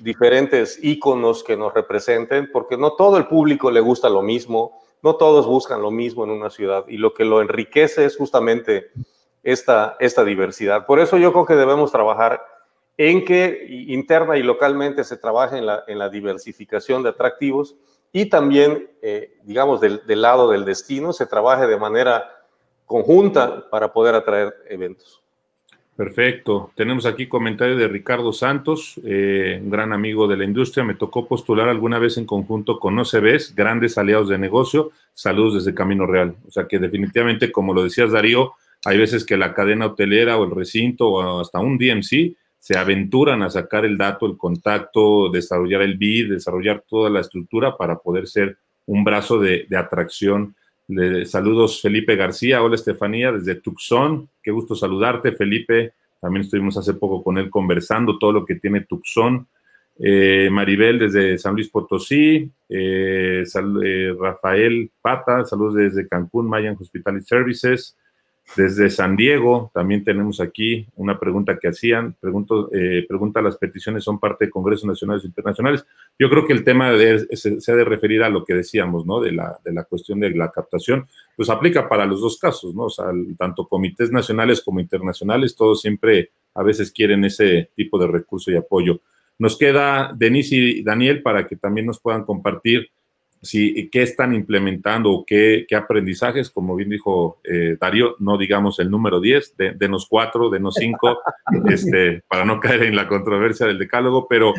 diferentes 0.00 0.82
íconos 0.82 1.44
que 1.44 1.56
nos 1.56 1.74
representen, 1.74 2.50
porque 2.50 2.78
no 2.78 2.94
todo 2.94 3.18
el 3.18 3.26
público 3.28 3.70
le 3.70 3.80
gusta 3.80 4.08
lo 4.08 4.22
mismo, 4.22 4.80
no 5.02 5.16
todos 5.16 5.46
buscan 5.46 5.82
lo 5.82 5.90
mismo 5.90 6.24
en 6.24 6.30
una 6.30 6.50
ciudad 6.50 6.84
y 6.88 6.96
lo 6.96 7.14
que 7.14 7.24
lo 7.24 7.40
enriquece 7.40 8.04
es 8.04 8.16
justamente 8.16 8.90
esta, 9.42 9.96
esta 10.00 10.24
diversidad. 10.24 10.86
Por 10.86 10.98
eso 10.98 11.18
yo 11.18 11.32
creo 11.32 11.46
que 11.46 11.54
debemos 11.54 11.92
trabajar 11.92 12.44
en 12.96 13.24
que 13.24 13.66
interna 13.68 14.36
y 14.36 14.42
localmente 14.42 15.04
se 15.04 15.16
trabaje 15.16 15.58
en 15.58 15.66
la, 15.66 15.84
en 15.86 15.98
la 15.98 16.08
diversificación 16.08 17.02
de 17.02 17.10
atractivos 17.10 17.76
y 18.12 18.26
también, 18.26 18.90
eh, 19.02 19.36
digamos, 19.42 19.80
del, 19.80 20.04
del, 20.06 20.22
lado 20.22 20.50
del 20.50 20.64
destino, 20.64 21.12
se 21.12 21.26
trabaje 21.26 21.66
de 21.66 21.76
manera 21.76 22.28
conjunta 22.86 23.68
para 23.68 23.92
poder 23.92 24.14
atraer 24.14 24.54
eventos. 24.68 25.22
Perfecto. 25.96 26.70
Tenemos 26.74 27.06
aquí 27.06 27.26
comentario 27.26 27.76
de 27.76 27.88
Ricardo 27.88 28.32
Santos, 28.34 29.00
eh, 29.02 29.58
un 29.62 29.70
gran 29.70 29.94
amigo 29.94 30.28
de 30.28 30.36
la 30.36 30.44
industria. 30.44 30.84
Me 30.84 30.94
tocó 30.94 31.26
postular 31.26 31.70
alguna 31.70 31.98
vez 31.98 32.18
en 32.18 32.26
conjunto 32.26 32.78
con 32.78 32.98
OCBs, 32.98 33.54
grandes 33.54 33.96
aliados 33.96 34.28
de 34.28 34.36
negocio. 34.36 34.90
Saludos 35.14 35.54
desde 35.54 35.74
Camino 35.74 36.06
Real. 36.06 36.36
O 36.46 36.50
sea 36.50 36.68
que 36.68 36.78
definitivamente, 36.78 37.50
como 37.50 37.72
lo 37.72 37.82
decías 37.82 38.12
Darío, 38.12 38.52
hay 38.84 38.98
veces 38.98 39.24
que 39.24 39.38
la 39.38 39.54
cadena 39.54 39.86
hotelera 39.86 40.36
o 40.36 40.44
el 40.44 40.50
recinto 40.50 41.08
o 41.08 41.40
hasta 41.40 41.60
un 41.60 41.78
DMC 41.78 42.36
se 42.58 42.76
aventuran 42.76 43.42
a 43.42 43.48
sacar 43.48 43.84
el 43.84 43.96
dato, 43.96 44.26
el 44.26 44.36
contacto, 44.36 45.30
desarrollar 45.30 45.82
el 45.82 45.96
BID, 45.96 46.32
desarrollar 46.32 46.84
toda 46.86 47.08
la 47.08 47.20
estructura 47.20 47.76
para 47.76 47.96
poder 47.96 48.26
ser 48.26 48.58
un 48.86 49.02
brazo 49.02 49.38
de, 49.38 49.66
atracción. 49.76 50.54
Saludos 51.24 51.80
Felipe 51.82 52.16
García, 52.16 52.62
hola 52.62 52.76
Estefanía 52.76 53.32
desde 53.32 53.56
Tucson, 53.56 54.28
qué 54.42 54.50
gusto 54.50 54.74
saludarte 54.74 55.32
Felipe, 55.32 55.94
también 56.20 56.44
estuvimos 56.44 56.76
hace 56.76 56.94
poco 56.94 57.22
con 57.22 57.38
él 57.38 57.50
conversando 57.50 58.18
todo 58.18 58.32
lo 58.32 58.44
que 58.44 58.56
tiene 58.56 58.82
Tucson. 58.82 59.46
Eh, 59.98 60.48
Maribel 60.50 60.98
desde 60.98 61.38
San 61.38 61.54
Luis 61.54 61.70
Potosí, 61.70 62.50
eh, 62.68 63.44
eh, 63.84 64.14
Rafael 64.20 64.90
Pata, 65.00 65.44
saludos 65.46 65.74
desde 65.74 66.06
Cancún, 66.06 66.48
Mayan 66.48 66.76
Hospitality 66.78 67.24
Services, 67.24 67.96
Desde 68.54 68.88
San 68.90 69.16
Diego 69.16 69.70
también 69.74 70.04
tenemos 70.04 70.40
aquí 70.40 70.86
una 70.94 71.18
pregunta 71.18 71.58
que 71.58 71.68
hacían. 71.68 72.14
Pregunto, 72.20 72.70
eh, 72.72 73.04
pregunta, 73.06 73.42
¿las 73.42 73.56
peticiones 73.56 74.04
son 74.04 74.20
parte 74.20 74.46
de 74.46 74.50
congresos 74.50 74.86
nacionales 74.86 75.24
e 75.24 75.26
internacionales? 75.26 75.84
Yo 76.18 76.30
creo 76.30 76.46
que 76.46 76.52
el 76.52 76.64
tema 76.64 76.92
se, 77.32 77.72
ha 77.72 77.76
de 77.76 77.84
referir 77.84 78.22
a 78.22 78.30
lo 78.30 78.44
que 78.44 78.54
decíamos, 78.54 79.04
¿no? 79.04 79.20
De 79.20 79.32
la, 79.32 79.58
de 79.64 79.72
la 79.72 79.84
cuestión 79.84 80.20
de 80.20 80.30
la 80.30 80.50
captación. 80.50 81.06
Pues 81.36 81.50
aplica 81.50 81.88
para 81.88 82.06
los 82.06 82.20
dos 82.20 82.38
casos, 82.38 82.74
¿no? 82.74 82.84
O 82.84 82.90
sea, 82.90 83.06
tanto 83.36 83.66
comités 83.66 84.10
nacionales 84.10 84.62
como 84.62 84.80
internacionales, 84.80 85.56
todos 85.56 85.82
siempre 85.82 86.30
a 86.54 86.62
veces 86.62 86.92
quieren 86.92 87.24
ese 87.24 87.70
tipo 87.74 87.98
de 87.98 88.06
recurso 88.06 88.50
y 88.50 88.56
apoyo. 88.56 89.00
Nos 89.38 89.58
queda 89.58 90.12
Denise 90.16 90.56
y 90.56 90.82
Daniel 90.82 91.22
para 91.22 91.46
que 91.46 91.56
también 91.56 91.86
nos 91.86 92.00
puedan 92.00 92.24
compartir 92.24 92.90
si, 93.46 93.88
qué 93.90 94.02
están 94.02 94.34
implementando 94.34 95.10
o 95.10 95.24
qué, 95.24 95.66
aprendizajes, 95.74 96.50
como 96.50 96.76
bien 96.76 96.90
dijo 96.90 97.40
eh, 97.44 97.76
Darío, 97.80 98.16
no 98.18 98.36
digamos 98.36 98.78
el 98.78 98.90
número 98.90 99.20
10, 99.20 99.56
de, 99.56 99.72
denos 99.72 100.06
cuatro, 100.08 100.50
denos 100.50 100.74
cinco, 100.74 101.20
este, 101.68 102.22
para 102.28 102.44
no 102.44 102.60
caer 102.60 102.82
en 102.82 102.96
la 102.96 103.08
controversia 103.08 103.66
del 103.66 103.78
decálogo, 103.78 104.26
pero 104.28 104.52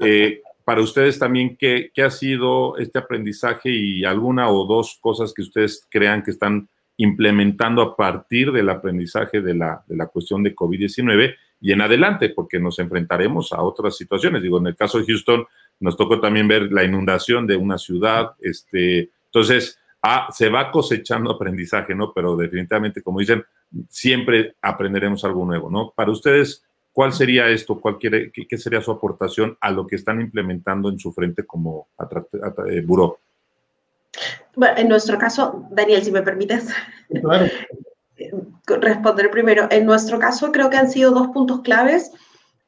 eh, 0.00 0.40
para 0.64 0.80
ustedes 0.80 1.18
también, 1.18 1.56
¿qué, 1.56 1.90
¿qué, 1.92 2.02
ha 2.02 2.10
sido 2.10 2.76
este 2.78 2.98
aprendizaje 2.98 3.70
y 3.70 4.04
alguna 4.04 4.48
o 4.48 4.66
dos 4.66 4.98
cosas 5.00 5.34
que 5.34 5.42
ustedes 5.42 5.86
crean 5.90 6.22
que 6.22 6.30
están 6.30 6.68
implementando 6.96 7.82
a 7.82 7.96
partir 7.96 8.52
del 8.52 8.68
aprendizaje 8.68 9.40
de 9.40 9.54
la, 9.54 9.82
de 9.86 9.96
la 9.96 10.06
cuestión 10.06 10.42
de 10.42 10.54
COVID-19 10.54 11.34
y 11.60 11.72
en 11.72 11.80
adelante, 11.80 12.28
porque 12.28 12.58
nos 12.58 12.78
enfrentaremos 12.78 13.52
a 13.52 13.62
otras 13.62 13.96
situaciones. 13.96 14.42
Digo, 14.42 14.58
en 14.58 14.66
el 14.66 14.76
caso 14.76 14.98
de 14.98 15.06
Houston, 15.06 15.46
nos 15.80 15.96
tocó 15.96 16.20
también 16.20 16.48
ver 16.48 16.72
la 16.72 16.84
inundación 16.84 17.46
de 17.46 17.56
una 17.56 17.78
ciudad, 17.78 18.32
este, 18.40 19.10
entonces 19.26 19.78
ah, 20.02 20.28
se 20.30 20.48
va 20.48 20.70
cosechando 20.70 21.30
aprendizaje, 21.30 21.94
¿no? 21.94 22.12
Pero 22.12 22.36
definitivamente, 22.36 23.02
como 23.02 23.20
dicen, 23.20 23.44
siempre 23.88 24.54
aprenderemos 24.62 25.24
algo 25.24 25.44
nuevo, 25.44 25.70
¿no? 25.70 25.92
Para 25.94 26.10
ustedes, 26.10 26.62
¿cuál 26.92 27.12
sería 27.12 27.48
esto? 27.48 27.80
¿Cuál 27.80 27.98
quiere, 27.98 28.30
qué, 28.30 28.58
sería 28.58 28.80
su 28.80 28.90
aportación 28.90 29.56
a 29.60 29.70
lo 29.70 29.86
que 29.86 29.96
están 29.96 30.20
implementando 30.20 30.88
en 30.88 30.98
su 30.98 31.12
frente 31.12 31.44
como 31.44 31.88
eh, 32.70 32.80
buró? 32.80 33.18
Bueno, 34.54 34.76
en 34.78 34.88
nuestro 34.88 35.18
caso, 35.18 35.66
Daniel, 35.70 36.02
si 36.04 36.12
me 36.12 36.22
permites. 36.22 36.72
Claro. 37.08 37.46
Responder 38.66 39.30
primero. 39.30 39.66
En 39.70 39.84
nuestro 39.84 40.18
caso, 40.18 40.52
creo 40.52 40.70
que 40.70 40.76
han 40.76 40.90
sido 40.90 41.10
dos 41.10 41.28
puntos 41.28 41.60
claves 41.62 42.12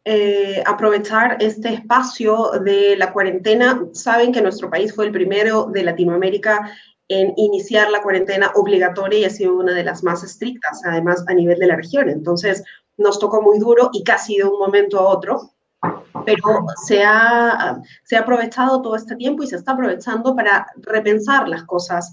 eh, 0.09 0.63
aprovechar 0.65 1.37
este 1.41 1.75
espacio 1.75 2.53
de 2.63 2.97
la 2.97 3.13
cuarentena. 3.13 3.89
Saben 3.91 4.31
que 4.31 4.41
nuestro 4.41 4.71
país 4.71 4.95
fue 4.95 5.07
el 5.07 5.11
primero 5.11 5.65
de 5.65 5.83
Latinoamérica 5.83 6.71
en 7.09 7.33
iniciar 7.37 7.91
la 7.91 8.03
cuarentena 8.03 8.53
obligatoria 8.55 9.19
y 9.19 9.25
ha 9.25 9.31
sido 9.31 9.57
una 9.57 9.75
de 9.75 9.83
las 9.83 10.05
más 10.05 10.23
estrictas, 10.23 10.81
además 10.85 11.25
a 11.27 11.35
nivel 11.35 11.59
de 11.59 11.67
la 11.67 11.75
región. 11.75 12.09
Entonces, 12.09 12.63
nos 12.97 13.19
tocó 13.19 13.43
muy 13.43 13.59
duro 13.59 13.91
y 13.93 14.05
casi 14.05 14.37
de 14.37 14.45
un 14.45 14.61
momento 14.61 15.01
a 15.01 15.09
otro, 15.09 15.51
pero 16.25 16.65
se 16.87 17.03
ha, 17.03 17.81
se 18.05 18.17
ha 18.17 18.21
aprovechado 18.21 18.83
todo 18.83 18.95
este 18.95 19.17
tiempo 19.17 19.43
y 19.43 19.49
se 19.49 19.57
está 19.57 19.73
aprovechando 19.73 20.37
para 20.37 20.69
repensar 20.77 21.49
las 21.49 21.65
cosas 21.65 22.13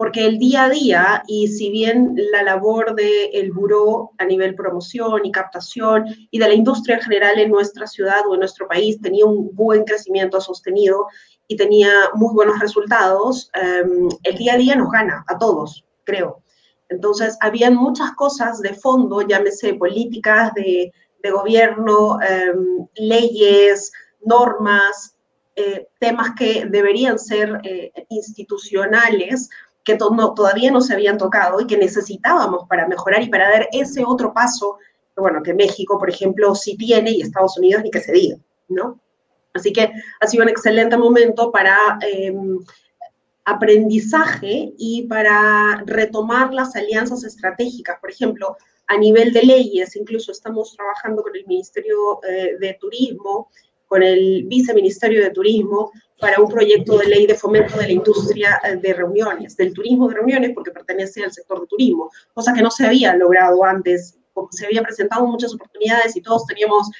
porque 0.00 0.24
el 0.24 0.38
día 0.38 0.64
a 0.64 0.70
día, 0.70 1.22
y 1.26 1.48
si 1.48 1.70
bien 1.70 2.14
la 2.32 2.42
labor 2.42 2.94
del 2.94 3.28
el 3.34 3.52
buró 3.52 4.12
a 4.16 4.24
nivel 4.24 4.54
promoción 4.54 5.26
y 5.26 5.30
captación 5.30 6.06
y 6.30 6.38
de 6.38 6.48
la 6.48 6.54
industria 6.54 6.96
en 6.96 7.02
general 7.02 7.38
en 7.38 7.50
nuestra 7.50 7.86
ciudad 7.86 8.26
o 8.26 8.32
en 8.32 8.40
nuestro 8.40 8.66
país 8.66 8.98
tenía 9.02 9.26
un 9.26 9.54
buen 9.54 9.84
crecimiento 9.84 10.40
sostenido 10.40 11.06
y 11.48 11.56
tenía 11.56 11.90
muy 12.14 12.32
buenos 12.32 12.58
resultados, 12.60 13.50
em, 13.52 14.08
el 14.22 14.36
día 14.38 14.54
a 14.54 14.56
día 14.56 14.74
nos 14.74 14.90
gana 14.90 15.22
a 15.28 15.36
todos, 15.36 15.84
creo. 16.04 16.42
Entonces, 16.88 17.36
habían 17.42 17.74
muchas 17.74 18.12
cosas 18.12 18.62
de 18.62 18.72
fondo, 18.72 19.20
llámese 19.20 19.74
políticas 19.74 20.54
de, 20.54 20.94
de 21.22 21.30
gobierno, 21.30 22.18
em, 22.22 22.86
leyes, 22.94 23.92
normas, 24.24 25.14
eh, 25.56 25.88
temas 25.98 26.30
que 26.38 26.64
deberían 26.64 27.18
ser 27.18 27.60
eh, 27.64 27.92
institucionales, 28.08 29.50
que 29.84 29.96
todavía 29.96 30.70
no 30.70 30.80
se 30.80 30.94
habían 30.94 31.18
tocado 31.18 31.60
y 31.60 31.66
que 31.66 31.76
necesitábamos 31.76 32.66
para 32.68 32.86
mejorar 32.86 33.22
y 33.22 33.28
para 33.28 33.50
dar 33.50 33.68
ese 33.72 34.04
otro 34.06 34.32
paso, 34.32 34.78
que, 35.14 35.20
bueno, 35.20 35.42
que 35.42 35.54
México, 35.54 35.98
por 35.98 36.10
ejemplo, 36.10 36.54
sí 36.54 36.76
tiene 36.76 37.10
y 37.10 37.22
Estados 37.22 37.56
Unidos 37.58 37.82
ni 37.82 37.90
que 37.90 38.00
se 38.00 38.12
diga, 38.12 38.36
¿no? 38.68 39.00
Así 39.52 39.72
que 39.72 39.90
ha 40.20 40.26
sido 40.26 40.44
un 40.44 40.48
excelente 40.48 40.96
momento 40.96 41.50
para 41.50 41.76
em, 42.02 42.58
aprendizaje 43.44 44.72
y 44.78 45.06
para 45.08 45.82
retomar 45.86 46.52
las 46.54 46.76
alianzas 46.76 47.24
estratégicas. 47.24 47.98
Por 48.00 48.10
ejemplo, 48.10 48.56
a 48.86 48.96
nivel 48.96 49.32
de 49.32 49.42
leyes, 49.42 49.96
incluso 49.96 50.30
estamos 50.30 50.76
trabajando 50.76 51.22
con 51.22 51.34
el 51.34 51.46
Ministerio 51.46 52.20
eh, 52.28 52.56
de 52.60 52.76
Turismo, 52.80 53.50
con 53.86 54.02
el 54.02 54.44
Viceministerio 54.44 55.22
de 55.22 55.30
Turismo, 55.30 55.90
para 56.20 56.40
un 56.40 56.48
proyecto 56.48 56.98
de 56.98 57.06
ley 57.06 57.26
de 57.26 57.34
fomento 57.34 57.76
de 57.78 57.86
la 57.86 57.92
industria 57.92 58.60
eh, 58.64 58.76
de 58.76 58.92
reuniones, 58.92 59.56
del 59.56 59.72
turismo 59.72 60.08
de 60.08 60.16
reuniones, 60.16 60.52
porque 60.54 60.70
pertenece 60.70 61.24
al 61.24 61.32
sector 61.32 61.60
de 61.60 61.66
turismo, 61.66 62.10
cosa 62.34 62.52
que 62.52 62.62
no 62.62 62.70
se 62.70 62.86
había 62.86 63.14
logrado 63.16 63.64
antes, 63.64 64.18
porque 64.32 64.56
se 64.56 64.66
había 64.66 64.82
presentado 64.82 65.26
muchas 65.26 65.54
oportunidades 65.54 66.16
y 66.16 66.20
todos 66.20 66.46
teníamos 66.46 66.90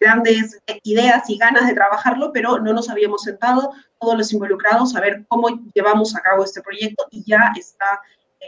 grandes 0.00 0.60
ideas 0.82 1.28
y 1.28 1.38
ganas 1.38 1.66
de 1.66 1.74
trabajarlo, 1.74 2.30
pero 2.32 2.58
no 2.58 2.72
nos 2.72 2.90
habíamos 2.90 3.22
sentado 3.22 3.72
todos 3.98 4.16
los 4.16 4.32
involucrados 4.32 4.94
a 4.94 5.00
ver 5.00 5.24
cómo 5.28 5.48
llevamos 5.74 6.14
a 6.14 6.20
cabo 6.20 6.44
este 6.44 6.60
proyecto 6.60 7.06
y 7.10 7.24
ya 7.24 7.52
está 7.58 8.00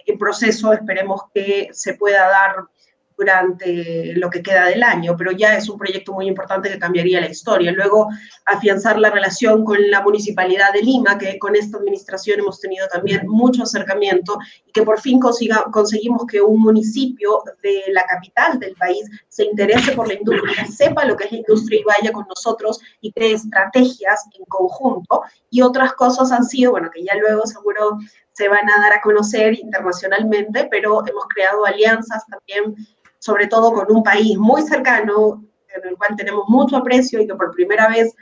en 0.05 0.19
proceso, 0.19 0.73
esperemos 0.73 1.23
que 1.35 1.69
se 1.73 1.95
pueda 1.95 2.29
dar 2.29 2.67
durante 3.17 4.13
lo 4.15 4.29
que 4.29 4.43
queda 4.43 4.67
del 4.67 4.83
año, 4.83 5.17
pero 5.17 5.33
ya 5.33 5.57
es 5.57 5.69
un 5.69 5.79
proyecto 5.79 6.13
muy 6.13 6.27
importante 6.27 6.69
que 6.69 6.79
cambiaría 6.79 7.21
la 7.21 7.31
historia. 7.31 7.73
Luego, 7.73 8.09
afianzar 8.45 8.99
la 8.99 9.11
relación 9.11 9.65
con 9.65 9.79
la 9.91 10.03
Municipalidad 10.03 10.73
de 10.73 10.83
Lima, 10.83 11.17
que 11.17 11.39
con 11.39 11.57
esta 11.57 11.79
administración 11.79 12.41
hemos 12.41 12.61
tenido 12.61 12.87
también 12.89 13.27
mucho 13.27 13.63
acercamiento 13.63 14.39
y 14.67 14.73
que 14.73 14.83
por 14.83 15.01
fin 15.01 15.19
consiga, 15.19 15.65
conseguimos 15.73 16.27
que 16.27 16.41
un 16.41 16.61
municipio 16.61 17.43
de 17.63 17.85
la 17.93 18.05
capital 18.05 18.59
del 18.59 18.75
país 18.75 19.09
se 19.29 19.45
interese 19.45 19.93
por 19.93 20.09
la 20.09 20.15
industria, 20.15 20.67
sepa 20.67 21.05
lo 21.05 21.17
que 21.17 21.25
es 21.25 21.33
la 21.33 21.39
industria 21.39 21.81
y 21.81 21.85
vaya 21.85 22.13
con 22.13 22.27
nosotros 22.29 22.81
y 23.01 23.13
cree 23.13 23.33
estrategias 23.33 24.27
en 24.39 24.45
conjunto. 24.45 25.23
Y 25.51 25.63
otras 25.63 25.95
cosas 25.95 26.33
han 26.33 26.45
sido, 26.45 26.73
bueno, 26.73 26.91
que 26.93 27.03
ya 27.03 27.15
luego 27.15 27.47
seguro 27.47 27.99
se 28.33 28.49
van 28.49 28.69
a 28.69 28.81
dar 28.81 28.93
a 28.93 29.01
conocer 29.01 29.55
internacionalmente, 29.55 30.69
pero 30.71 31.03
hemos 31.07 31.25
creado 31.29 31.65
alianzas 31.65 32.23
también 32.27 32.77
sobre 33.27 33.49
todo 33.49 33.73
con 33.73 33.87
un 33.91 34.05
país 34.05 34.39
muy 34.39 34.63
cercano, 34.63 35.45
en 35.75 35.89
el 35.89 35.97
cual 35.97 36.15
tenemos 36.17 36.45
mucho 36.49 36.77
aprecio 36.77 37.21
y 37.21 37.27
que 37.27 37.35
por 37.35 37.53
primera 37.53 37.89
vez, 37.89 38.15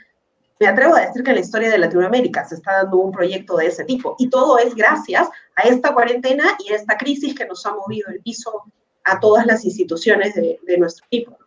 me 0.59 0.67
atrevo 0.67 0.95
a 0.95 1.01
decir 1.01 1.21
que 1.21 1.29
en 1.29 1.35
la 1.35 1.41
historia 1.41 1.69
de 1.69 1.77
Latinoamérica 1.77 2.43
se 2.43 2.55
está 2.55 2.77
dando 2.81 2.97
un 2.97 3.11
proyecto 3.11 3.55
de 3.57 3.67
ese 3.67 3.83
tipo. 3.83 4.15
Y 4.17 4.29
todo 4.29 4.57
es 4.57 4.73
gracias 4.73 5.29
a 5.55 5.61
esta 5.67 5.93
cuarentena 5.93 6.57
y 6.65 6.71
a 6.71 6.75
esta 6.75 6.97
crisis 6.97 7.35
que 7.35 7.45
nos 7.45 7.63
ha 7.67 7.75
movido 7.75 8.09
el 8.09 8.19
piso 8.21 8.63
a 9.03 9.19
todas 9.19 9.45
las 9.45 9.63
instituciones 9.63 10.33
de, 10.33 10.77
nuestro 10.79 11.05
equipo. 11.11 11.37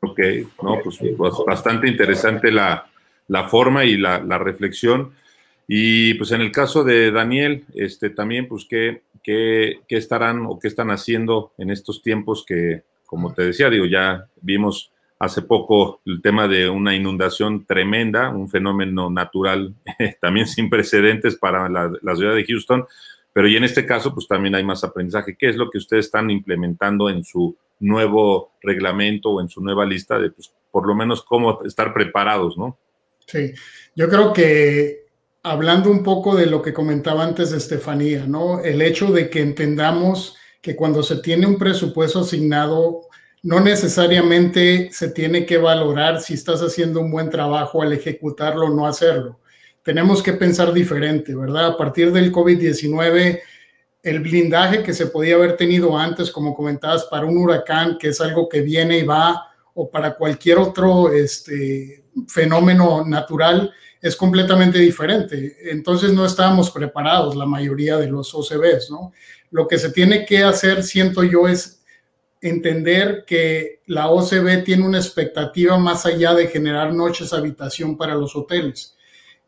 Ok, 0.00 0.18
no, 0.62 0.78
pues, 0.82 0.98
pues 1.18 1.34
bastante 1.46 1.88
interesante 1.88 2.50
la, 2.50 2.86
la 3.28 3.48
forma 3.48 3.84
y 3.84 3.98
la, 3.98 4.20
la, 4.20 4.38
reflexión. 4.38 5.12
Y 5.68 6.14
pues 6.14 6.30
en 6.32 6.40
el 6.40 6.50
caso 6.50 6.84
de 6.84 7.10
Daniel, 7.10 7.66
este, 7.74 8.08
también, 8.08 8.48
pues, 8.48 8.64
¿qué, 8.64 9.02
qué, 9.22 9.80
estarán 9.88 10.46
o 10.46 10.58
qué 10.58 10.68
están 10.68 10.90
haciendo 10.90 11.52
en 11.58 11.70
estos 11.70 12.02
tiempos 12.02 12.44
que, 12.46 12.82
como 13.06 13.32
te 13.32 13.42
decía, 13.42 13.70
digo, 13.70 13.86
ya 13.86 14.26
vimos 14.40 14.92
hace 15.18 15.42
poco 15.42 16.00
el 16.06 16.22
tema 16.22 16.48
de 16.48 16.68
una 16.68 16.94
inundación 16.94 17.66
tremenda, 17.66 18.30
un 18.30 18.48
fenómeno 18.48 19.10
natural 19.10 19.74
también 20.20 20.46
sin 20.46 20.70
precedentes 20.70 21.36
para 21.36 21.68
la, 21.68 22.16
ciudad 22.16 22.34
de 22.34 22.44
Houston, 22.44 22.86
pero 23.32 23.46
y 23.46 23.56
en 23.56 23.64
este 23.64 23.86
caso 23.86 24.14
pues 24.14 24.26
también 24.26 24.54
hay 24.54 24.64
más 24.64 24.82
aprendizaje. 24.82 25.36
¿Qué 25.38 25.48
es 25.48 25.56
lo 25.56 25.70
que 25.70 25.78
ustedes 25.78 26.06
están 26.06 26.30
implementando 26.30 27.10
en 27.10 27.22
su 27.22 27.56
nuevo 27.78 28.52
reglamento 28.62 29.30
o 29.30 29.40
en 29.40 29.48
su 29.48 29.62
nueva 29.62 29.84
lista 29.86 30.18
de 30.18 30.30
pues 30.30 30.52
por 30.70 30.86
lo 30.86 30.94
menos 30.94 31.22
cómo 31.22 31.62
estar 31.64 31.92
preparados, 31.92 32.56
¿no? 32.56 32.78
Sí, 33.26 33.52
yo 33.94 34.08
creo 34.08 34.32
que 34.32 34.99
hablando 35.42 35.90
un 35.90 36.02
poco 36.02 36.34
de 36.34 36.46
lo 36.46 36.62
que 36.62 36.72
comentaba 36.72 37.24
antes 37.24 37.52
Estefanía, 37.52 38.26
¿no? 38.26 38.60
El 38.60 38.82
hecho 38.82 39.10
de 39.10 39.30
que 39.30 39.40
entendamos 39.40 40.36
que 40.60 40.76
cuando 40.76 41.02
se 41.02 41.16
tiene 41.16 41.46
un 41.46 41.58
presupuesto 41.58 42.20
asignado, 42.20 43.02
no 43.42 43.60
necesariamente 43.60 44.90
se 44.92 45.10
tiene 45.10 45.46
que 45.46 45.56
valorar 45.56 46.20
si 46.20 46.34
estás 46.34 46.60
haciendo 46.60 47.00
un 47.00 47.10
buen 47.10 47.30
trabajo 47.30 47.82
al 47.82 47.92
ejecutarlo 47.92 48.66
o 48.66 48.74
no 48.74 48.86
hacerlo. 48.86 49.40
Tenemos 49.82 50.22
que 50.22 50.34
pensar 50.34 50.74
diferente, 50.74 51.34
¿verdad? 51.34 51.68
A 51.68 51.76
partir 51.78 52.12
del 52.12 52.30
COVID-19, 52.30 53.40
el 54.02 54.20
blindaje 54.20 54.82
que 54.82 54.92
se 54.92 55.06
podía 55.06 55.36
haber 55.36 55.56
tenido 55.56 55.96
antes, 55.96 56.30
como 56.30 56.54
comentabas, 56.54 57.04
para 57.04 57.24
un 57.24 57.38
huracán, 57.38 57.96
que 57.98 58.08
es 58.08 58.20
algo 58.20 58.46
que 58.46 58.60
viene 58.60 58.98
y 58.98 59.04
va, 59.04 59.46
o 59.72 59.90
para 59.90 60.14
cualquier 60.16 60.58
otro 60.58 61.10
este, 61.10 62.04
fenómeno 62.28 63.06
natural 63.06 63.72
es 64.00 64.16
completamente 64.16 64.78
diferente. 64.78 65.56
Entonces 65.70 66.12
no 66.12 66.24
estábamos 66.24 66.70
preparados 66.70 67.36
la 67.36 67.46
mayoría 67.46 67.96
de 67.96 68.08
los 68.08 68.34
OCBs, 68.34 68.90
¿no? 68.90 69.12
Lo 69.50 69.68
que 69.68 69.78
se 69.78 69.90
tiene 69.90 70.24
que 70.24 70.42
hacer, 70.42 70.82
siento 70.82 71.22
yo, 71.22 71.48
es 71.48 71.82
entender 72.40 73.24
que 73.26 73.80
la 73.86 74.08
OCB 74.08 74.64
tiene 74.64 74.86
una 74.86 74.98
expectativa 74.98 75.76
más 75.76 76.06
allá 76.06 76.34
de 76.34 76.46
generar 76.46 76.94
noches 76.94 77.32
habitación 77.32 77.96
para 77.96 78.14
los 78.14 78.34
hoteles. 78.34 78.96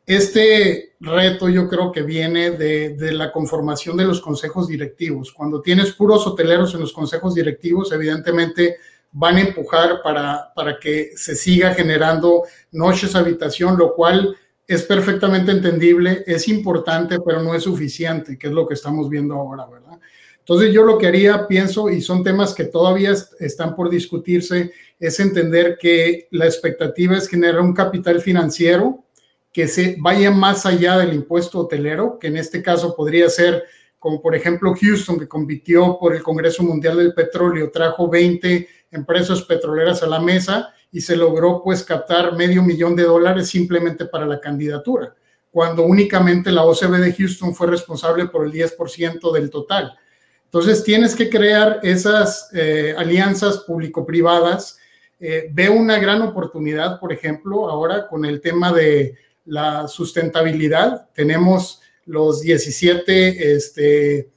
Este 0.05 0.95
reto 1.01 1.49
yo 1.49 1.69
creo 1.69 1.93
que 1.93 2.03
viene 2.03 2.51
de, 2.51 2.91
de, 2.97 3.13
la 3.13 3.33
conformación 3.33 3.97
de 3.97 4.05
los 4.05 4.21
consejos 4.21 4.67
directivos. 4.67 5.33
Cuando 5.33 5.63
tienes 5.63 5.93
puros 5.93 6.27
hoteleros 6.27 6.75
en 6.75 6.81
los 6.81 6.93
consejos 6.93 7.35
directivos, 7.35 7.93
evidentemente 7.93 8.77
van 9.13 9.37
a 9.37 9.43
empujar 9.43 10.03
para, 10.03 10.53
para 10.55 10.79
que 10.79 11.13
se 11.15 11.37
siga 11.37 11.75
generando 11.75 12.45
noches 12.73 13.15
habitación, 13.15 13.77
lo 13.79 13.95
cual 13.95 14.37
es 14.67 14.83
perfectamente 14.83 15.53
entendible, 15.53 16.23
es 16.27 16.49
importante, 16.49 17.19
pero 17.25 17.43
no 17.43 17.55
es 17.55 17.65
suficiente, 17.65 18.39
que 18.39 18.47
es 18.47 18.53
lo 18.53 18.67
que 18.67 18.75
estamos 18.75 19.09
viendo 19.09 19.35
ahora, 19.35 19.67
¿verdad? 19.67 19.99
Entonces 20.39 20.73
yo 20.73 20.83
lo 20.83 20.99
que 20.99 21.07
haría, 21.07 21.47
pienso, 21.47 21.89
y 21.89 22.01
son 22.01 22.25
temas 22.25 22.55
que 22.55 22.65
todavía 22.65 23.15
están 23.39 23.77
por 23.77 23.91
discutirse, 23.91 24.73
es 24.99 25.21
entender 25.21 25.79
que 25.81 26.27
la 26.31 26.47
expectativa 26.47 27.17
es 27.17 27.29
generar 27.29 27.61
un 27.61 27.75
capital 27.75 28.21
financiero 28.21 29.05
que 29.53 29.69
se 29.69 29.97
vaya 30.01 30.31
más 30.31 30.67
allá 30.67 30.99
del 30.99 31.13
impuesto 31.13 31.61
hotelero, 31.61 32.19
que 32.19 32.29
en 32.29 32.39
este 32.39 32.63
caso 32.63 32.97
podría 32.97 33.29
ser 33.29 33.65
como 34.03 34.21
por 34.21 34.35
ejemplo 34.35 34.75
Houston, 34.75 35.17
que 35.17 35.29
compitió 35.29 35.97
por 35.97 36.13
el 36.13 36.25
Congreso 36.25 36.65
Mundial 36.65 36.97
del 36.97 37.15
Petróleo, 37.15 37.71
trajo 37.71 38.11
20 38.11 38.69
empresas 38.93 39.43
petroleras 39.43 40.03
a 40.03 40.07
la 40.07 40.21
mesa 40.21 40.73
y 40.93 41.01
se 41.01 41.17
logró 41.17 41.63
pues 41.65 41.83
captar 41.83 42.37
medio 42.37 42.63
millón 42.63 42.95
de 42.95 43.05
dólares 43.05 43.49
simplemente 43.49 44.05
para 44.05 44.27
la 44.27 44.41
candidatura, 44.41 45.15
cuando 45.51 45.85
únicamente 45.85 46.53
la 46.53 46.65
OCB 46.65 46.99
de 46.99 47.15
Houston 47.15 47.55
fue 47.55 47.67
responsable 47.67 48.27
por 48.27 48.45
el 48.47 48.53
10% 48.53 49.33
del 49.33 49.51
total. 49.51 49.99
Entonces 50.45 50.85
tienes 50.85 51.17
que 51.17 51.31
crear 51.31 51.81
esas 51.83 52.51
eh, 52.53 52.95
alianzas 52.97 53.61
público-privadas. 53.61 54.79
Eh, 55.19 55.49
veo 55.51 55.73
una 55.73 55.99
gran 55.99 56.21
oportunidad, 56.21 57.01
por 57.01 57.11
ejemplo, 57.11 57.71
ahora 57.71 58.07
con 58.07 58.27
el 58.27 58.43
tema 58.43 58.71
de 58.71 59.17
la 59.47 59.89
sustentabilidad. 59.89 61.09
Tenemos 61.15 61.81
los 62.05 62.43
17, 62.43 63.55
este, 63.55 64.31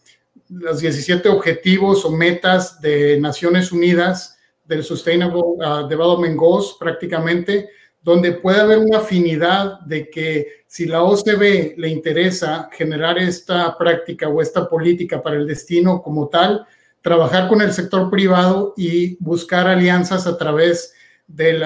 los 0.48 0.80
17 0.80 1.28
objetivos 1.28 2.06
o 2.06 2.12
metas 2.12 2.80
de 2.80 3.20
Naciones 3.20 3.74
Unidas 3.74 4.35
del 4.66 4.84
Sustainable 4.84 5.42
uh, 5.42 5.88
Development 5.88 6.36
Goals 6.36 6.76
prácticamente, 6.80 7.70
donde 8.02 8.34
puede 8.34 8.62
haber 8.62 8.80
una 8.80 9.00
afinidad 9.00 9.80
de 9.82 10.10
que 10.10 10.64
si 10.68 10.86
la 10.86 11.04
OCB 11.04 11.76
le 11.78 11.90
interesa 11.90 12.70
generar 12.72 13.18
esta 13.18 13.78
práctica 13.78 14.28
o 14.28 14.42
esta 14.42 14.70
política 14.70 15.22
para 15.22 15.38
el 15.38 15.48
destino 15.48 16.02
como 16.02 16.28
tal, 16.28 16.66
trabajar 17.02 17.48
con 17.48 17.62
el 17.62 17.72
sector 17.72 18.10
privado 18.10 18.74
y 18.78 19.16
buscar 19.24 19.68
alianzas 19.68 20.28
a 20.28 20.38
través 20.38 20.94
de 21.28 21.60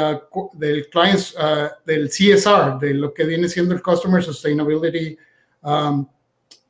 del, 0.54 0.90
clients, 0.90 1.36
uh, 1.36 1.70
del 1.86 2.10
CSR, 2.10 2.80
de 2.80 2.94
lo 2.94 3.14
que 3.14 3.26
viene 3.26 3.50
siendo 3.50 3.74
el 3.74 3.82
Customer 3.82 4.24
Sustainability 4.24 5.18
um, 5.64 6.08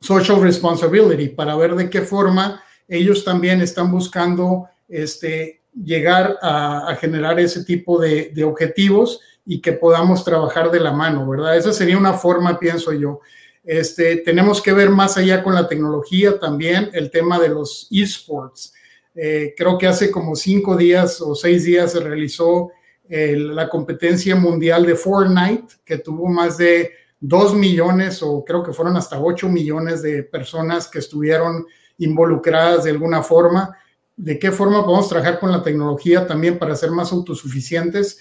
Social 0.00 0.40
Responsibility, 0.40 1.28
para 1.28 1.54
ver 1.56 1.74
de 1.76 1.88
qué 1.88 2.02
forma 2.02 2.62
ellos 2.88 3.24
también 3.24 3.60
están 3.60 3.90
buscando 3.92 4.68
este, 4.88 5.59
llegar 5.74 6.38
a, 6.42 6.96
generar 7.00 7.38
ese 7.38 7.64
tipo 7.64 8.00
de, 8.00 8.32
objetivos 8.44 9.20
y 9.44 9.60
que 9.60 9.72
podamos 9.72 10.24
trabajar 10.24 10.70
de 10.70 10.80
la 10.80 10.92
mano, 10.92 11.28
¿verdad? 11.28 11.56
Esa 11.56 11.72
sería 11.72 11.98
una 11.98 12.14
forma, 12.14 12.58
pienso 12.58 12.92
yo. 12.92 13.20
Este, 13.64 14.16
tenemos 14.16 14.62
que 14.62 14.72
ver 14.72 14.90
más 14.90 15.16
allá 15.16 15.42
con 15.42 15.54
la 15.54 15.68
tecnología 15.68 16.38
también 16.38 16.90
el 16.92 17.10
tema 17.10 17.38
de 17.38 17.50
los 17.50 17.88
esports. 17.90 18.72
Eh, 19.14 19.54
creo 19.56 19.76
que 19.76 19.86
hace 19.86 20.10
como 20.10 20.34
cinco 20.34 20.76
días 20.76 21.20
o 21.20 21.34
seis 21.34 21.64
días 21.64 21.92
se 21.92 22.00
realizó 22.00 22.70
el, 23.08 23.54
la 23.54 23.68
competencia 23.68 24.36
mundial 24.36 24.86
de 24.86 24.94
Fortnite, 24.94 25.74
que 25.84 25.98
tuvo 25.98 26.28
más 26.28 26.56
de 26.56 26.92
dos 27.20 27.54
millones 27.54 28.22
o 28.22 28.44
creo 28.44 28.62
que 28.62 28.72
fueron 28.72 28.96
hasta 28.96 29.20
ocho 29.20 29.48
millones 29.48 30.00
de 30.02 30.22
personas 30.22 30.88
que 30.88 31.00
estuvieron 31.00 31.66
involucradas 31.98 32.84
de 32.84 32.90
alguna 32.90 33.22
forma. 33.22 33.76
¿De 34.22 34.38
qué 34.38 34.52
forma 34.52 34.84
podemos 34.84 35.08
trabajar 35.08 35.40
con 35.40 35.50
la 35.50 35.62
tecnología 35.62 36.26
también 36.26 36.58
para 36.58 36.76
ser 36.76 36.90
más 36.90 37.10
autosuficientes? 37.10 38.18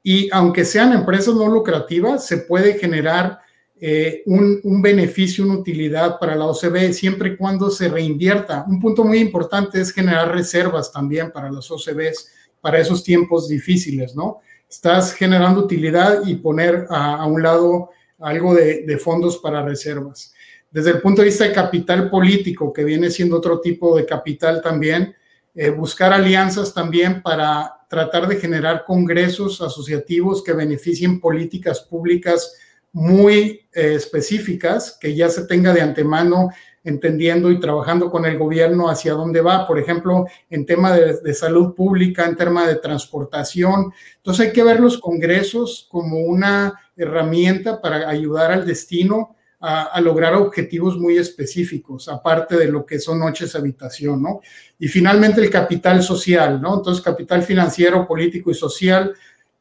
Y 0.00 0.28
aunque 0.30 0.64
sean 0.64 0.92
empresas 0.92 1.34
no 1.34 1.48
lucrativas, 1.48 2.24
se 2.24 2.36
puede 2.38 2.78
generar 2.78 3.40
eh, 3.80 4.22
un, 4.26 4.60
un, 4.62 4.80
beneficio, 4.80 5.44
una 5.44 5.56
utilidad 5.56 6.20
para 6.20 6.36
la 6.36 6.46
OCB 6.46 6.92
siempre 6.92 7.30
y 7.30 7.36
cuando 7.36 7.68
se 7.68 7.88
reinvierta. 7.88 8.64
Un 8.68 8.78
punto 8.78 9.02
muy 9.02 9.18
importante 9.18 9.80
es 9.80 9.90
generar 9.90 10.32
reservas 10.32 10.92
también 10.92 11.32
para 11.32 11.50
las 11.50 11.68
OCBs 11.68 12.28
para 12.60 12.78
esos 12.78 13.02
tiempos 13.02 13.48
difíciles, 13.48 14.14
¿no? 14.14 14.38
Estás 14.68 15.14
generando 15.14 15.62
utilidad 15.62 16.24
y 16.26 16.36
poner 16.36 16.86
a, 16.90 17.26
un 17.26 17.42
lado 17.42 17.90
algo 18.20 18.54
de, 18.54 18.84
de, 18.86 18.98
fondos 18.98 19.38
para 19.38 19.64
reservas. 19.64 20.32
Desde 20.70 20.90
el 20.90 21.00
punto 21.00 21.22
de 21.22 21.26
vista 21.26 21.42
de 21.42 21.52
capital 21.52 22.08
político, 22.08 22.72
que 22.72 22.84
viene 22.84 23.10
siendo 23.10 23.38
otro 23.38 23.60
tipo 23.60 23.96
de 23.96 24.06
capital 24.06 24.62
también, 24.62 25.16
eh, 25.54 25.70
buscar 25.70 26.12
alianzas 26.12 26.72
también 26.72 27.22
para 27.22 27.78
tratar 27.88 28.28
de 28.28 28.36
generar 28.36 28.84
congresos 28.84 29.60
asociativos 29.60 30.44
que 30.44 30.52
beneficien 30.52 31.20
políticas 31.20 31.80
públicas 31.80 32.54
muy 32.92 33.68
eh, 33.72 33.94
específicas, 33.94 34.96
que 35.00 35.14
ya 35.14 35.28
se 35.28 35.46
tenga 35.46 35.72
de 35.72 35.80
antemano 35.80 36.50
entendiendo 36.82 37.50
y 37.50 37.60
trabajando 37.60 38.10
con 38.10 38.24
el 38.24 38.38
gobierno 38.38 38.88
hacia 38.88 39.12
dónde 39.12 39.40
va, 39.40 39.66
por 39.66 39.78
ejemplo, 39.78 40.24
en 40.48 40.64
tema 40.64 40.92
de, 40.96 41.20
de, 41.20 41.34
salud 41.34 41.74
pública, 41.74 42.24
en 42.24 42.36
tema 42.36 42.66
de 42.66 42.76
transportación. 42.76 43.92
Entonces 44.16 44.46
hay 44.46 44.52
que 44.52 44.64
ver 44.64 44.80
los 44.80 44.98
congresos 44.98 45.86
como 45.90 46.20
una 46.20 46.80
herramienta 46.96 47.80
para 47.80 48.08
ayudar 48.08 48.50
al 48.50 48.66
destino 48.66 49.36
a, 49.60 49.82
a, 49.84 50.00
lograr 50.00 50.34
objetivos 50.34 50.98
muy 50.98 51.18
específicos, 51.18 52.08
aparte 52.08 52.56
de 52.56 52.66
lo 52.66 52.84
que 52.86 52.98
son 52.98 53.18
noches 53.18 53.54
habitación, 53.54 54.22
¿no? 54.22 54.40
Y 54.78 54.88
finalmente 54.88 55.40
el 55.40 55.50
capital 55.50 56.02
social, 56.02 56.60
¿no? 56.60 56.78
Entonces, 56.78 57.04
capital 57.04 57.42
financiero, 57.42 58.06
político 58.06 58.50
y 58.50 58.54
social. 58.54 59.14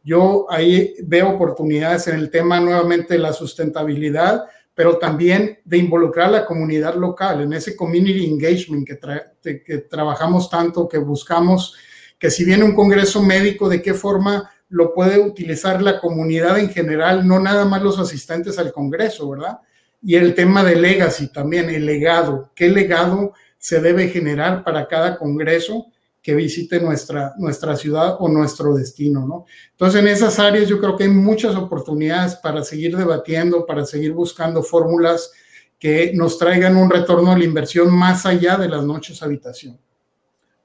Yo 0.04 0.48
ahí 0.50 0.96
veo 1.04 1.30
oportunidades 1.30 2.08
en 2.08 2.16
el 2.16 2.30
tema 2.30 2.60
nuevamente 2.60 3.16
de 3.16 3.20
la 3.20 3.34
sustentabilidad, 3.34 4.46
pero 4.74 4.98
también 4.98 5.60
de 5.66 5.78
involucrar 5.78 6.30
a 6.30 6.32
la 6.32 6.46
comunidad 6.46 6.96
local 6.96 7.42
en 7.42 7.52
ese 7.52 7.76
community 7.76 8.26
engagement 8.26 8.88
que, 8.88 8.96
tra 8.96 9.34
que 9.44 9.86
trabajamos 9.90 10.50
tanto, 10.50 10.88
que 10.88 10.98
buscamos, 10.98 11.76
que 12.18 12.32
si 12.32 12.46
viene 12.46 12.64
un 12.64 12.74
congreso 12.74 13.22
médico, 13.22 13.68
de 13.68 13.82
qué 13.82 13.94
forma 13.94 14.50
lo 14.70 14.94
puede 14.94 15.20
utilizar 15.20 15.82
la 15.82 16.00
comunidad 16.00 16.60
en 16.60 16.70
general, 16.70 17.28
no 17.28 17.40
nada 17.40 17.66
más 17.66 17.82
los 17.82 18.00
asistentes 18.00 18.58
al 18.58 18.72
congreso, 18.72 19.30
¿verdad? 19.30 19.60
Y 20.02 20.16
el 20.16 20.34
tema 20.34 20.64
de 20.64 20.76
legacy 20.76 21.32
también, 21.32 21.70
el 21.70 21.86
legado, 21.86 22.52
qué 22.56 22.70
legado 22.70 23.34
se 23.58 23.82
debe 23.82 24.08
generar 24.08 24.64
para 24.64 24.88
cada 24.88 25.18
congreso 25.18 25.88
que 26.22 26.36
visite 26.36 26.80
nuestra, 26.80 27.34
nuestra 27.38 27.76
ciudad 27.76 28.18
o 28.20 28.28
nuestro 28.28 28.74
destino, 28.74 29.26
¿no? 29.26 29.46
Entonces, 29.72 30.02
en 30.02 30.08
esas 30.08 30.38
áreas 30.40 30.68
yo 30.68 30.80
creo 30.80 30.96
que 30.96 31.06
hay 31.06 31.10
muchas 31.10 31.56
oportunidades 31.56 32.36
para 32.36 32.64
seguir 32.64 32.96
debatiendo, 32.96 33.66
para 33.66 33.86
seguir 33.86 34.14
buscando 34.14 34.62
fórmulas 34.62 35.32
que 35.80 36.12
nos 36.14 36.38
traigan 36.38 36.76
un 36.76 36.90
retorno 36.90 37.32
a 37.32 37.38
la 37.38 37.46
inversión 37.46 37.96
más 37.96 38.26
allá 38.26 38.58
de 38.58 38.68
las 38.68 38.84
noches 38.84 39.24
habitación. 39.24 39.80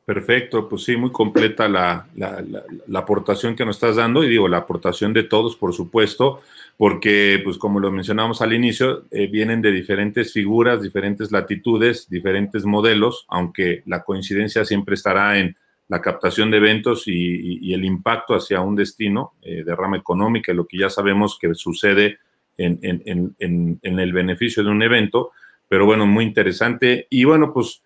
Perfecto, 0.04 0.68
pues 0.68 0.82
sí, 0.84 0.96
muy 0.96 1.10
completa 1.10 1.66
la, 1.66 2.06
la, 2.14 2.98
aportación 2.98 3.56
que 3.56 3.64
nos 3.64 3.76
estás 3.76 3.96
dando 3.96 4.22
y 4.22 4.28
digo, 4.28 4.48
la 4.48 4.58
aportación 4.58 5.14
de 5.14 5.22
todos, 5.22 5.56
por 5.56 5.72
supuesto, 5.72 6.40
porque, 6.76 7.40
pues 7.44 7.58
como 7.58 7.80
lo 7.80 7.92
mencionamos 7.92 8.42
al 8.42 8.52
inicio, 8.52 9.04
eh, 9.10 9.26
vienen 9.28 9.62
de 9.62 9.70
diferentes 9.70 10.32
figuras, 10.32 10.82
diferentes 10.82 11.30
latitudes, 11.30 12.08
diferentes 12.08 12.64
modelos, 12.64 13.26
aunque 13.28 13.82
la 13.86 14.02
coincidencia 14.02 14.64
siempre 14.64 14.94
estará 14.94 15.38
en 15.38 15.56
la 15.88 16.00
captación 16.00 16.50
de 16.50 16.56
eventos 16.56 17.04
y, 17.06 17.72
el 17.72 17.84
impacto 17.84 18.34
hacia 18.34 18.60
un 18.60 18.74
destino 18.74 19.34
eh, 19.42 19.62
de 19.64 19.76
rama 19.76 19.96
económica, 19.96 20.52
lo 20.52 20.66
que 20.66 20.78
ya 20.78 20.90
sabemos 20.90 21.38
que 21.38 21.54
sucede 21.54 22.18
en 22.56 22.78
el 23.82 24.12
beneficio 24.12 24.62
de 24.62 24.70
un 24.70 24.82
evento, 24.82 25.32
pero 25.68 25.86
bueno, 25.86 26.06
muy 26.06 26.24
interesante. 26.24 27.06
Y 27.10 27.24
bueno, 27.24 27.52
pues 27.52 27.82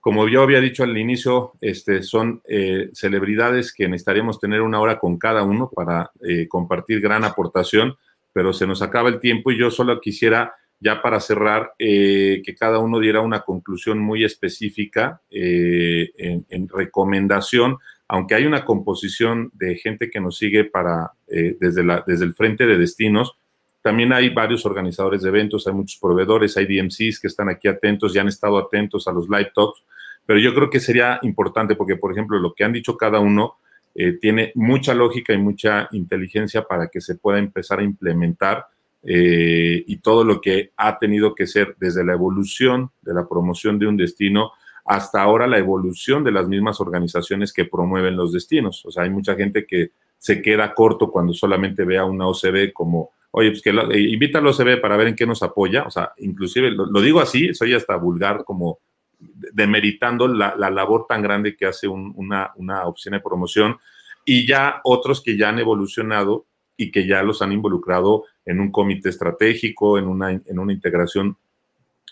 como 0.00 0.28
yo 0.28 0.42
había 0.42 0.60
dicho 0.60 0.82
al 0.82 0.96
inicio, 0.96 1.52
este, 1.60 2.02
son 2.02 2.40
eh, 2.48 2.88
celebridades 2.94 3.72
que 3.72 3.86
necesitaríamos 3.86 4.40
tener 4.40 4.62
una 4.62 4.80
hora 4.80 4.98
con 4.98 5.18
cada 5.18 5.42
uno 5.42 5.70
para 5.74 6.10
eh, 6.26 6.48
compartir 6.48 7.00
gran 7.00 7.22
aportación, 7.22 7.96
pero 8.32 8.52
se 8.52 8.66
nos 8.66 8.82
acaba 8.82 9.08
el 9.08 9.20
tiempo 9.20 9.50
y 9.50 9.58
yo 9.58 9.70
solo 9.70 10.00
quisiera, 10.00 10.54
ya 10.78 11.02
para 11.02 11.20
cerrar, 11.20 11.72
eh, 11.78 12.42
que 12.44 12.54
cada 12.54 12.78
uno 12.78 12.98
diera 12.98 13.20
una 13.20 13.40
conclusión 13.42 13.98
muy 13.98 14.24
específica 14.24 15.20
en, 15.30 16.46
en, 16.48 16.68
recomendación 16.68 17.78
aunque 18.12 18.34
hay 18.34 18.44
una 18.44 18.64
composición 18.64 19.52
de 19.54 19.76
gente 19.76 20.10
que 20.10 20.20
nos 20.20 20.36
sigue 20.36 20.64
para, 20.64 21.12
eh, 21.28 21.56
desde, 21.60 21.84
la, 21.84 22.02
desde 22.04 22.24
el 22.24 22.34
frente 22.34 22.66
de 22.66 22.76
destinos, 22.76 23.36
también 23.82 24.12
hay 24.12 24.30
varios 24.30 24.66
organizadores 24.66 25.22
de 25.22 25.28
eventos, 25.28 25.68
hay 25.68 25.74
muchos 25.74 25.96
proveedores, 26.00 26.56
hay 26.56 26.66
DMCs 26.66 27.20
que 27.20 27.28
están 27.28 27.48
aquí 27.48 27.68
atentos 27.68 28.14
y 28.14 28.18
han 28.18 28.26
estado 28.26 28.58
atentos 28.58 29.06
a 29.06 29.12
los 29.12 29.28
live 29.28 29.52
talks, 29.54 29.84
pero 30.26 30.40
yo 30.40 30.52
creo 30.52 30.70
que 30.70 30.80
sería 30.80 31.20
importante 31.22 31.76
porque, 31.76 31.94
por 31.94 32.10
ejemplo, 32.10 32.40
lo 32.40 32.52
que 32.52 32.64
han 32.64 32.72
dicho 32.72 32.96
cada 32.96 33.20
uno 33.20 33.58
eh, 33.94 34.12
tiene 34.20 34.52
mucha 34.54 34.94
lógica 34.94 35.32
y 35.32 35.38
mucha 35.38 35.88
inteligencia 35.92 36.62
para 36.62 36.88
que 36.88 37.00
se 37.00 37.16
pueda 37.16 37.38
empezar 37.38 37.80
a 37.80 37.84
implementar 37.84 38.66
eh, 39.02 39.82
y 39.86 39.96
todo 39.98 40.24
lo 40.24 40.40
que 40.40 40.72
ha 40.76 40.98
tenido 40.98 41.34
que 41.34 41.46
ser 41.46 41.74
desde 41.78 42.04
la 42.04 42.12
evolución 42.12 42.90
de 43.02 43.14
la 43.14 43.26
promoción 43.26 43.78
de 43.78 43.86
un 43.86 43.96
destino 43.96 44.52
hasta 44.84 45.22
ahora 45.22 45.46
la 45.46 45.58
evolución 45.58 46.24
de 46.24 46.32
las 46.32 46.48
mismas 46.48 46.80
organizaciones 46.80 47.52
que 47.52 47.64
promueven 47.64 48.16
los 48.16 48.32
destinos. 48.32 48.84
O 48.84 48.90
sea, 48.90 49.04
hay 49.04 49.10
mucha 49.10 49.34
gente 49.34 49.64
que 49.66 49.90
se 50.18 50.42
queda 50.42 50.74
corto 50.74 51.10
cuando 51.10 51.32
solamente 51.32 51.84
ve 51.84 51.96
a 51.96 52.04
una 52.04 52.26
OCB 52.26 52.72
como, 52.72 53.10
oye, 53.30 53.50
pues 53.50 53.62
que 53.62 53.70
eh, 53.70 54.00
invita 54.00 54.38
a 54.38 54.42
la 54.42 54.50
OCB 54.50 54.80
para 54.80 54.96
ver 54.96 55.08
en 55.08 55.16
qué 55.16 55.26
nos 55.26 55.42
apoya. 55.42 55.84
O 55.84 55.90
sea, 55.90 56.12
inclusive 56.18 56.70
lo, 56.70 57.00
digo 57.00 57.20
así, 57.20 57.54
soy 57.54 57.74
hasta 57.74 57.96
vulgar 57.96 58.44
como 58.44 58.80
demeritando 59.20 60.26
la, 60.26 60.54
la 60.56 60.70
labor 60.70 61.06
tan 61.08 61.22
grande 61.22 61.56
que 61.56 61.66
hace 61.66 61.86
una, 61.86 62.52
una 62.56 62.82
de 62.84 63.20
promoción 63.20 63.78
y 64.24 64.46
ya 64.46 64.80
otros 64.84 65.22
que 65.22 65.36
ya 65.36 65.48
han 65.50 65.58
evolucionado 65.58 66.46
y 66.76 66.90
que 66.90 67.06
ya 67.06 67.22
los 67.22 67.42
han 67.42 67.52
involucrado 67.52 68.24
en 68.44 68.60
un 68.60 68.72
comité 68.72 69.10
estratégico, 69.10 69.98
en 69.98 70.06
una, 70.06 70.30
en 70.30 70.58
una 70.58 70.72
integración 70.72 71.36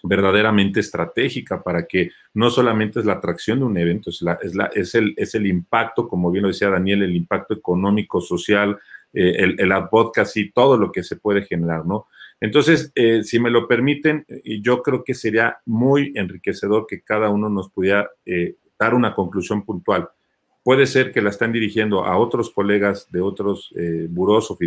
verdaderamente 0.02 0.80
estratégica 0.80 1.62
para 1.62 1.86
que 1.86 2.10
no 2.34 2.50
solamente 2.50 3.00
es 3.00 3.06
la 3.06 3.14
atracción 3.14 3.60
de 3.60 3.64
un 3.64 3.76
evento, 3.78 4.10
es, 4.10 4.22
la, 4.22 4.38
es, 4.42 4.54
la, 4.54 4.66
es, 4.66 4.94
el, 4.94 5.14
es 5.16 5.34
el 5.34 5.46
impacto, 5.46 6.08
como 6.08 6.30
bien 6.30 6.42
lo 6.42 6.48
decía 6.48 6.70
Daniel, 6.70 7.02
el 7.02 7.16
impacto 7.16 7.54
económico, 7.54 8.20
social, 8.20 8.78
eh, 9.12 9.36
el, 9.38 9.56
el 9.58 9.88
podcast 9.90 10.36
y 10.36 10.50
todo 10.50 10.76
lo 10.76 10.92
que 10.92 11.02
se 11.02 11.16
puede 11.16 11.42
generar, 11.42 11.84
¿no? 11.86 12.06
Entonces, 12.40 12.92
eh, 12.94 13.22
si 13.24 13.40
me 13.40 13.50
lo 13.50 13.66
permiten, 13.66 14.24
yo 14.60 14.82
creo 14.82 15.02
que 15.02 15.14
sería 15.14 15.58
muy 15.66 16.12
enriquecedor 16.14 16.86
que 16.86 17.00
cada 17.00 17.30
uno 17.30 17.48
nos 17.48 17.70
pudiera 17.70 18.08
eh, 18.24 18.54
dar 18.78 18.94
una 18.94 19.14
conclusión 19.14 19.64
puntual. 19.64 20.08
Puede 20.62 20.86
ser 20.86 21.12
que 21.12 21.22
la 21.22 21.30
estén 21.30 21.52
dirigiendo 21.52 22.04
a 22.04 22.16
otros 22.16 22.50
colegas 22.50 23.10
de 23.10 23.20
otros 23.20 23.72
eh, 23.76 24.06
buros 24.08 24.50
o 24.50 24.58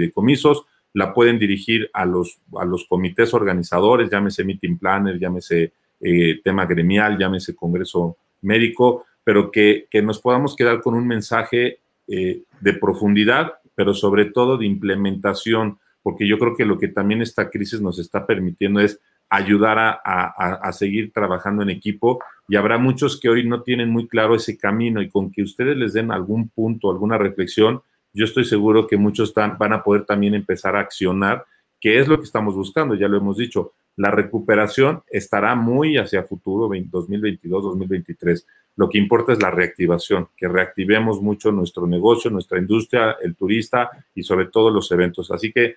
la 0.94 1.14
pueden 1.14 1.40
dirigir 1.40 1.90
a 1.94 2.06
los, 2.06 2.42
a 2.60 2.66
los 2.66 2.84
comités 2.86 3.34
organizadores, 3.34 4.10
llámese 4.10 4.44
meeting 4.44 4.78
planner, 4.78 5.18
llámese 5.18 5.72
eh, 6.02 6.42
tema 6.44 6.66
gremial, 6.66 7.18
llámese 7.18 7.56
congreso 7.56 8.18
médico, 8.42 9.06
pero 9.24 9.52
que, 9.52 9.88
nos 10.04 10.20
podamos 10.20 10.56
quedar 10.58 10.82
con 10.82 10.96
un 10.96 11.08
mensaje 11.08 11.80
de 12.08 12.74
profundidad, 12.74 13.54
pero 13.74 13.94
sobre 13.94 14.26
todo 14.26 14.58
de 14.58 14.66
implementación, 14.66 15.80
porque 16.04 16.28
yo 16.28 16.38
creo 16.40 16.56
que 16.56 16.66
lo 16.66 16.78
que 16.78 16.88
también 16.88 17.22
esta 17.22 17.50
crisis 17.50 17.82
nos 17.82 18.00
está 18.00 18.26
permitiendo 18.26 18.80
es 18.80 19.00
ayudar 19.30 19.80
a, 19.80 19.94
a, 20.04 20.72
seguir 20.74 21.14
trabajando 21.14 21.64
en 21.64 21.70
equipo 21.70 22.20
y 22.50 22.58
habrá 22.58 22.78
muchos 22.78 23.18
que 23.18 23.30
hoy 23.30 23.48
no 23.48 23.64
tienen 23.64 23.90
muy 23.90 24.06
claro 24.08 24.36
ese 24.36 24.58
camino 24.58 25.02
y 25.02 25.10
con 25.10 25.32
que 25.32 25.42
ustedes 25.42 25.78
les 25.78 25.94
den 25.94 26.12
algún 26.12 26.50
punto, 26.50 26.92
alguna 26.92 27.18
reflexión, 27.18 27.82
yo 28.14 28.26
estoy 28.26 28.44
seguro 28.44 28.88
que 28.88 28.98
muchos 28.98 29.34
van 29.34 29.74
a 29.74 29.84
poder 29.84 30.04
también 30.04 30.36
empezar 30.36 30.76
a 30.76 30.82
accionar, 30.82 31.46
que 31.80 32.00
es 32.00 32.10
lo 32.10 32.18
que 32.18 32.26
estamos 32.26 32.56
buscando, 32.56 32.96
ya 32.96 33.08
lo 33.08 33.18
hemos 33.18 33.38
dicho. 33.38 33.72
La 33.96 34.12
recuperación 34.12 35.02
estará 35.08 35.56
muy 35.56 35.98
hacia 35.98 36.24
futuro, 36.24 36.70
2022, 36.70 37.64
2023. 37.64 38.46
Lo 38.76 38.90
que 38.90 38.98
importa 38.98 39.34
es 39.34 39.42
la 39.42 39.52
reactivación, 39.52 40.30
que 40.36 40.48
reactivemos 40.48 41.22
mucho 41.22 41.52
nuestro 41.52 41.88
negocio, 41.88 42.32
nuestra 42.32 42.58
industria, 42.58 43.18
el 43.22 43.36
turista 43.36 43.90
y 44.16 44.24
sobre 44.24 44.46
todo 44.46 44.70
los 44.70 44.92
eventos. 44.92 45.30
Así 45.32 45.52
que 45.52 45.76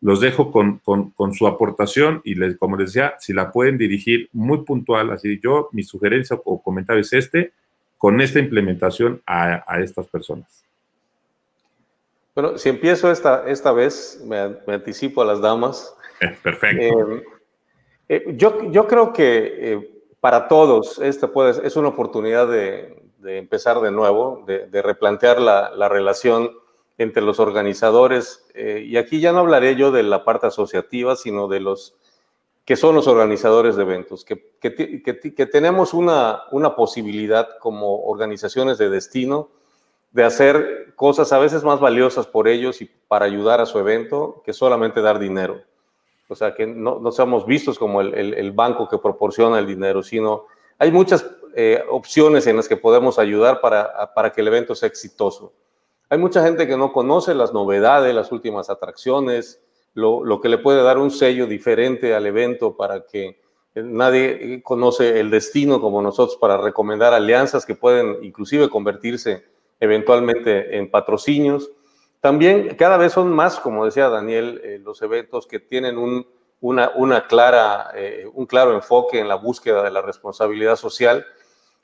los 0.00 0.20
dejo 0.20 0.52
con, 0.52 1.34
su 1.34 1.46
aportación 1.46 2.20
y 2.24 2.34
les, 2.34 2.56
como 2.58 2.76
les 2.76 2.92
decía, 2.92 3.14
si 3.18 3.32
la 3.32 3.50
pueden 3.50 3.78
dirigir 3.78 4.28
muy 4.32 4.64
puntual, 4.64 5.10
así 5.10 5.40
yo, 5.42 5.68
mi 5.72 5.82
sugerencia 5.82 6.38
o 6.44 6.62
comentario 6.62 7.00
es 7.00 7.12
este, 7.12 7.52
con 7.96 8.20
esta 8.20 8.38
implementación 8.38 9.22
a 9.26 9.80
estas 9.80 10.06
personas. 10.08 10.64
Bueno, 12.34 12.58
si 12.58 12.68
empiezo 12.68 13.12
esta, 13.12 13.48
esta 13.48 13.72
vez, 13.72 14.20
me, 14.26 14.38
anticipo 14.72 15.22
a 15.22 15.24
las 15.24 15.40
damas. 15.40 15.94
Perfecto. 16.42 17.12
Eh, 17.14 17.24
eh, 18.08 18.24
yo, 18.36 18.70
yo 18.72 18.88
creo 18.88 19.12
que 19.12 19.54
eh, 19.56 19.93
para 20.24 20.48
todos 20.48 21.00
esta 21.00 21.30
es 21.64 21.76
una 21.76 21.88
oportunidad 21.88 22.48
de, 22.48 22.96
empezar 23.26 23.82
de 23.82 23.90
nuevo, 23.90 24.42
de, 24.46 24.80
replantear 24.80 25.38
la, 25.38 25.70
la, 25.76 25.90
relación 25.90 26.50
entre 26.96 27.22
los 27.22 27.40
organizadores. 27.40 28.42
y 28.54 28.96
aquí 28.96 29.20
ya 29.20 29.32
no 29.32 29.40
hablaré 29.40 29.76
yo 29.76 29.90
de 29.90 30.02
la 30.02 30.24
parte 30.24 30.46
asociativa, 30.46 31.14
sino 31.14 31.46
de 31.46 31.60
los 31.60 31.94
que 32.64 32.74
son 32.74 32.94
los 32.94 33.06
organizadores 33.06 33.76
de 33.76 33.82
eventos, 33.82 34.24
que, 34.24 34.36
tenemos 35.52 35.92
una 35.92 36.74
posibilidad 36.74 37.58
como 37.58 38.04
organizaciones 38.06 38.78
de 38.78 38.88
destino 38.88 39.50
de 40.12 40.24
hacer 40.24 40.94
cosas 40.96 41.34
a 41.34 41.38
veces 41.38 41.64
más 41.64 41.80
valiosas 41.80 42.26
por 42.26 42.48
ellos 42.48 42.80
y 42.80 42.90
para 43.08 43.26
ayudar 43.26 43.60
a 43.60 43.66
su 43.66 43.78
evento 43.78 44.40
que 44.42 44.54
solamente 44.54 45.02
dar 45.02 45.18
dinero. 45.18 45.60
O 46.34 46.36
sea, 46.36 46.54
que 46.54 46.66
no, 46.66 46.98
no 46.98 47.12
seamos 47.12 47.46
vistos 47.46 47.78
como 47.78 48.00
el, 48.00 48.34
el, 48.34 48.52
banco 48.52 48.88
que 48.88 48.98
proporciona 48.98 49.60
el 49.60 49.66
dinero, 49.66 50.02
sino 50.02 50.46
hay 50.78 50.90
muchas 50.90 51.24
eh, 51.54 51.80
opciones 51.88 52.46
en 52.48 52.56
las 52.56 52.68
que 52.68 52.76
podemos 52.76 53.20
ayudar 53.20 53.60
para, 53.60 54.12
para 54.14 54.32
que 54.32 54.40
el 54.40 54.48
evento 54.48 54.74
sea 54.74 54.88
exitoso. 54.88 55.52
Hay 56.10 56.18
mucha 56.18 56.42
gente 56.42 56.66
que 56.66 56.76
no 56.76 56.92
conoce 56.92 57.34
las 57.34 57.52
novedades, 57.52 58.14
las 58.14 58.32
últimas 58.32 58.68
atracciones, 58.68 59.62
lo, 59.94 60.24
lo 60.24 60.40
que 60.40 60.48
le 60.48 60.58
puede 60.58 60.82
dar 60.82 60.98
un 60.98 61.12
sello 61.12 61.46
diferente 61.46 62.14
al 62.14 62.26
evento 62.26 62.76
para 62.76 63.06
que 63.06 63.40
nadie 63.74 64.60
conoce 64.62 65.20
el 65.20 65.30
destino 65.30 65.80
como 65.80 66.02
nosotros 66.02 66.36
para 66.36 66.56
recomendar 66.56 67.12
alianzas 67.12 67.64
que 67.64 67.74
pueden 67.74 68.18
inclusive 68.22 68.68
convertirse 68.68 69.44
eventualmente 69.80 70.76
en 70.76 70.90
patrocinios. 70.90 71.70
También 72.24 72.74
cada 72.76 72.96
vez 72.96 73.12
son 73.12 73.30
más, 73.34 73.60
como 73.60 73.84
decía 73.84 74.08
Daniel, 74.08 74.58
eh, 74.64 74.80
los 74.82 75.02
eventos 75.02 75.46
que 75.46 75.60
tienen 75.60 75.98
un, 75.98 76.26
una, 76.62 76.90
una 76.94 77.26
clara, 77.26 77.90
eh, 77.94 78.26
un 78.32 78.46
claro 78.46 78.72
enfoque 78.72 79.20
en 79.20 79.28
la 79.28 79.34
búsqueda 79.34 79.82
de 79.82 79.90
la 79.90 80.00
responsabilidad 80.00 80.76
social. 80.76 81.26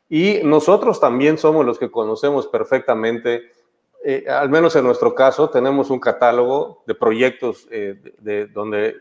Y 0.09 0.41
nosotros 0.43 0.99
también 0.99 1.37
somos 1.37 1.67
los 1.67 1.79
que 1.79 1.91
conocemos 1.91 2.47
perfectamente, 2.47 3.53
eh, 4.03 4.25
al 4.31 4.49
menos 4.49 4.75
en 4.77 4.85
nuestro 4.85 5.15
caso, 5.15 5.51
tenemos 5.51 5.91
un 5.91 6.01
catálogo 6.01 6.85
de 6.87 6.95
proyectos 6.95 7.69
de, 7.69 8.49
donde 8.51 8.97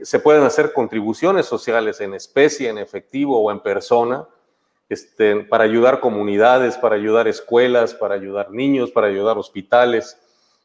se 0.00 0.20
pueden 0.20 0.42
hacer 0.42 0.72
contribuciones 0.72 1.44
sociales 1.44 2.00
en 2.00 2.14
especie, 2.14 2.70
en 2.70 2.78
efectivo 2.78 3.38
o 3.38 3.52
en 3.52 3.60
persona, 3.60 4.26
este, 4.88 5.36
para 5.44 5.64
ayudar 5.64 6.00
comunidades, 6.00 6.78
para 6.78 6.94
ayudar 6.94 7.28
escuelas, 7.28 7.92
para 7.92 8.14
ayudar 8.14 8.52
niños, 8.52 8.90
para 8.90 9.08
ayudar 9.08 9.36
hospitales, 9.36 10.16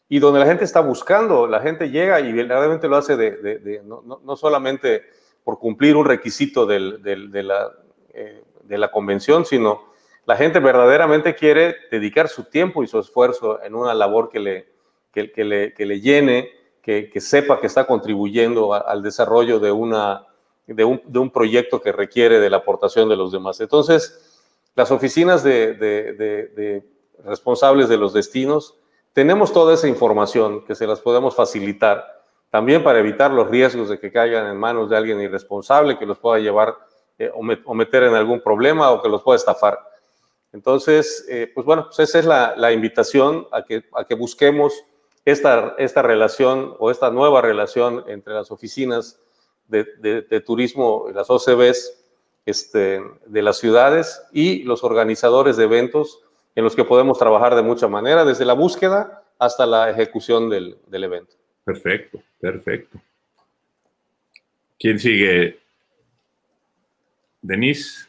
y 0.10 0.20
donde 0.20 0.40
la 0.40 0.46
gente 0.46 0.64
está 0.64 0.80
buscando, 0.80 1.48
la 1.48 1.60
gente 1.60 1.90
llega 1.90 2.20
y 2.20 2.32
verdaderamente 2.32 2.88
lo 2.88 2.98
hace 2.98 3.18
de, 3.18 3.82
no, 3.84 4.36
solamente 4.36 5.04
por 5.44 5.60
cumplir 5.60 5.96
un 5.96 6.06
requisito 6.06 6.66
de, 6.66 6.80
la, 6.80 7.72
eh, 8.14 8.44
de 8.64 8.78
la 8.78 8.92
convención, 8.92 9.46
sino 9.46 9.88
la 10.26 10.36
gente 10.36 10.60
verdaderamente 10.60 11.36
quiere 11.36 11.76
dedicar 11.90 12.28
su 12.28 12.44
tiempo 12.46 12.84
y 12.84 12.88
su 12.88 13.00
esfuerzo 13.00 13.62
en 13.64 13.76
una 13.76 13.94
labor 13.94 14.30
que 14.30 14.40
le, 14.40 14.68
que, 15.12 15.44
le, 15.44 15.74
que 15.74 15.86
le 15.86 16.02
llene, 16.02 16.52
que, 16.82 17.20
sepa 17.20 17.60
que 17.60 17.68
está 17.68 17.86
contribuyendo 17.86 18.74
al 18.74 19.04
desarrollo 19.04 19.60
de 19.60 19.72
una, 19.72 20.26
de 20.68 20.86
un, 20.86 21.32
proyecto 21.32 21.82
que 21.82 21.92
requiere 21.92 22.40
de 22.40 22.50
la 22.50 22.58
aportación 22.58 23.10
de 23.10 23.18
los 23.18 23.32
demás. 23.32 23.60
Entonces, 23.60 24.40
las 24.76 24.92
oficinas 24.92 25.44
de, 25.44 26.84
responsables 27.26 27.90
de 27.90 27.98
los 27.98 28.14
destinos, 28.14 28.76
tenemos 29.18 29.52
toda 29.52 29.74
esa 29.74 29.88
información 29.88 30.64
que 30.64 30.76
se 30.76 30.86
las 30.86 31.02
podemos 31.02 31.36
facilitar, 31.36 32.22
también 32.52 32.84
para 32.84 33.00
evitar 33.00 33.32
los 33.32 33.50
riesgos 33.50 33.90
de 33.90 34.00
que 34.00 34.12
caigan 34.12 34.46
en 34.46 34.58
manos 34.58 34.92
de 34.92 34.96
alguien 34.96 35.20
irresponsable 35.20 35.98
que 35.98 36.06
los 36.06 36.20
pueda 36.20 36.38
llevar 36.38 36.76
eh, 37.18 37.32
o, 37.34 37.74
meter 37.74 38.04
en 38.04 38.14
algún 38.14 38.42
problema 38.42 38.92
o 38.92 39.02
que 39.02 39.10
los 39.10 39.24
pueda 39.24 39.38
estafar. 39.38 39.80
Entonces, 40.54 41.26
eh, 41.30 41.52
pues 41.52 41.66
bueno, 41.66 41.86
pues 41.86 41.98
esa 41.98 42.20
es 42.20 42.26
la, 42.26 42.72
invitación 42.72 43.48
a 43.52 43.64
que, 43.64 43.86
a 43.96 44.04
que 44.04 44.14
busquemos 44.14 44.84
esta, 45.26 45.74
esta 45.80 46.04
relación 46.04 46.76
o 46.78 46.92
esta 46.92 47.10
nueva 47.10 47.42
relación 47.42 48.04
entre 48.06 48.36
las 48.36 48.52
oficinas 48.52 49.20
de, 49.68 50.44
turismo, 50.46 51.08
las 51.12 51.32
OCBs 51.32 52.06
este, 52.46 53.02
de 53.26 53.42
las 53.42 53.58
ciudades 53.58 54.22
y 54.32 54.62
los 54.62 54.84
organizadores 54.84 55.58
de 55.58 55.64
eventos 55.64 56.22
en 56.58 56.64
los 56.64 56.76
que 56.76 56.84
podemos 56.84 57.20
trabajar 57.20 57.54
de 57.54 57.62
mucha 57.62 57.88
manera, 57.88 58.26
desde 58.26 58.44
la 58.44 58.54
búsqueda 58.54 59.24
hasta 59.38 59.68
la 59.68 59.92
ejecución 59.92 60.50
del, 60.50 60.80
del 60.88 61.04
evento. 61.04 61.36
Perfecto, 61.64 62.20
perfecto. 62.42 63.00
¿Quién 64.80 64.98
sigue? 64.98 65.60
Denise. 67.44 68.08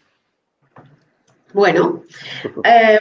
Bueno, 1.53 2.05
eh, 2.64 2.99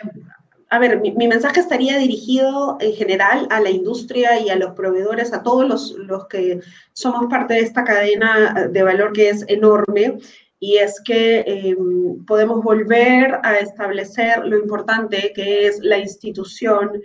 a 0.70 0.80
ver, 0.80 1.00
mi, 1.00 1.14
mensaje 1.14 1.62
estaría 1.62 1.98
dirigido 1.98 2.76
en 2.82 2.92
general 2.92 3.48
a 3.50 3.62
la 3.62 3.70
industria 3.70 4.42
y 4.42 4.50
a 4.50 4.58
los 4.58 4.74
proveedores, 4.74 5.32
a 5.32 5.44
todos 5.44 5.66
los, 5.66 5.92
los 5.94 6.28
que 6.28 6.60
somos 6.92 7.30
parte 7.30 7.54
de 7.54 7.62
esta 7.62 7.86
cadena 7.86 8.68
de 8.70 8.84
valor 8.84 9.14
que 9.14 9.30
es 9.30 9.46
enorme 9.48 10.20
y 10.60 10.78
es 10.78 11.02
que 11.02 11.44
em, 11.46 12.26
podemos 12.26 12.64
volver 12.64 13.40
a 13.44 13.58
establecer 13.58 14.46
lo 14.46 14.58
importante 14.58 15.32
que 15.36 15.68
es 15.68 15.80
la 15.82 16.00
institución, 16.00 17.02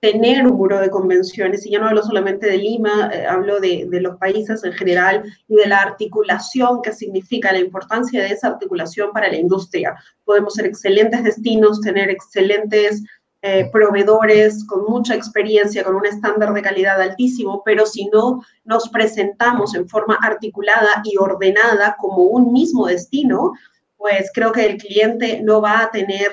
tener 0.00 0.46
un 0.46 0.56
muro 0.56 0.78
de 0.78 0.90
convenciones, 0.90 1.64
y 1.64 1.70
ya 1.70 1.78
no 1.78 1.88
hablo 1.88 2.02
solamente 2.02 2.46
de 2.46 2.58
Lima, 2.58 3.10
eh, 3.12 3.26
hablo 3.26 3.60
de, 3.60 3.86
de, 3.88 4.00
los 4.00 4.16
países 4.18 4.62
en 4.62 4.72
general 4.72 5.24
y 5.48 5.56
de 5.56 5.66
la 5.66 5.80
articulación 5.80 6.82
que 6.82 6.92
significa 6.92 7.52
la 7.52 7.60
importancia 7.60 8.22
de 8.22 8.28
esa 8.28 8.48
articulación 8.48 9.10
para 9.12 9.28
la 9.28 9.36
industria. 9.36 9.96
Podemos 10.24 10.54
ser 10.54 10.66
excelentes 10.66 11.24
destinos, 11.24 11.80
tener 11.80 12.10
excelentes 12.10 13.02
eh, 13.42 13.68
proveedores 13.70 14.64
con 14.66 14.84
mucha 14.84 15.14
experiencia, 15.14 15.84
con 15.84 15.94
un 15.94 16.06
estándar 16.06 16.52
de 16.52 16.62
calidad 16.62 17.00
altísimo, 17.00 17.62
pero 17.64 17.86
si 17.86 18.06
no 18.06 18.42
nos 18.64 18.88
presentamos 18.88 19.74
en 19.74 19.88
forma 19.88 20.18
articulada 20.22 21.02
y 21.04 21.16
ordenada 21.18 21.96
como 21.98 22.22
un 22.22 22.52
mismo 22.52 22.86
destino, 22.86 23.52
pues 23.96 24.30
creo 24.34 24.52
que 24.52 24.66
el 24.66 24.76
cliente 24.78 25.42
no 25.42 25.60
va 25.60 25.82
a 25.82 25.90
tener 25.90 26.32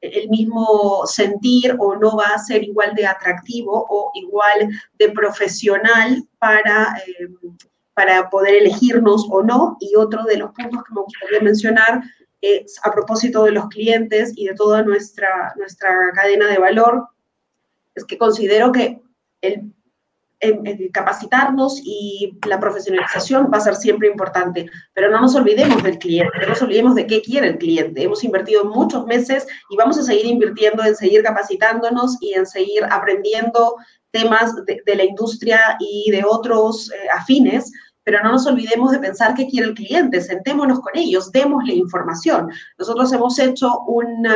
el 0.00 0.28
mismo 0.28 1.02
sentir 1.06 1.76
o 1.78 1.96
no 1.96 2.16
va 2.16 2.28
a 2.34 2.38
ser 2.38 2.62
igual 2.62 2.94
de 2.94 3.06
atractivo 3.06 3.86
o 3.88 4.10
igual 4.14 4.68
de 4.98 5.08
profesional 5.10 6.24
para, 6.38 6.96
eh, 7.06 7.28
para 7.94 8.30
poder 8.30 8.54
elegirnos 8.54 9.26
o 9.30 9.42
no. 9.42 9.76
Y 9.80 9.96
otro 9.96 10.24
de 10.24 10.38
los 10.38 10.52
puntos 10.52 10.82
que 10.84 10.94
me 10.94 11.02
gustaría 11.02 11.40
mencionar 11.40 12.02
a 12.82 12.92
propósito 12.92 13.44
de 13.44 13.52
los 13.52 13.68
clientes 13.68 14.32
y 14.36 14.46
de 14.46 14.54
toda 14.54 14.82
nuestra, 14.82 15.52
nuestra 15.56 16.12
cadena 16.14 16.46
de 16.48 16.58
valor, 16.58 17.08
es 17.94 18.04
que 18.04 18.18
considero 18.18 18.70
que 18.72 19.00
el, 19.40 19.72
capacitarnos 20.92 21.80
y 21.82 22.38
la 22.46 22.60
profesionalización 22.60 23.50
va 23.52 23.58
a 23.58 23.62
ser 23.62 23.74
siempre 23.74 24.08
importante, 24.08 24.70
pero 24.94 25.10
no 25.10 25.20
nos 25.20 25.34
olvidemos 25.34 25.82
del 25.82 25.98
cliente, 25.98 26.32
no 26.40 26.48
nos 26.48 26.62
olvidemos 26.62 26.94
de 26.94 27.06
qué 27.08 27.20
quiere 27.22 27.48
el 27.48 27.58
cliente. 27.58 28.04
Hemos 28.04 28.22
invertido 28.22 28.64
muchos 28.64 29.04
meses 29.06 29.46
y 29.68 29.76
vamos 29.76 29.98
a 29.98 30.04
seguir 30.04 30.26
invirtiendo 30.26 30.84
en 30.84 30.94
seguir 30.94 31.22
capacitándonos 31.24 32.18
y 32.20 32.34
en 32.34 32.46
seguir 32.46 32.84
aprendiendo 32.84 33.76
temas 34.12 34.54
de, 34.64 34.94
la 34.94 35.04
industria 35.04 35.60
y 35.80 36.10
de 36.10 36.22
otros 36.24 36.90
eh, 36.92 37.08
afines 37.12 37.72
pero 38.08 38.22
no 38.22 38.32
nos 38.32 38.46
olvidemos 38.46 38.90
de 38.90 39.00
pensar 39.00 39.34
qué 39.34 39.46
quiere 39.46 39.66
el 39.66 39.74
cliente, 39.74 40.22
sentémonos 40.22 40.80
con 40.80 40.96
ellos, 40.96 41.30
démosle 41.30 41.74
información. 41.74 42.48
Nosotros 42.78 43.12
hemos 43.12 43.38
hecho 43.38 43.80
una, 43.80 44.34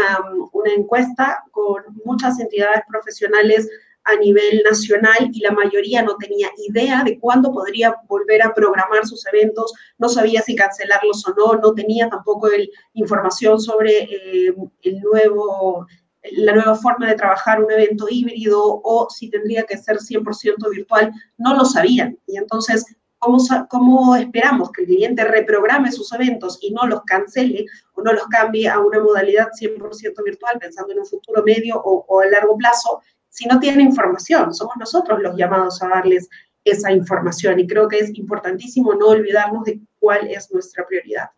una 0.53 0.75
encuesta 0.77 1.43
con 1.53 1.83
muchas 2.05 2.39
entidades 2.39 2.83
profesionales 2.87 3.71
a 4.05 4.17
nivel 4.17 4.63
nacional 4.69 5.31
y 5.33 5.41
la 5.41 5.53
mayoría 5.53 6.03
no 6.03 6.17
tenía 6.17 6.49
idea 6.69 7.03
de 7.03 7.19
cuándo 7.19 7.51
podría 7.51 7.97
volver 8.09 8.43
a 8.43 8.53
programar 8.53 9.07
sus 9.07 9.25
eventos, 9.33 9.73
no 9.97 10.11
sabía 10.11 10.43
si 10.43 10.55
cancelarlos 10.55 11.27
o 11.27 11.35
no, 11.35 11.59
no 11.59 11.73
tenía 11.73 12.11
tampoco 12.11 12.49
el, 12.49 12.71
información 12.93 13.59
sobre 13.59 14.03
eh, 14.03 14.55
el 14.83 15.01
nuevo, 15.01 15.87
la 16.33 16.53
nueva 16.53 16.75
forma 16.75 17.09
de 17.09 17.15
trabajar 17.15 17.65
un 17.65 17.73
evento 17.73 18.07
híbrido 18.11 18.83
o 18.85 19.09
si 19.09 19.31
tendría 19.31 19.63
que 19.63 19.79
ser 19.79 19.97
100% 19.97 20.71
virtual, 20.71 21.11
no 21.39 21.57
lo 21.57 21.65
sabían. 21.65 22.19
Y 22.27 22.37
entonces 22.37 22.85
¿Cómo, 23.23 24.17
esperamos 24.17 24.73
que 24.73 24.83
el 24.83 24.89
cliente 24.89 25.25
reprograme 25.25 25.93
sus 25.93 26.13
eventos 26.13 26.59
y 26.61 26.73
no 26.73 26.87
los 26.89 27.03
cancele 27.03 27.67
o 27.95 28.03
no 28.03 28.13
los 28.13 28.27
cambie 28.27 28.69
a 28.69 28.81
una 28.81 28.99
modalidad 28.99 29.49
100% 29.61 30.25
virtual, 30.25 30.59
pensando 30.59 30.93
en 30.93 30.99
un 30.99 31.07
futuro 31.07 31.43
medio 31.45 31.77
o, 31.77 32.21
a 32.21 32.27
largo 32.27 32.57
plazo, 32.57 33.01
si 33.29 33.47
no 33.47 33.61
tiene 33.61 33.85
información? 33.85 34.53
Somos 34.53 34.75
nosotros 34.77 35.23
los 35.23 35.37
llamados 35.37 35.81
a 35.83 35.89
darles 35.89 36.29
esa 36.65 36.91
información 36.91 37.61
y 37.61 37.67
creo 37.67 37.87
que 37.87 37.99
es 37.99 38.17
importantísimo 38.19 38.95
no 38.95 39.09
olvidarnos 39.09 39.65
de 39.65 39.81
cuál 40.01 40.29
es 40.29 40.53
nuestra 40.53 40.85
prioridad. 40.85 41.31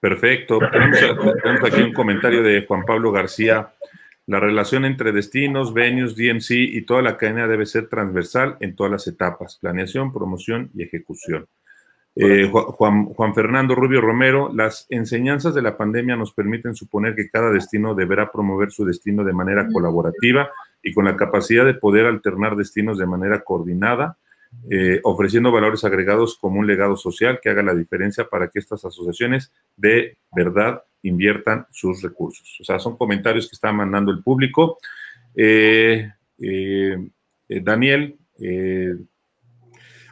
Perfecto. 0.00 0.60
aquí 1.64 1.82
un 1.82 1.92
comentario 1.92 2.42
de 2.42 2.64
Juan 2.66 2.84
Pablo 2.86 3.12
García. 3.12 3.70
La 4.26 4.38
relación 4.38 4.84
entre 4.84 5.12
destinos, 5.12 5.74
venues, 5.74 6.14
DMC 6.16 6.50
y 6.50 6.82
toda 6.82 7.02
la 7.02 7.16
cadena 7.16 7.48
debe 7.48 7.66
ser 7.66 7.88
transversal 7.88 8.56
en 8.60 8.76
todas 8.76 8.92
las 8.92 9.06
etapas, 9.08 9.58
planeación, 9.60 10.12
promoción 10.12 10.70
y 10.74 10.82
ejecución. 10.84 11.46
Eh, 12.14 12.48
Juan, 12.50 13.06
Juan, 13.06 13.34
Fernando 13.34 13.74
Rubio 13.74 14.02
Romero, 14.02 14.52
las 14.52 14.86
enseñanzas 14.90 15.54
de 15.54 15.62
la 15.62 15.78
pandemia 15.78 16.14
nos 16.14 16.34
permiten 16.34 16.74
suponer 16.74 17.14
que 17.14 17.30
cada 17.30 17.50
destino 17.50 17.94
deberá 17.94 18.30
promover 18.30 18.70
su 18.70 18.84
destino 18.84 19.24
de 19.24 19.32
manera 19.32 19.66
colaborativa 19.72 20.50
y 20.82 20.92
con 20.92 21.06
la 21.06 21.16
capacidad 21.16 21.64
de 21.64 21.74
poder 21.74 22.04
alternar 22.04 22.54
destinos 22.54 22.98
de 22.98 23.06
manera 23.06 23.42
coordinada, 23.42 24.18
eh, 24.70 25.00
ofreciendo 25.04 25.50
valores 25.50 25.84
agregados 25.84 26.36
como 26.38 26.60
un 26.60 26.66
legado 26.66 26.96
social 26.96 27.40
que 27.42 27.48
haga 27.48 27.62
la 27.62 27.74
diferencia 27.74 28.28
para 28.28 28.48
que 28.48 28.58
estas 28.58 28.84
asociaciones 28.84 29.50
de 29.76 30.18
verdad 30.36 30.82
inviertan 31.02 31.66
sus 31.70 32.02
recursos. 32.02 32.56
O 32.60 32.64
sea, 32.64 32.78
son 32.78 32.96
comentarios 32.96 33.48
que 33.48 33.54
está 33.54 33.72
mandando 33.72 34.12
el 34.12 34.22
público. 34.22 34.78
Eh, 35.34 36.10
eh, 36.38 36.96
eh, 37.48 37.60
Daniel. 37.62 38.18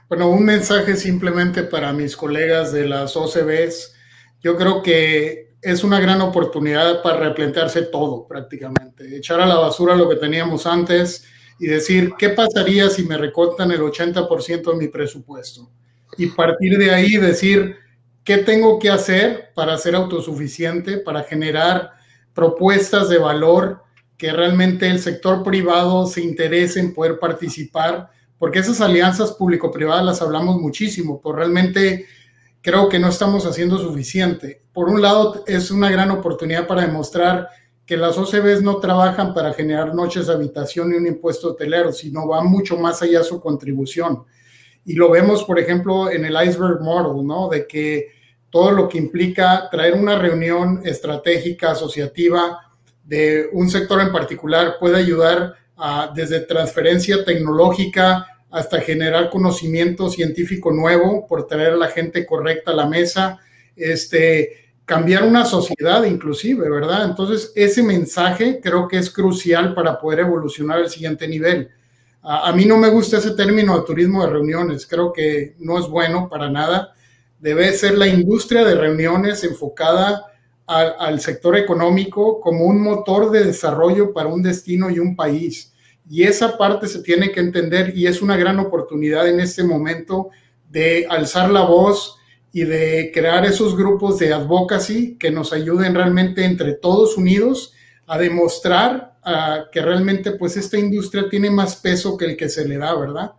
bueno, 0.08 0.30
un 0.30 0.44
mensaje 0.44 0.96
simplemente 0.96 1.62
para 1.64 1.92
mis 1.92 2.16
colegas 2.16 2.72
de 2.72 2.86
las 2.88 3.16
OCBs. 3.16 3.94
Yo 4.40 4.56
creo 4.56 4.82
que 4.82 5.50
es 5.62 5.84
una 5.84 6.00
gran 6.00 6.20
oportunidad 6.22 7.02
para 7.02 7.28
replantearse 7.28 7.82
todo 7.82 8.26
prácticamente, 8.26 9.16
echar 9.16 9.40
a 9.40 9.46
la 9.46 9.56
basura 9.56 9.94
lo 9.94 10.08
que 10.08 10.16
teníamos 10.16 10.66
antes 10.66 11.26
y 11.58 11.66
decir, 11.66 12.12
¿qué 12.18 12.30
pasaría 12.30 12.88
si 12.88 13.04
me 13.04 13.18
recortan 13.18 13.70
el 13.70 13.80
80% 13.80 14.72
de 14.72 14.76
mi 14.78 14.88
presupuesto? 14.88 15.70
Y 16.16 16.28
partir 16.28 16.78
de 16.78 16.90
ahí 16.90 17.16
decir, 17.18 17.76
¿Qué 18.24 18.38
tengo 18.38 18.78
que 18.78 18.90
hacer 18.90 19.50
para 19.54 19.78
ser 19.78 19.94
autosuficiente, 19.94 20.98
para 20.98 21.22
generar 21.22 21.92
propuestas 22.34 23.08
de 23.08 23.18
valor 23.18 23.82
que 24.18 24.32
realmente 24.32 24.88
el 24.88 25.00
sector 25.00 25.42
privado 25.42 26.06
se 26.06 26.20
interese 26.20 26.80
en 26.80 26.92
poder 26.92 27.18
participar? 27.18 28.10
Porque 28.38 28.58
esas 28.58 28.80
alianzas 28.80 29.32
público-privadas 29.32 30.04
las 30.04 30.22
hablamos 30.22 30.60
muchísimo, 30.60 31.20
pero 31.22 31.36
realmente 31.36 32.06
creo 32.60 32.88
que 32.88 32.98
no 32.98 33.08
estamos 33.08 33.46
haciendo 33.46 33.78
suficiente. 33.78 34.62
Por 34.72 34.88
un 34.88 35.00
lado, 35.00 35.42
es 35.46 35.70
una 35.70 35.90
gran 35.90 36.10
oportunidad 36.10 36.66
para 36.66 36.82
demostrar 36.82 37.48
que 37.86 37.96
las 37.96 38.16
OCBs 38.18 38.62
no 38.62 38.76
trabajan 38.76 39.34
para 39.34 39.52
generar 39.52 39.94
noches 39.94 40.26
de 40.26 40.34
habitación 40.34 40.92
y 40.92 40.96
un 40.96 41.06
impuesto 41.06 41.48
hotelero, 41.48 41.90
sino 41.90 42.28
va 42.28 42.42
mucho 42.42 42.76
más 42.76 43.02
allá 43.02 43.24
su 43.24 43.40
contribución. 43.40 44.24
Y 44.84 44.94
lo 44.94 45.10
vemos, 45.10 45.44
por 45.44 45.58
ejemplo, 45.58 46.10
en 46.10 46.24
el 46.24 46.36
iceberg 46.42 46.80
model, 46.80 47.26
¿no? 47.26 47.48
De 47.48 47.66
que 47.66 48.08
todo 48.50 48.72
lo 48.72 48.88
que 48.88 48.98
implica 48.98 49.68
traer 49.70 49.94
una 49.94 50.18
reunión 50.18 50.80
estratégica, 50.84 51.72
asociativa 51.72 52.58
de 53.04 53.48
un 53.52 53.70
sector 53.70 54.00
en 54.00 54.12
particular 54.12 54.76
puede 54.78 54.96
ayudar 54.96 55.54
a, 55.76 56.12
desde 56.14 56.40
transferencia 56.40 57.24
tecnológica 57.24 58.26
hasta 58.50 58.80
generar 58.80 59.30
conocimiento 59.30 60.08
científico 60.10 60.72
nuevo 60.72 61.26
por 61.26 61.46
traer 61.46 61.74
a 61.74 61.76
la 61.76 61.88
gente 61.88 62.26
correcta 62.26 62.72
a 62.72 62.74
la 62.74 62.86
mesa, 62.86 63.38
este, 63.76 64.72
cambiar 64.84 65.22
una 65.22 65.44
sociedad 65.44 66.02
inclusive, 66.04 66.68
¿verdad? 66.68 67.04
Entonces, 67.04 67.52
ese 67.54 67.82
mensaje 67.82 68.60
creo 68.60 68.88
que 68.88 68.98
es 68.98 69.10
crucial 69.10 69.72
para 69.74 70.00
poder 70.00 70.20
evolucionar 70.20 70.78
al 70.78 70.90
siguiente 70.90 71.28
nivel. 71.28 71.70
A, 72.22 72.52
mí 72.52 72.66
no 72.66 72.76
me 72.76 72.90
gusta 72.90 73.16
ese 73.16 73.30
término 73.30 73.78
de 73.78 73.86
turismo 73.86 74.22
de 74.22 74.30
reuniones, 74.30 74.86
creo 74.86 75.12
que 75.12 75.54
no 75.58 75.78
es 75.78 75.88
bueno 75.88 76.28
para 76.28 76.50
nada. 76.50 76.94
Debe 77.38 77.72
ser 77.72 77.96
la 77.96 78.06
industria 78.06 78.62
de 78.64 78.74
reuniones 78.74 79.42
enfocada 79.44 80.26
al, 80.66 81.20
sector 81.20 81.56
económico 81.56 82.40
como 82.40 82.66
un 82.66 82.82
motor 82.82 83.30
de 83.30 83.44
desarrollo 83.44 84.12
para 84.12 84.28
un 84.28 84.42
destino 84.42 84.90
y 84.90 84.98
un 84.98 85.16
país. 85.16 85.72
Y 86.08 86.24
esa 86.24 86.58
parte 86.58 86.86
se 86.86 87.02
tiene 87.02 87.32
que 87.32 87.40
entender 87.40 87.96
y 87.96 88.06
es 88.06 88.20
una 88.20 88.36
gran 88.36 88.58
oportunidad 88.58 89.26
en 89.26 89.40
este 89.40 89.64
momento 89.64 90.28
de 90.68 91.06
alzar 91.08 91.50
la 91.50 91.62
voz 91.62 92.16
y 92.52 92.62
de 92.62 93.10
crear 93.14 93.44
esos 93.46 93.76
grupos 93.76 94.18
de 94.18 94.32
advocacy 94.32 95.16
que 95.18 95.30
nos 95.30 95.52
ayuden 95.52 95.94
realmente 95.94 96.44
entre 96.44 96.74
todos 96.74 97.16
unidos 97.16 97.72
a 98.06 98.18
demostrar 98.18 99.09
que 99.72 99.80
realmente 99.82 100.32
pues 100.32 100.56
esta 100.56 100.78
industria 100.78 101.28
tiene 101.28 101.50
más 101.50 101.76
peso 101.76 102.16
que 102.16 102.24
el 102.24 102.36
que 102.36 102.48
se 102.48 102.66
le 102.66 102.78
da, 102.78 102.94
¿verdad? 102.94 103.32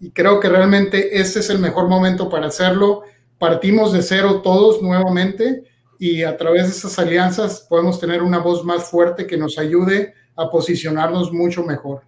Y 0.00 0.10
creo 0.10 0.40
que 0.40 0.48
realmente 0.48 1.18
este 1.20 1.40
es 1.40 1.50
el 1.50 1.58
mejor 1.58 1.88
momento 1.88 2.28
para 2.28 2.46
hacerlo. 2.46 3.02
Partimos 3.38 3.92
de 3.92 4.02
cero 4.02 4.40
todos 4.42 4.82
nuevamente 4.82 5.64
y 5.98 6.22
a 6.22 6.36
través 6.36 6.64
de 6.64 6.70
esas 6.70 6.98
alianzas 6.98 7.66
podemos 7.68 7.98
tener 8.00 8.22
una 8.22 8.38
voz 8.38 8.64
más 8.64 8.90
fuerte 8.90 9.26
que 9.26 9.36
nos 9.36 9.58
ayude 9.58 10.14
a 10.36 10.50
posicionarnos 10.50 11.32
mucho 11.32 11.64
mejor. 11.64 12.02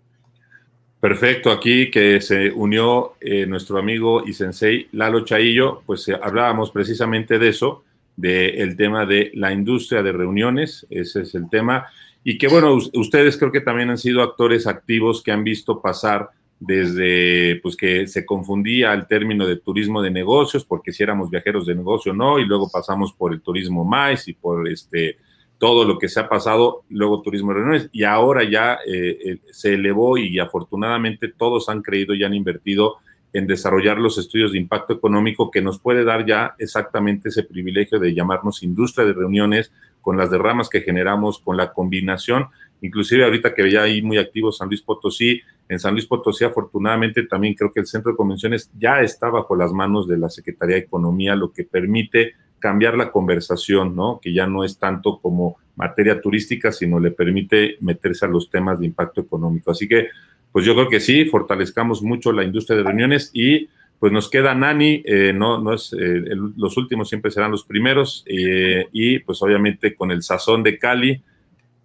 Perfecto, 1.00 1.52
aquí 1.52 1.90
que 1.90 2.20
se 2.20 2.50
unió 2.50 3.14
eh, 3.20 3.46
nuestro 3.46 3.78
amigo 3.78 4.24
y 4.26 4.32
sensei 4.32 4.88
Lalo 4.92 5.24
Chaillo, 5.24 5.82
pues 5.86 6.08
eh, 6.08 6.18
hablábamos 6.20 6.72
precisamente 6.72 7.38
de 7.38 7.48
eso, 7.50 7.84
del 8.16 8.76
tema 8.76 9.06
de 9.06 9.30
la 9.34 9.52
industria 9.52 10.02
de 10.02 10.10
reuniones, 10.10 10.84
ese 10.90 11.20
es 11.20 11.36
el 11.36 11.48
tema, 11.48 11.86
y 12.24 12.38
que 12.38 12.48
bueno, 12.48 12.76
ustedes 12.94 13.36
creo 13.36 13.52
que 13.52 13.60
también 13.60 13.90
han 13.90 13.98
sido 13.98 14.22
actores 14.22 14.66
activos 14.66 15.22
que 15.22 15.32
han 15.32 15.44
visto 15.44 15.80
pasar 15.80 16.30
desde 16.60 17.60
pues 17.62 17.76
que 17.76 18.06
se 18.06 18.26
confundía 18.26 18.92
el 18.92 19.06
término 19.06 19.46
de 19.46 19.56
turismo 19.56 20.02
de 20.02 20.10
negocios, 20.10 20.64
porque 20.64 20.92
si 20.92 21.02
éramos 21.02 21.30
viajeros 21.30 21.66
de 21.66 21.74
negocio 21.74 22.12
no, 22.12 22.38
y 22.38 22.44
luego 22.44 22.68
pasamos 22.70 23.12
por 23.12 23.32
el 23.32 23.40
turismo 23.40 23.84
más 23.84 24.26
y 24.28 24.32
por 24.32 24.68
este 24.68 25.18
todo 25.58 25.84
lo 25.84 25.98
que 25.98 26.08
se 26.08 26.20
ha 26.20 26.28
pasado, 26.28 26.84
luego 26.88 27.20
turismo 27.20 27.52
de 27.52 27.58
reuniones, 27.58 27.90
y 27.92 28.04
ahora 28.04 28.48
ya 28.48 28.78
eh, 28.86 29.18
eh, 29.24 29.38
se 29.50 29.74
elevó 29.74 30.16
y 30.16 30.38
afortunadamente 30.38 31.28
todos 31.28 31.68
han 31.68 31.82
creído 31.82 32.14
y 32.14 32.22
han 32.22 32.32
invertido 32.32 32.98
en 33.32 33.46
desarrollar 33.46 33.98
los 33.98 34.18
estudios 34.18 34.52
de 34.52 34.58
impacto 34.58 34.94
económico 34.94 35.50
que 35.50 35.62
nos 35.62 35.78
puede 35.78 36.04
dar 36.04 36.24
ya 36.26 36.54
exactamente 36.58 37.28
ese 37.28 37.42
privilegio 37.42 37.98
de 37.98 38.14
llamarnos 38.14 38.62
industria 38.62 39.06
de 39.06 39.12
reuniones 39.12 39.72
con 40.00 40.16
las 40.16 40.30
derramas 40.30 40.68
que 40.68 40.80
generamos, 40.80 41.38
con 41.38 41.56
la 41.56 41.72
combinación, 41.72 42.46
inclusive 42.80 43.24
ahorita 43.24 43.54
que 43.54 43.62
veía 43.62 43.82
ahí 43.82 44.00
muy 44.00 44.18
activo 44.18 44.52
San 44.52 44.68
Luis 44.68 44.82
Potosí, 44.82 45.42
en 45.68 45.78
San 45.78 45.92
Luis 45.92 46.06
Potosí 46.06 46.44
afortunadamente 46.44 47.24
también 47.24 47.54
creo 47.54 47.72
que 47.72 47.80
el 47.80 47.86
centro 47.86 48.12
de 48.12 48.16
convenciones 48.16 48.70
ya 48.78 49.02
está 49.02 49.28
bajo 49.28 49.54
las 49.54 49.72
manos 49.72 50.08
de 50.08 50.16
la 50.16 50.30
Secretaría 50.30 50.76
de 50.76 50.82
Economía, 50.82 51.36
lo 51.36 51.52
que 51.52 51.64
permite 51.64 52.34
cambiar 52.58 52.96
la 52.96 53.10
conversación, 53.12 53.94
¿no? 53.94 54.18
Que 54.20 54.32
ya 54.32 54.46
no 54.46 54.64
es 54.64 54.78
tanto 54.78 55.20
como 55.20 55.58
materia 55.76 56.20
turística, 56.20 56.72
sino 56.72 56.98
le 56.98 57.12
permite 57.12 57.76
meterse 57.80 58.24
a 58.24 58.28
los 58.28 58.50
temas 58.50 58.80
de 58.80 58.86
impacto 58.86 59.20
económico. 59.20 59.70
Así 59.70 59.86
que, 59.86 60.08
pues 60.52 60.64
yo 60.64 60.74
creo 60.74 60.88
que 60.88 61.00
sí, 61.00 61.24
fortalezcamos 61.26 62.02
mucho 62.02 62.32
la 62.32 62.44
industria 62.44 62.78
de 62.78 62.84
reuniones 62.84 63.30
y 63.32 63.68
pues 63.98 64.12
nos 64.12 64.30
queda 64.30 64.54
Nani, 64.54 65.02
eh, 65.04 65.32
no, 65.34 65.60
no 65.60 65.74
es, 65.74 65.92
eh, 65.92 66.22
los 66.56 66.76
últimos 66.76 67.08
siempre 67.08 67.30
serán 67.30 67.50
los 67.50 67.64
primeros 67.64 68.24
eh, 68.26 68.86
y 68.92 69.18
pues 69.20 69.42
obviamente 69.42 69.94
con 69.94 70.10
el 70.10 70.22
sazón 70.22 70.62
de 70.62 70.78
Cali, 70.78 71.22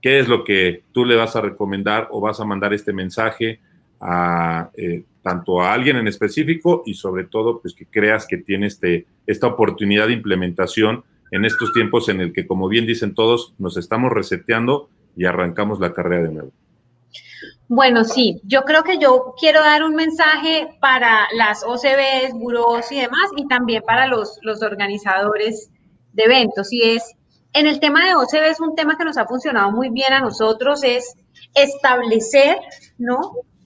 ¿qué 0.01 0.19
es 0.19 0.27
lo 0.27 0.43
que 0.43 0.83
tú 0.91 1.05
le 1.05 1.15
vas 1.15 1.35
a 1.35 1.41
recomendar 1.41 2.07
o 2.11 2.21
vas 2.21 2.39
a 2.39 2.45
mandar 2.45 2.73
este 2.73 2.93
mensaje 2.93 3.59
a 3.99 4.69
tanto 5.23 5.61
a 5.61 5.73
alguien 5.73 5.95
en 5.95 6.07
específico 6.07 6.83
y 6.85 6.93
sobre 6.93 7.23
todo 7.23 7.61
pues 7.61 7.73
que 7.73 7.85
creas 7.85 8.27
que 8.27 8.37
tiene 8.37 8.67
este, 8.67 9.07
esta 9.25 9.47
oportunidad 9.47 10.07
de 10.07 10.13
implementación 10.13 11.03
en 11.31 11.45
estos 11.45 11.73
tiempos 11.73 12.09
en 12.09 12.21
el 12.21 12.33
que, 12.33 12.45
como 12.45 12.67
bien 12.67 12.85
dicen 12.85 13.15
todos, 13.15 13.55
nos 13.57 13.77
estamos 13.77 14.11
reseteando 14.11 14.89
y 15.15 15.25
arrancamos 15.25 15.79
la 15.79 15.93
carrera 15.93 16.27
de 16.27 16.33
nuevo. 16.33 16.51
Bueno, 17.75 18.03
sí, 18.03 18.39
yo 18.43 18.65
creo 18.65 18.83
que 18.83 18.99
yo 18.99 19.33
quiero 19.39 19.61
dar 19.61 19.81
un 19.81 19.95
mensaje 19.95 20.77
para 20.79 21.27
las 21.35 21.63
OCBs, 21.63 22.33
buros 22.33 22.91
y 22.91 22.99
demás, 22.99 23.31
y 23.35 23.47
también 23.47 23.81
para 23.81 24.05
los, 24.05 24.37
los 24.43 24.61
organizadores 24.61 25.71
de 26.11 26.23
eventos. 26.23 26.71
Y 26.71 26.83
es, 26.83 27.15
en 27.51 27.65
el 27.65 27.79
tema 27.79 28.05
de 28.05 28.13
OCB 28.13 28.51
es 28.51 28.59
un 28.59 28.75
tema 28.75 28.95
que 28.95 29.05
nos 29.05 29.17
ha 29.17 29.25
funcionado 29.25 29.71
muy 29.71 29.89
bien 29.89 30.13
a 30.13 30.19
nosotros, 30.19 30.83
es 30.83 31.15
establecer, 31.55 32.57
¿no? 32.99 33.19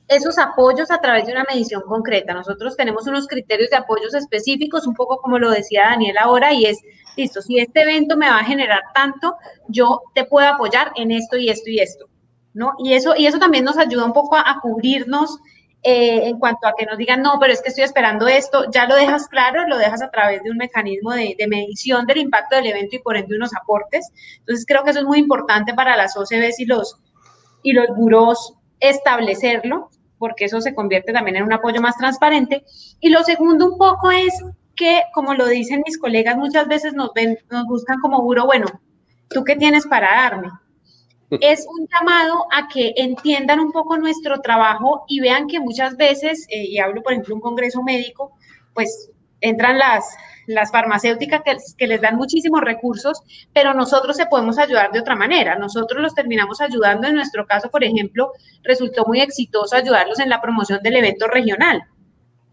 esos 0.07 0.37
apoyos 0.37 0.89
a 0.89 1.01
través 1.01 1.25
de 1.25 1.33
una 1.33 1.43
medición 1.43 1.81
concreta. 1.81 2.33
Nosotros 2.33 2.77
tenemos 2.77 3.07
unos 3.07 3.27
criterios 3.27 3.71
de 3.71 3.75
apoyos 3.75 4.13
específicos, 4.13 4.87
un 4.87 4.93
poco 4.93 5.17
como 5.17 5.37
lo 5.37 5.51
decía 5.51 5.89
Daniel 5.89 6.15
ahora, 6.17 6.53
y 6.53 6.63
es, 6.63 6.79
listo, 7.17 7.41
si 7.41 7.59
este 7.59 7.81
evento 7.81 8.15
me 8.15 8.29
va 8.29 8.37
a 8.37 8.45
generar 8.45 8.83
tanto, 8.95 9.35
yo 9.67 10.03
te 10.15 10.23
puedo 10.23 10.47
apoyar 10.47 10.93
en 10.95 11.11
esto 11.11 11.35
y 11.35 11.49
esto 11.49 11.69
y 11.69 11.79
esto, 11.79 12.05
¿no? 12.57 12.73
Y 12.79 12.93
eso, 12.93 13.13
y 13.15 13.27
eso 13.27 13.39
también 13.39 13.63
nos 13.63 13.77
ayuda 13.77 14.05
un 14.05 14.13
poco 14.13 14.35
a, 14.35 14.59
cubrirnos 14.61 15.37
eh, 15.83 16.27
en 16.27 16.39
cuanto 16.39 16.67
a 16.67 16.73
que 16.77 16.85
nos 16.85 16.97
digan, 16.97 17.21
no, 17.21 17.37
pero 17.39 17.53
es 17.53 17.61
que 17.61 17.69
estoy 17.69 17.83
esperando 17.83 18.27
esto, 18.27 18.65
ya 18.71 18.87
lo 18.87 18.95
dejas 18.95 19.27
claro, 19.27 19.67
lo 19.67 19.77
dejas 19.77 20.01
a 20.01 20.09
través 20.09 20.43
de 20.43 20.51
un 20.51 20.57
mecanismo 20.57 21.11
de, 21.11 21.35
de 21.37 21.47
medición 21.47 22.05
del 22.05 22.17
impacto 22.17 22.55
del 22.55 22.67
evento 22.67 22.95
y 22.95 22.99
por 22.99 23.15
ende 23.15 23.35
unos 23.35 23.55
aportes. 23.55 24.11
Entonces 24.39 24.65
creo 24.67 24.83
que 24.83 24.89
eso 24.89 24.99
es 24.99 25.05
muy 25.05 25.19
importante 25.19 25.73
para 25.73 25.95
las 25.95 26.17
OCBs 26.17 26.59
y 26.59 26.65
los, 26.65 26.97
y 27.61 27.73
los 27.73 27.87
buros 27.95 28.55
establecerlo 28.79 29.89
porque 30.17 30.45
eso 30.45 30.61
se 30.61 30.73
convierte 30.73 31.13
también 31.13 31.37
en 31.37 31.43
un 31.43 31.53
apoyo 31.53 31.81
más 31.81 31.97
transparente. 31.97 32.65
Y 32.99 33.09
lo 33.09 33.23
segundo 33.23 33.71
un 33.71 33.77
poco 33.77 34.11
es 34.11 34.33
que, 34.75 35.03
como 35.13 35.33
lo 35.33 35.47
dicen 35.47 35.83
mis 35.85 35.97
colegas, 35.97 36.37
muchas 36.37 36.67
veces 36.67 36.93
nos 36.93 37.13
ven, 37.13 37.37
nos 37.49 37.65
buscan 37.65 37.99
como 37.99 38.21
juro, 38.21 38.45
bueno, 38.45 38.67
¿tú 39.29 39.43
qué 39.43 39.55
tienes 39.55 39.85
para 39.85 40.07
darme? 40.07 40.49
Es 41.29 41.67
un 41.67 41.87
llamado 41.87 42.45
a 42.53 42.69
que 42.69 42.93
entiendan 42.95 43.59
un 43.59 43.71
poco 43.71 43.97
nuestro 43.97 44.39
trabajo 44.39 45.03
y 45.07 45.19
vean 45.19 45.47
que 45.47 45.59
muchas 45.59 45.97
veces, 45.97 46.45
eh, 46.49 46.63
y 46.63 46.79
hablo 46.79 47.03
por 47.03 47.11
ejemplo 47.11 47.35
un 47.35 47.41
congreso 47.41 47.83
médico, 47.83 48.31
pues 48.73 49.11
entran 49.41 49.77
las, 49.77 50.05
las 50.47 50.71
farmacéuticas 50.71 51.41
que, 51.77 51.87
les 51.87 52.01
dan 52.01 52.15
muchísimos 52.15 52.61
recursos, 52.61 53.21
pero 53.53 53.73
nosotros 53.73 54.15
se 54.15 54.25
podemos 54.25 54.57
ayudar 54.57 54.91
de 54.91 54.99
otra 54.99 55.15
manera. 55.15 55.57
Nosotros 55.57 56.01
los 56.01 56.15
terminamos 56.15 56.61
ayudando. 56.61 57.07
En 57.07 57.15
nuestro 57.15 57.45
caso, 57.45 57.69
por 57.69 57.83
ejemplo, 57.83 58.31
resultó 58.63 59.05
muy 59.05 59.19
exitoso 59.19 59.75
ayudarlos 59.75 60.19
en 60.19 60.29
la 60.29 60.41
promoción 60.41 60.81
del 60.81 60.95
evento 60.95 61.27
regional, 61.27 61.83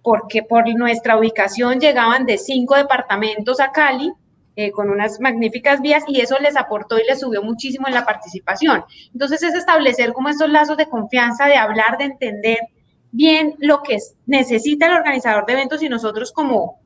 porque 0.03 0.43
por 0.43 0.69
nuestra 0.75 1.17
ubicación 1.17 1.81
llegaban 1.81 2.27
de 2.27 2.37
cinco 2.39 2.75
departamentos 2.75 3.61
a 3.61 3.71
Cali. 3.71 4.13
Eh, 4.57 4.71
con 4.71 4.89
unas 4.89 5.19
magníficas 5.19 5.81
vías 5.81 6.05
y 6.07 6.21
eso 6.21 6.39
les 6.39 6.57
aportó 6.57 6.97
y 6.97 7.03
les 7.09 7.19
subió 7.19 7.43
muchísimo 7.43 7.89
en 7.89 7.95
la 7.95 8.05
participación. 8.05 8.85
Entonces 9.13 9.43
es 9.43 9.53
establecer 9.53 10.13
como 10.13 10.29
estos 10.29 10.49
lazos 10.49 10.77
de 10.77 10.89
confianza, 10.89 11.47
de 11.47 11.57
hablar, 11.57 11.99
de 11.99 12.05
entender 12.05 12.59
bien 13.11 13.57
lo 13.59 13.83
que 13.83 13.99
necesita 14.27 14.87
el 14.87 14.93
organizador 14.93 15.45
de 15.47 15.55
eventos 15.55 15.83
y 15.83 15.89
nosotros 15.89 16.31
como, 16.31 16.79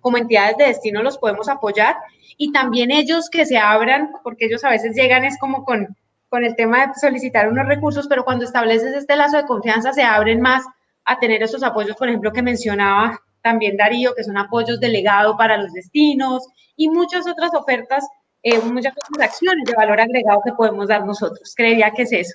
como 0.00 0.18
entidades 0.18 0.58
de 0.58 0.66
destino 0.66 1.02
los 1.02 1.16
podemos 1.16 1.48
apoyar 1.48 1.96
y 2.36 2.52
también 2.52 2.90
ellos 2.90 3.30
que 3.30 3.46
se 3.46 3.56
abran, 3.56 4.10
porque 4.22 4.44
ellos 4.44 4.62
a 4.64 4.70
veces 4.70 4.94
llegan 4.94 5.24
es 5.24 5.38
como 5.38 5.64
con, 5.64 5.96
con 6.28 6.44
el 6.44 6.56
tema 6.56 6.88
de 6.88 6.94
solicitar 7.00 7.48
unos 7.48 7.66
recursos, 7.66 8.06
pero 8.06 8.22
cuando 8.22 8.44
estableces 8.44 8.94
este 8.94 9.16
lazo 9.16 9.38
de 9.38 9.46
confianza 9.46 9.94
se 9.94 10.02
abren 10.02 10.42
más 10.42 10.62
a 11.06 11.18
tener 11.18 11.42
esos 11.42 11.62
apoyos, 11.62 11.96
por 11.96 12.08
ejemplo, 12.08 12.32
que 12.32 12.42
mencionaba 12.42 13.18
también 13.48 13.78
Darío, 13.78 14.14
que 14.14 14.24
son 14.24 14.36
apoyos 14.36 14.78
delegados 14.78 15.34
para 15.38 15.56
los 15.56 15.72
destinos 15.72 16.46
y 16.76 16.90
muchas 16.90 17.26
otras 17.26 17.54
ofertas, 17.54 18.06
eh, 18.42 18.58
muchas 18.60 18.92
otras 18.92 19.30
acciones 19.30 19.64
de 19.64 19.74
valor 19.74 19.98
agregado 19.98 20.42
que 20.44 20.52
podemos 20.52 20.88
dar 20.88 21.06
nosotros. 21.06 21.54
Creería 21.56 21.90
que 21.92 22.02
es 22.02 22.12
eso. 22.12 22.34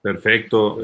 Perfecto, 0.00 0.78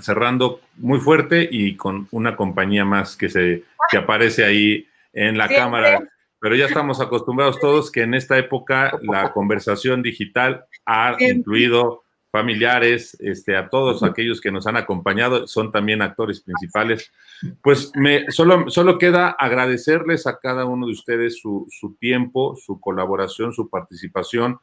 cerrando 0.00 0.60
muy 0.76 0.98
fuerte 0.98 1.48
y 1.50 1.76
con 1.76 2.06
una 2.10 2.36
compañía 2.36 2.84
más 2.84 3.16
que 3.16 3.28
se 3.30 3.62
que 3.90 3.96
aparece 3.96 4.44
ahí 4.44 4.86
en 5.12 5.38
la 5.38 5.48
cámara. 5.48 6.02
Pero 6.40 6.56
ya 6.56 6.66
estamos 6.66 7.00
acostumbrados 7.00 7.58
todos 7.58 7.90
que 7.90 8.02
en 8.02 8.12
esta 8.12 8.36
época 8.36 8.98
la 9.02 9.32
conversación 9.32 10.02
digital 10.02 10.66
ha 10.84 11.16
incluido 11.18 12.03
familiares, 12.34 13.16
este, 13.20 13.56
a 13.56 13.68
todos 13.68 14.02
aquellos 14.02 14.40
que 14.40 14.50
nos 14.50 14.66
han 14.66 14.76
acompañado, 14.76 15.46
son 15.46 15.70
también 15.70 16.02
actores 16.02 16.40
principales. 16.40 17.12
Pues 17.62 17.92
me, 17.94 18.28
solo, 18.32 18.68
solo 18.70 18.98
queda 18.98 19.28
agradecerles 19.30 20.26
a 20.26 20.40
cada 20.40 20.64
uno 20.64 20.86
de 20.86 20.92
ustedes 20.94 21.38
su, 21.38 21.68
su 21.70 21.94
tiempo, 21.94 22.56
su 22.56 22.80
colaboración, 22.80 23.52
su 23.52 23.70
participación. 23.70 24.58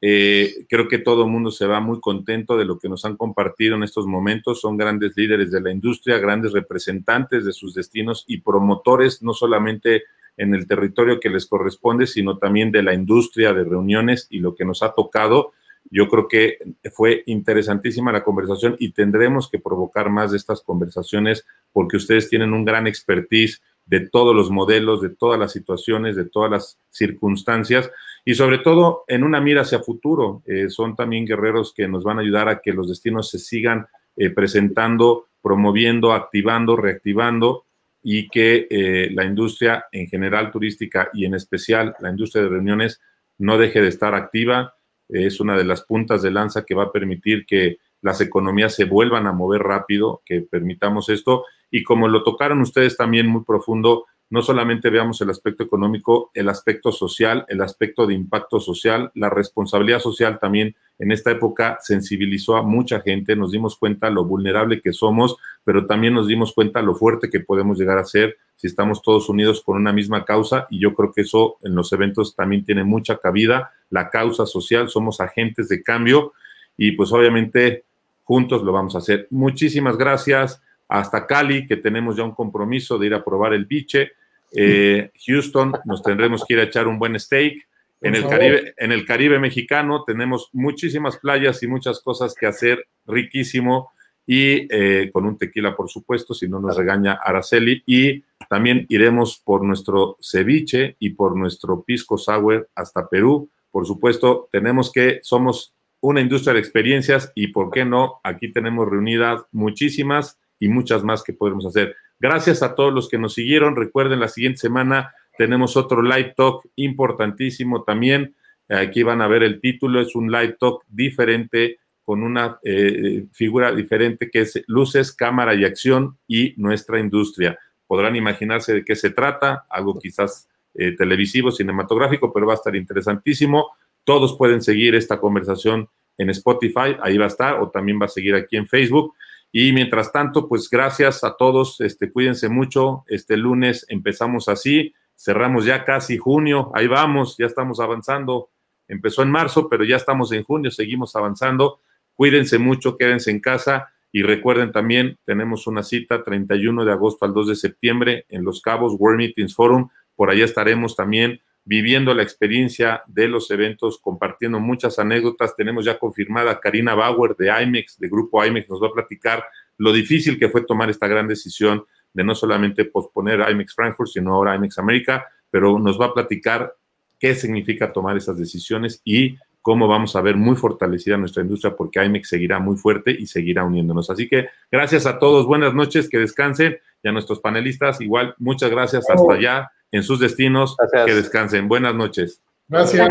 Eh, 0.00 0.66
creo 0.68 0.86
que 0.86 0.98
todo 0.98 1.24
el 1.24 1.30
mundo 1.32 1.50
se 1.50 1.66
va 1.66 1.80
muy 1.80 1.98
contento 1.98 2.56
de 2.56 2.64
lo 2.64 2.78
que 2.78 2.88
nos 2.88 3.04
han 3.04 3.16
compartido 3.16 3.74
en 3.74 3.82
estos 3.82 4.06
momentos. 4.06 4.60
Son 4.60 4.76
grandes 4.76 5.16
líderes 5.16 5.50
de 5.50 5.60
la 5.60 5.72
industria, 5.72 6.18
grandes 6.18 6.52
representantes 6.52 7.44
de 7.44 7.52
sus 7.52 7.74
destinos 7.74 8.24
y 8.28 8.40
promotores, 8.40 9.20
no 9.24 9.34
solamente 9.34 10.04
en 10.36 10.54
el 10.54 10.68
territorio 10.68 11.18
que 11.18 11.30
les 11.30 11.46
corresponde, 11.46 12.06
sino 12.06 12.38
también 12.38 12.70
de 12.70 12.84
la 12.84 12.94
industria 12.94 13.52
de 13.52 13.64
reuniones 13.64 14.28
y 14.30 14.38
lo 14.38 14.54
que 14.54 14.64
nos 14.64 14.84
ha 14.84 14.94
tocado. 14.94 15.54
Yo 15.90 16.08
creo 16.08 16.28
que 16.28 16.58
fue 16.92 17.22
interesantísima 17.26 18.12
la 18.12 18.24
conversación 18.24 18.76
y 18.78 18.92
tendremos 18.92 19.48
que 19.48 19.58
provocar 19.58 20.10
más 20.10 20.30
de 20.32 20.36
estas 20.36 20.60
conversaciones 20.60 21.46
porque 21.72 21.96
ustedes 21.96 22.28
tienen 22.28 22.52
un 22.52 22.64
gran 22.64 22.86
expertise 22.86 23.62
de 23.86 24.00
todos 24.00 24.34
los 24.34 24.50
modelos, 24.50 25.00
de 25.00 25.10
todas 25.10 25.38
las 25.38 25.52
situaciones, 25.52 26.16
de 26.16 26.24
todas 26.24 26.50
las 26.50 26.78
circunstancias 26.90 27.90
y 28.24 28.34
sobre 28.34 28.58
todo 28.58 29.04
en 29.06 29.22
una 29.22 29.40
mira 29.40 29.62
hacia 29.62 29.78
futuro. 29.78 30.42
Eh, 30.44 30.68
son 30.68 30.96
también 30.96 31.24
guerreros 31.24 31.72
que 31.72 31.86
nos 31.86 32.02
van 32.02 32.18
a 32.18 32.22
ayudar 32.22 32.48
a 32.48 32.60
que 32.60 32.72
los 32.72 32.88
destinos 32.88 33.30
se 33.30 33.38
sigan 33.38 33.86
eh, 34.16 34.30
presentando, 34.30 35.26
promoviendo, 35.40 36.12
activando, 36.12 36.74
reactivando 36.74 37.64
y 38.02 38.28
que 38.28 38.66
eh, 38.68 39.10
la 39.12 39.24
industria 39.24 39.86
en 39.92 40.08
general 40.08 40.50
turística 40.50 41.08
y 41.12 41.24
en 41.24 41.34
especial 41.34 41.94
la 42.00 42.10
industria 42.10 42.42
de 42.42 42.50
reuniones 42.50 43.00
no 43.38 43.58
deje 43.58 43.80
de 43.80 43.88
estar 43.88 44.14
activa. 44.14 44.74
Es 45.08 45.40
una 45.40 45.56
de 45.56 45.64
las 45.64 45.82
puntas 45.82 46.22
de 46.22 46.30
lanza 46.30 46.64
que 46.64 46.74
va 46.74 46.84
a 46.84 46.92
permitir 46.92 47.46
que 47.46 47.78
las 48.02 48.20
economías 48.20 48.74
se 48.74 48.84
vuelvan 48.84 49.26
a 49.26 49.32
mover 49.32 49.62
rápido, 49.62 50.22
que 50.24 50.42
permitamos 50.42 51.08
esto. 51.08 51.44
Y 51.70 51.82
como 51.82 52.08
lo 52.08 52.22
tocaron 52.22 52.60
ustedes 52.60 52.96
también 52.96 53.26
muy 53.26 53.44
profundo, 53.44 54.06
no 54.28 54.42
solamente 54.42 54.90
veamos 54.90 55.20
el 55.20 55.30
aspecto 55.30 55.62
económico, 55.62 56.30
el 56.34 56.48
aspecto 56.48 56.90
social, 56.90 57.44
el 57.48 57.60
aspecto 57.60 58.06
de 58.06 58.14
impacto 58.14 58.58
social, 58.58 59.10
la 59.14 59.30
responsabilidad 59.30 60.00
social 60.00 60.38
también 60.40 60.74
en 60.98 61.12
esta 61.12 61.30
época 61.30 61.78
sensibilizó 61.80 62.56
a 62.56 62.62
mucha 62.62 63.00
gente, 63.00 63.36
nos 63.36 63.52
dimos 63.52 63.76
cuenta 63.76 64.10
lo 64.10 64.24
vulnerable 64.24 64.80
que 64.80 64.92
somos, 64.92 65.36
pero 65.62 65.86
también 65.86 66.14
nos 66.14 66.26
dimos 66.26 66.52
cuenta 66.52 66.82
lo 66.82 66.94
fuerte 66.94 67.30
que 67.30 67.40
podemos 67.40 67.78
llegar 67.78 67.98
a 67.98 68.04
ser 68.04 68.36
si 68.56 68.66
estamos 68.66 69.02
todos 69.02 69.28
unidos 69.28 69.62
con 69.62 69.76
una 69.76 69.92
misma 69.92 70.24
causa 70.24 70.66
y 70.70 70.80
yo 70.80 70.94
creo 70.94 71.12
que 71.12 71.20
eso 71.20 71.58
en 71.62 71.74
los 71.74 71.92
eventos 71.92 72.34
también 72.34 72.64
tiene 72.64 72.84
mucha 72.84 73.18
cabida, 73.18 73.72
la 73.90 74.08
causa 74.08 74.46
social, 74.46 74.88
somos 74.88 75.20
agentes 75.20 75.68
de 75.68 75.82
cambio 75.82 76.32
y 76.76 76.92
pues 76.92 77.12
obviamente 77.12 77.84
juntos 78.24 78.62
lo 78.62 78.72
vamos 78.72 78.94
a 78.94 78.98
hacer. 78.98 79.28
Muchísimas 79.30 79.96
gracias. 79.96 80.62
Hasta 80.88 81.26
Cali, 81.26 81.66
que 81.66 81.76
tenemos 81.76 82.16
ya 82.16 82.24
un 82.24 82.34
compromiso 82.34 82.98
de 82.98 83.06
ir 83.06 83.14
a 83.14 83.24
probar 83.24 83.52
el 83.54 83.64
biche. 83.64 84.12
Eh, 84.52 85.10
Houston, 85.26 85.72
nos 85.84 86.02
tendremos 86.02 86.44
que 86.44 86.54
ir 86.54 86.60
a 86.60 86.64
echar 86.64 86.86
un 86.86 86.98
buen 86.98 87.18
steak. 87.18 87.66
En 88.02 88.14
el, 88.14 88.26
Caribe, 88.26 88.74
en 88.76 88.92
el 88.92 89.04
Caribe 89.04 89.38
mexicano 89.38 90.04
tenemos 90.04 90.50
muchísimas 90.52 91.16
playas 91.16 91.62
y 91.62 91.66
muchas 91.66 92.00
cosas 92.00 92.34
que 92.34 92.46
hacer, 92.46 92.86
riquísimo, 93.06 93.90
y 94.26 94.66
eh, 94.74 95.10
con 95.12 95.24
un 95.24 95.38
tequila, 95.38 95.76
por 95.76 95.88
supuesto, 95.88 96.34
si 96.34 96.48
no 96.48 96.60
nos 96.60 96.76
regaña 96.76 97.14
Araceli, 97.14 97.82
y 97.86 98.24
también 98.48 98.84
iremos 98.88 99.40
por 99.42 99.64
nuestro 99.64 100.18
ceviche 100.20 100.96
y 100.98 101.10
por 101.10 101.36
nuestro 101.36 101.82
pisco 101.82 102.18
sour 102.18 102.68
hasta 102.74 103.08
Perú. 103.08 103.48
Por 103.70 103.86
supuesto, 103.86 104.48
tenemos 104.50 104.92
que, 104.92 105.20
somos 105.22 105.74
una 106.00 106.20
industria 106.20 106.54
de 106.54 106.60
experiencias 106.60 107.32
y, 107.34 107.48
¿por 107.48 107.70
qué 107.70 107.84
no? 107.84 108.20
Aquí 108.22 108.52
tenemos 108.52 108.88
reunidas 108.88 109.42
muchísimas 109.52 110.38
y 110.58 110.68
muchas 110.68 111.04
más 111.04 111.22
que 111.22 111.32
podemos 111.32 111.66
hacer. 111.66 111.96
Gracias 112.18 112.62
a 112.62 112.74
todos 112.74 112.92
los 112.92 113.08
que 113.08 113.18
nos 113.18 113.34
siguieron. 113.34 113.76
Recuerden, 113.76 114.20
la 114.20 114.28
siguiente 114.28 114.58
semana 114.58 115.12
tenemos 115.36 115.76
otro 115.76 116.02
live 116.02 116.34
talk 116.36 116.66
importantísimo 116.76 117.82
también. 117.84 118.34
Aquí 118.68 119.02
van 119.02 119.20
a 119.20 119.28
ver 119.28 119.42
el 119.42 119.60
título, 119.60 120.00
es 120.00 120.14
un 120.16 120.30
live 120.30 120.56
talk 120.58 120.82
diferente 120.88 121.78
con 122.04 122.22
una 122.22 122.58
eh, 122.62 123.26
figura 123.32 123.72
diferente 123.72 124.30
que 124.30 124.42
es 124.42 124.62
luces, 124.68 125.12
cámara 125.12 125.54
y 125.54 125.64
acción 125.64 126.18
y 126.26 126.54
nuestra 126.56 127.00
industria. 127.00 127.58
Podrán 127.86 128.16
imaginarse 128.16 128.74
de 128.74 128.84
qué 128.84 128.96
se 128.96 129.10
trata, 129.10 129.66
algo 129.68 129.98
quizás 129.98 130.48
eh, 130.74 130.92
televisivo, 130.96 131.50
cinematográfico, 131.50 132.32
pero 132.32 132.46
va 132.46 132.52
a 132.52 132.56
estar 132.56 132.74
interesantísimo. 132.76 133.72
Todos 134.04 134.36
pueden 134.36 134.62
seguir 134.62 134.94
esta 134.94 135.18
conversación 135.18 135.88
en 136.18 136.30
Spotify, 136.30 136.96
ahí 137.02 137.18
va 137.18 137.24
a 137.24 137.28
estar, 137.28 137.60
o 137.60 137.70
también 137.70 138.00
va 138.00 138.06
a 138.06 138.08
seguir 138.08 138.34
aquí 138.34 138.56
en 138.56 138.66
Facebook. 138.66 139.14
Y 139.52 139.72
mientras 139.72 140.12
tanto, 140.12 140.48
pues 140.48 140.68
gracias 140.68 141.24
a 141.24 141.36
todos, 141.36 141.80
este, 141.80 142.12
cuídense 142.12 142.48
mucho. 142.48 143.04
Este 143.06 143.36
lunes 143.36 143.86
empezamos 143.88 144.48
así, 144.48 144.94
cerramos 145.16 145.64
ya 145.64 145.84
casi 145.84 146.18
junio, 146.18 146.70
ahí 146.74 146.86
vamos, 146.86 147.36
ya 147.38 147.46
estamos 147.46 147.80
avanzando. 147.80 148.50
Empezó 148.88 149.22
en 149.22 149.30
marzo, 149.30 149.68
pero 149.68 149.84
ya 149.84 149.96
estamos 149.96 150.30
en 150.32 150.44
junio, 150.44 150.70
seguimos 150.70 151.16
avanzando. 151.16 151.80
Cuídense 152.14 152.58
mucho, 152.58 152.96
quédense 152.96 153.30
en 153.30 153.40
casa 153.40 153.88
y 154.12 154.22
recuerden 154.22 154.72
también, 154.72 155.18
tenemos 155.24 155.66
una 155.66 155.82
cita 155.82 156.22
31 156.22 156.84
de 156.84 156.92
agosto 156.92 157.26
al 157.26 157.34
2 157.34 157.48
de 157.48 157.54
septiembre 157.54 158.24
en 158.30 158.44
Los 158.44 158.62
Cabos 158.62 158.94
World 158.98 159.18
Meetings 159.18 159.54
Forum. 159.54 159.88
Por 160.14 160.30
allá 160.30 160.44
estaremos 160.44 160.96
también 160.96 161.42
viviendo 161.66 162.14
la 162.14 162.22
experiencia 162.22 163.02
de 163.08 163.26
los 163.26 163.50
eventos, 163.50 163.98
compartiendo 163.98 164.60
muchas 164.60 165.00
anécdotas. 165.00 165.56
Tenemos 165.56 165.84
ya 165.84 165.98
confirmada 165.98 166.52
a 166.52 166.60
Karina 166.60 166.94
Bauer 166.94 167.34
de 167.36 167.52
IMEX, 167.62 167.98
de 167.98 168.08
Grupo 168.08 168.42
IMEX, 168.44 168.70
nos 168.70 168.80
va 168.80 168.86
a 168.86 168.92
platicar 168.92 169.44
lo 169.76 169.92
difícil 169.92 170.38
que 170.38 170.48
fue 170.48 170.62
tomar 170.62 170.88
esta 170.88 171.08
gran 171.08 171.26
decisión 171.26 171.84
de 172.14 172.22
no 172.22 172.36
solamente 172.36 172.84
posponer 172.84 173.44
IMEX 173.50 173.74
Frankfurt, 173.74 174.10
sino 174.10 174.32
ahora 174.32 174.54
IMEX 174.54 174.78
América, 174.78 175.26
pero 175.50 175.78
nos 175.80 176.00
va 176.00 176.06
a 176.06 176.14
platicar 176.14 176.72
qué 177.18 177.34
significa 177.34 177.92
tomar 177.92 178.16
esas 178.16 178.38
decisiones 178.38 179.02
y 179.04 179.36
cómo 179.60 179.88
vamos 179.88 180.14
a 180.14 180.20
ver 180.20 180.36
muy 180.36 180.54
fortalecida 180.54 181.16
nuestra 181.16 181.42
industria 181.42 181.74
porque 181.74 182.02
IMEX 182.04 182.28
seguirá 182.28 182.60
muy 182.60 182.76
fuerte 182.76 183.10
y 183.10 183.26
seguirá 183.26 183.64
uniéndonos. 183.64 184.08
Así 184.08 184.28
que 184.28 184.46
gracias 184.70 185.04
a 185.04 185.18
todos, 185.18 185.46
buenas 185.46 185.74
noches, 185.74 186.08
que 186.08 186.18
descansen. 186.18 186.78
Y 187.02 187.08
a 187.08 187.12
nuestros 187.12 187.40
panelistas 187.40 188.00
igual, 188.00 188.36
muchas 188.38 188.70
gracias. 188.70 189.10
Hasta 189.10 189.34
allá 189.34 189.70
en 189.92 190.02
sus 190.02 190.20
destinos. 190.20 190.76
Que 191.06 191.14
descansen. 191.14 191.68
Buenas 191.68 191.94
noches. 191.94 192.40
Gracias. 192.68 193.08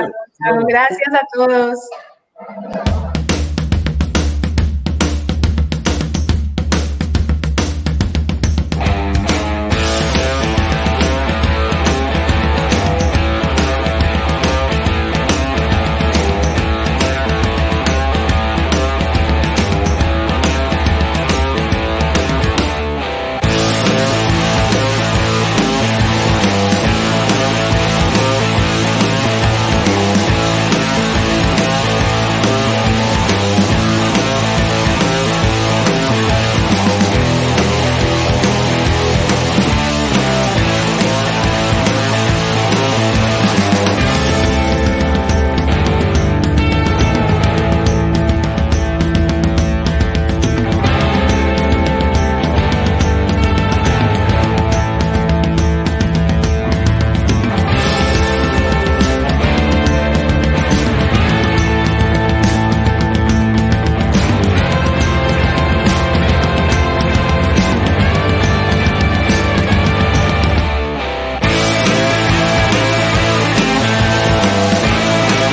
Gracias 0.67 1.13
a 1.13 1.21
todos. 1.33 1.79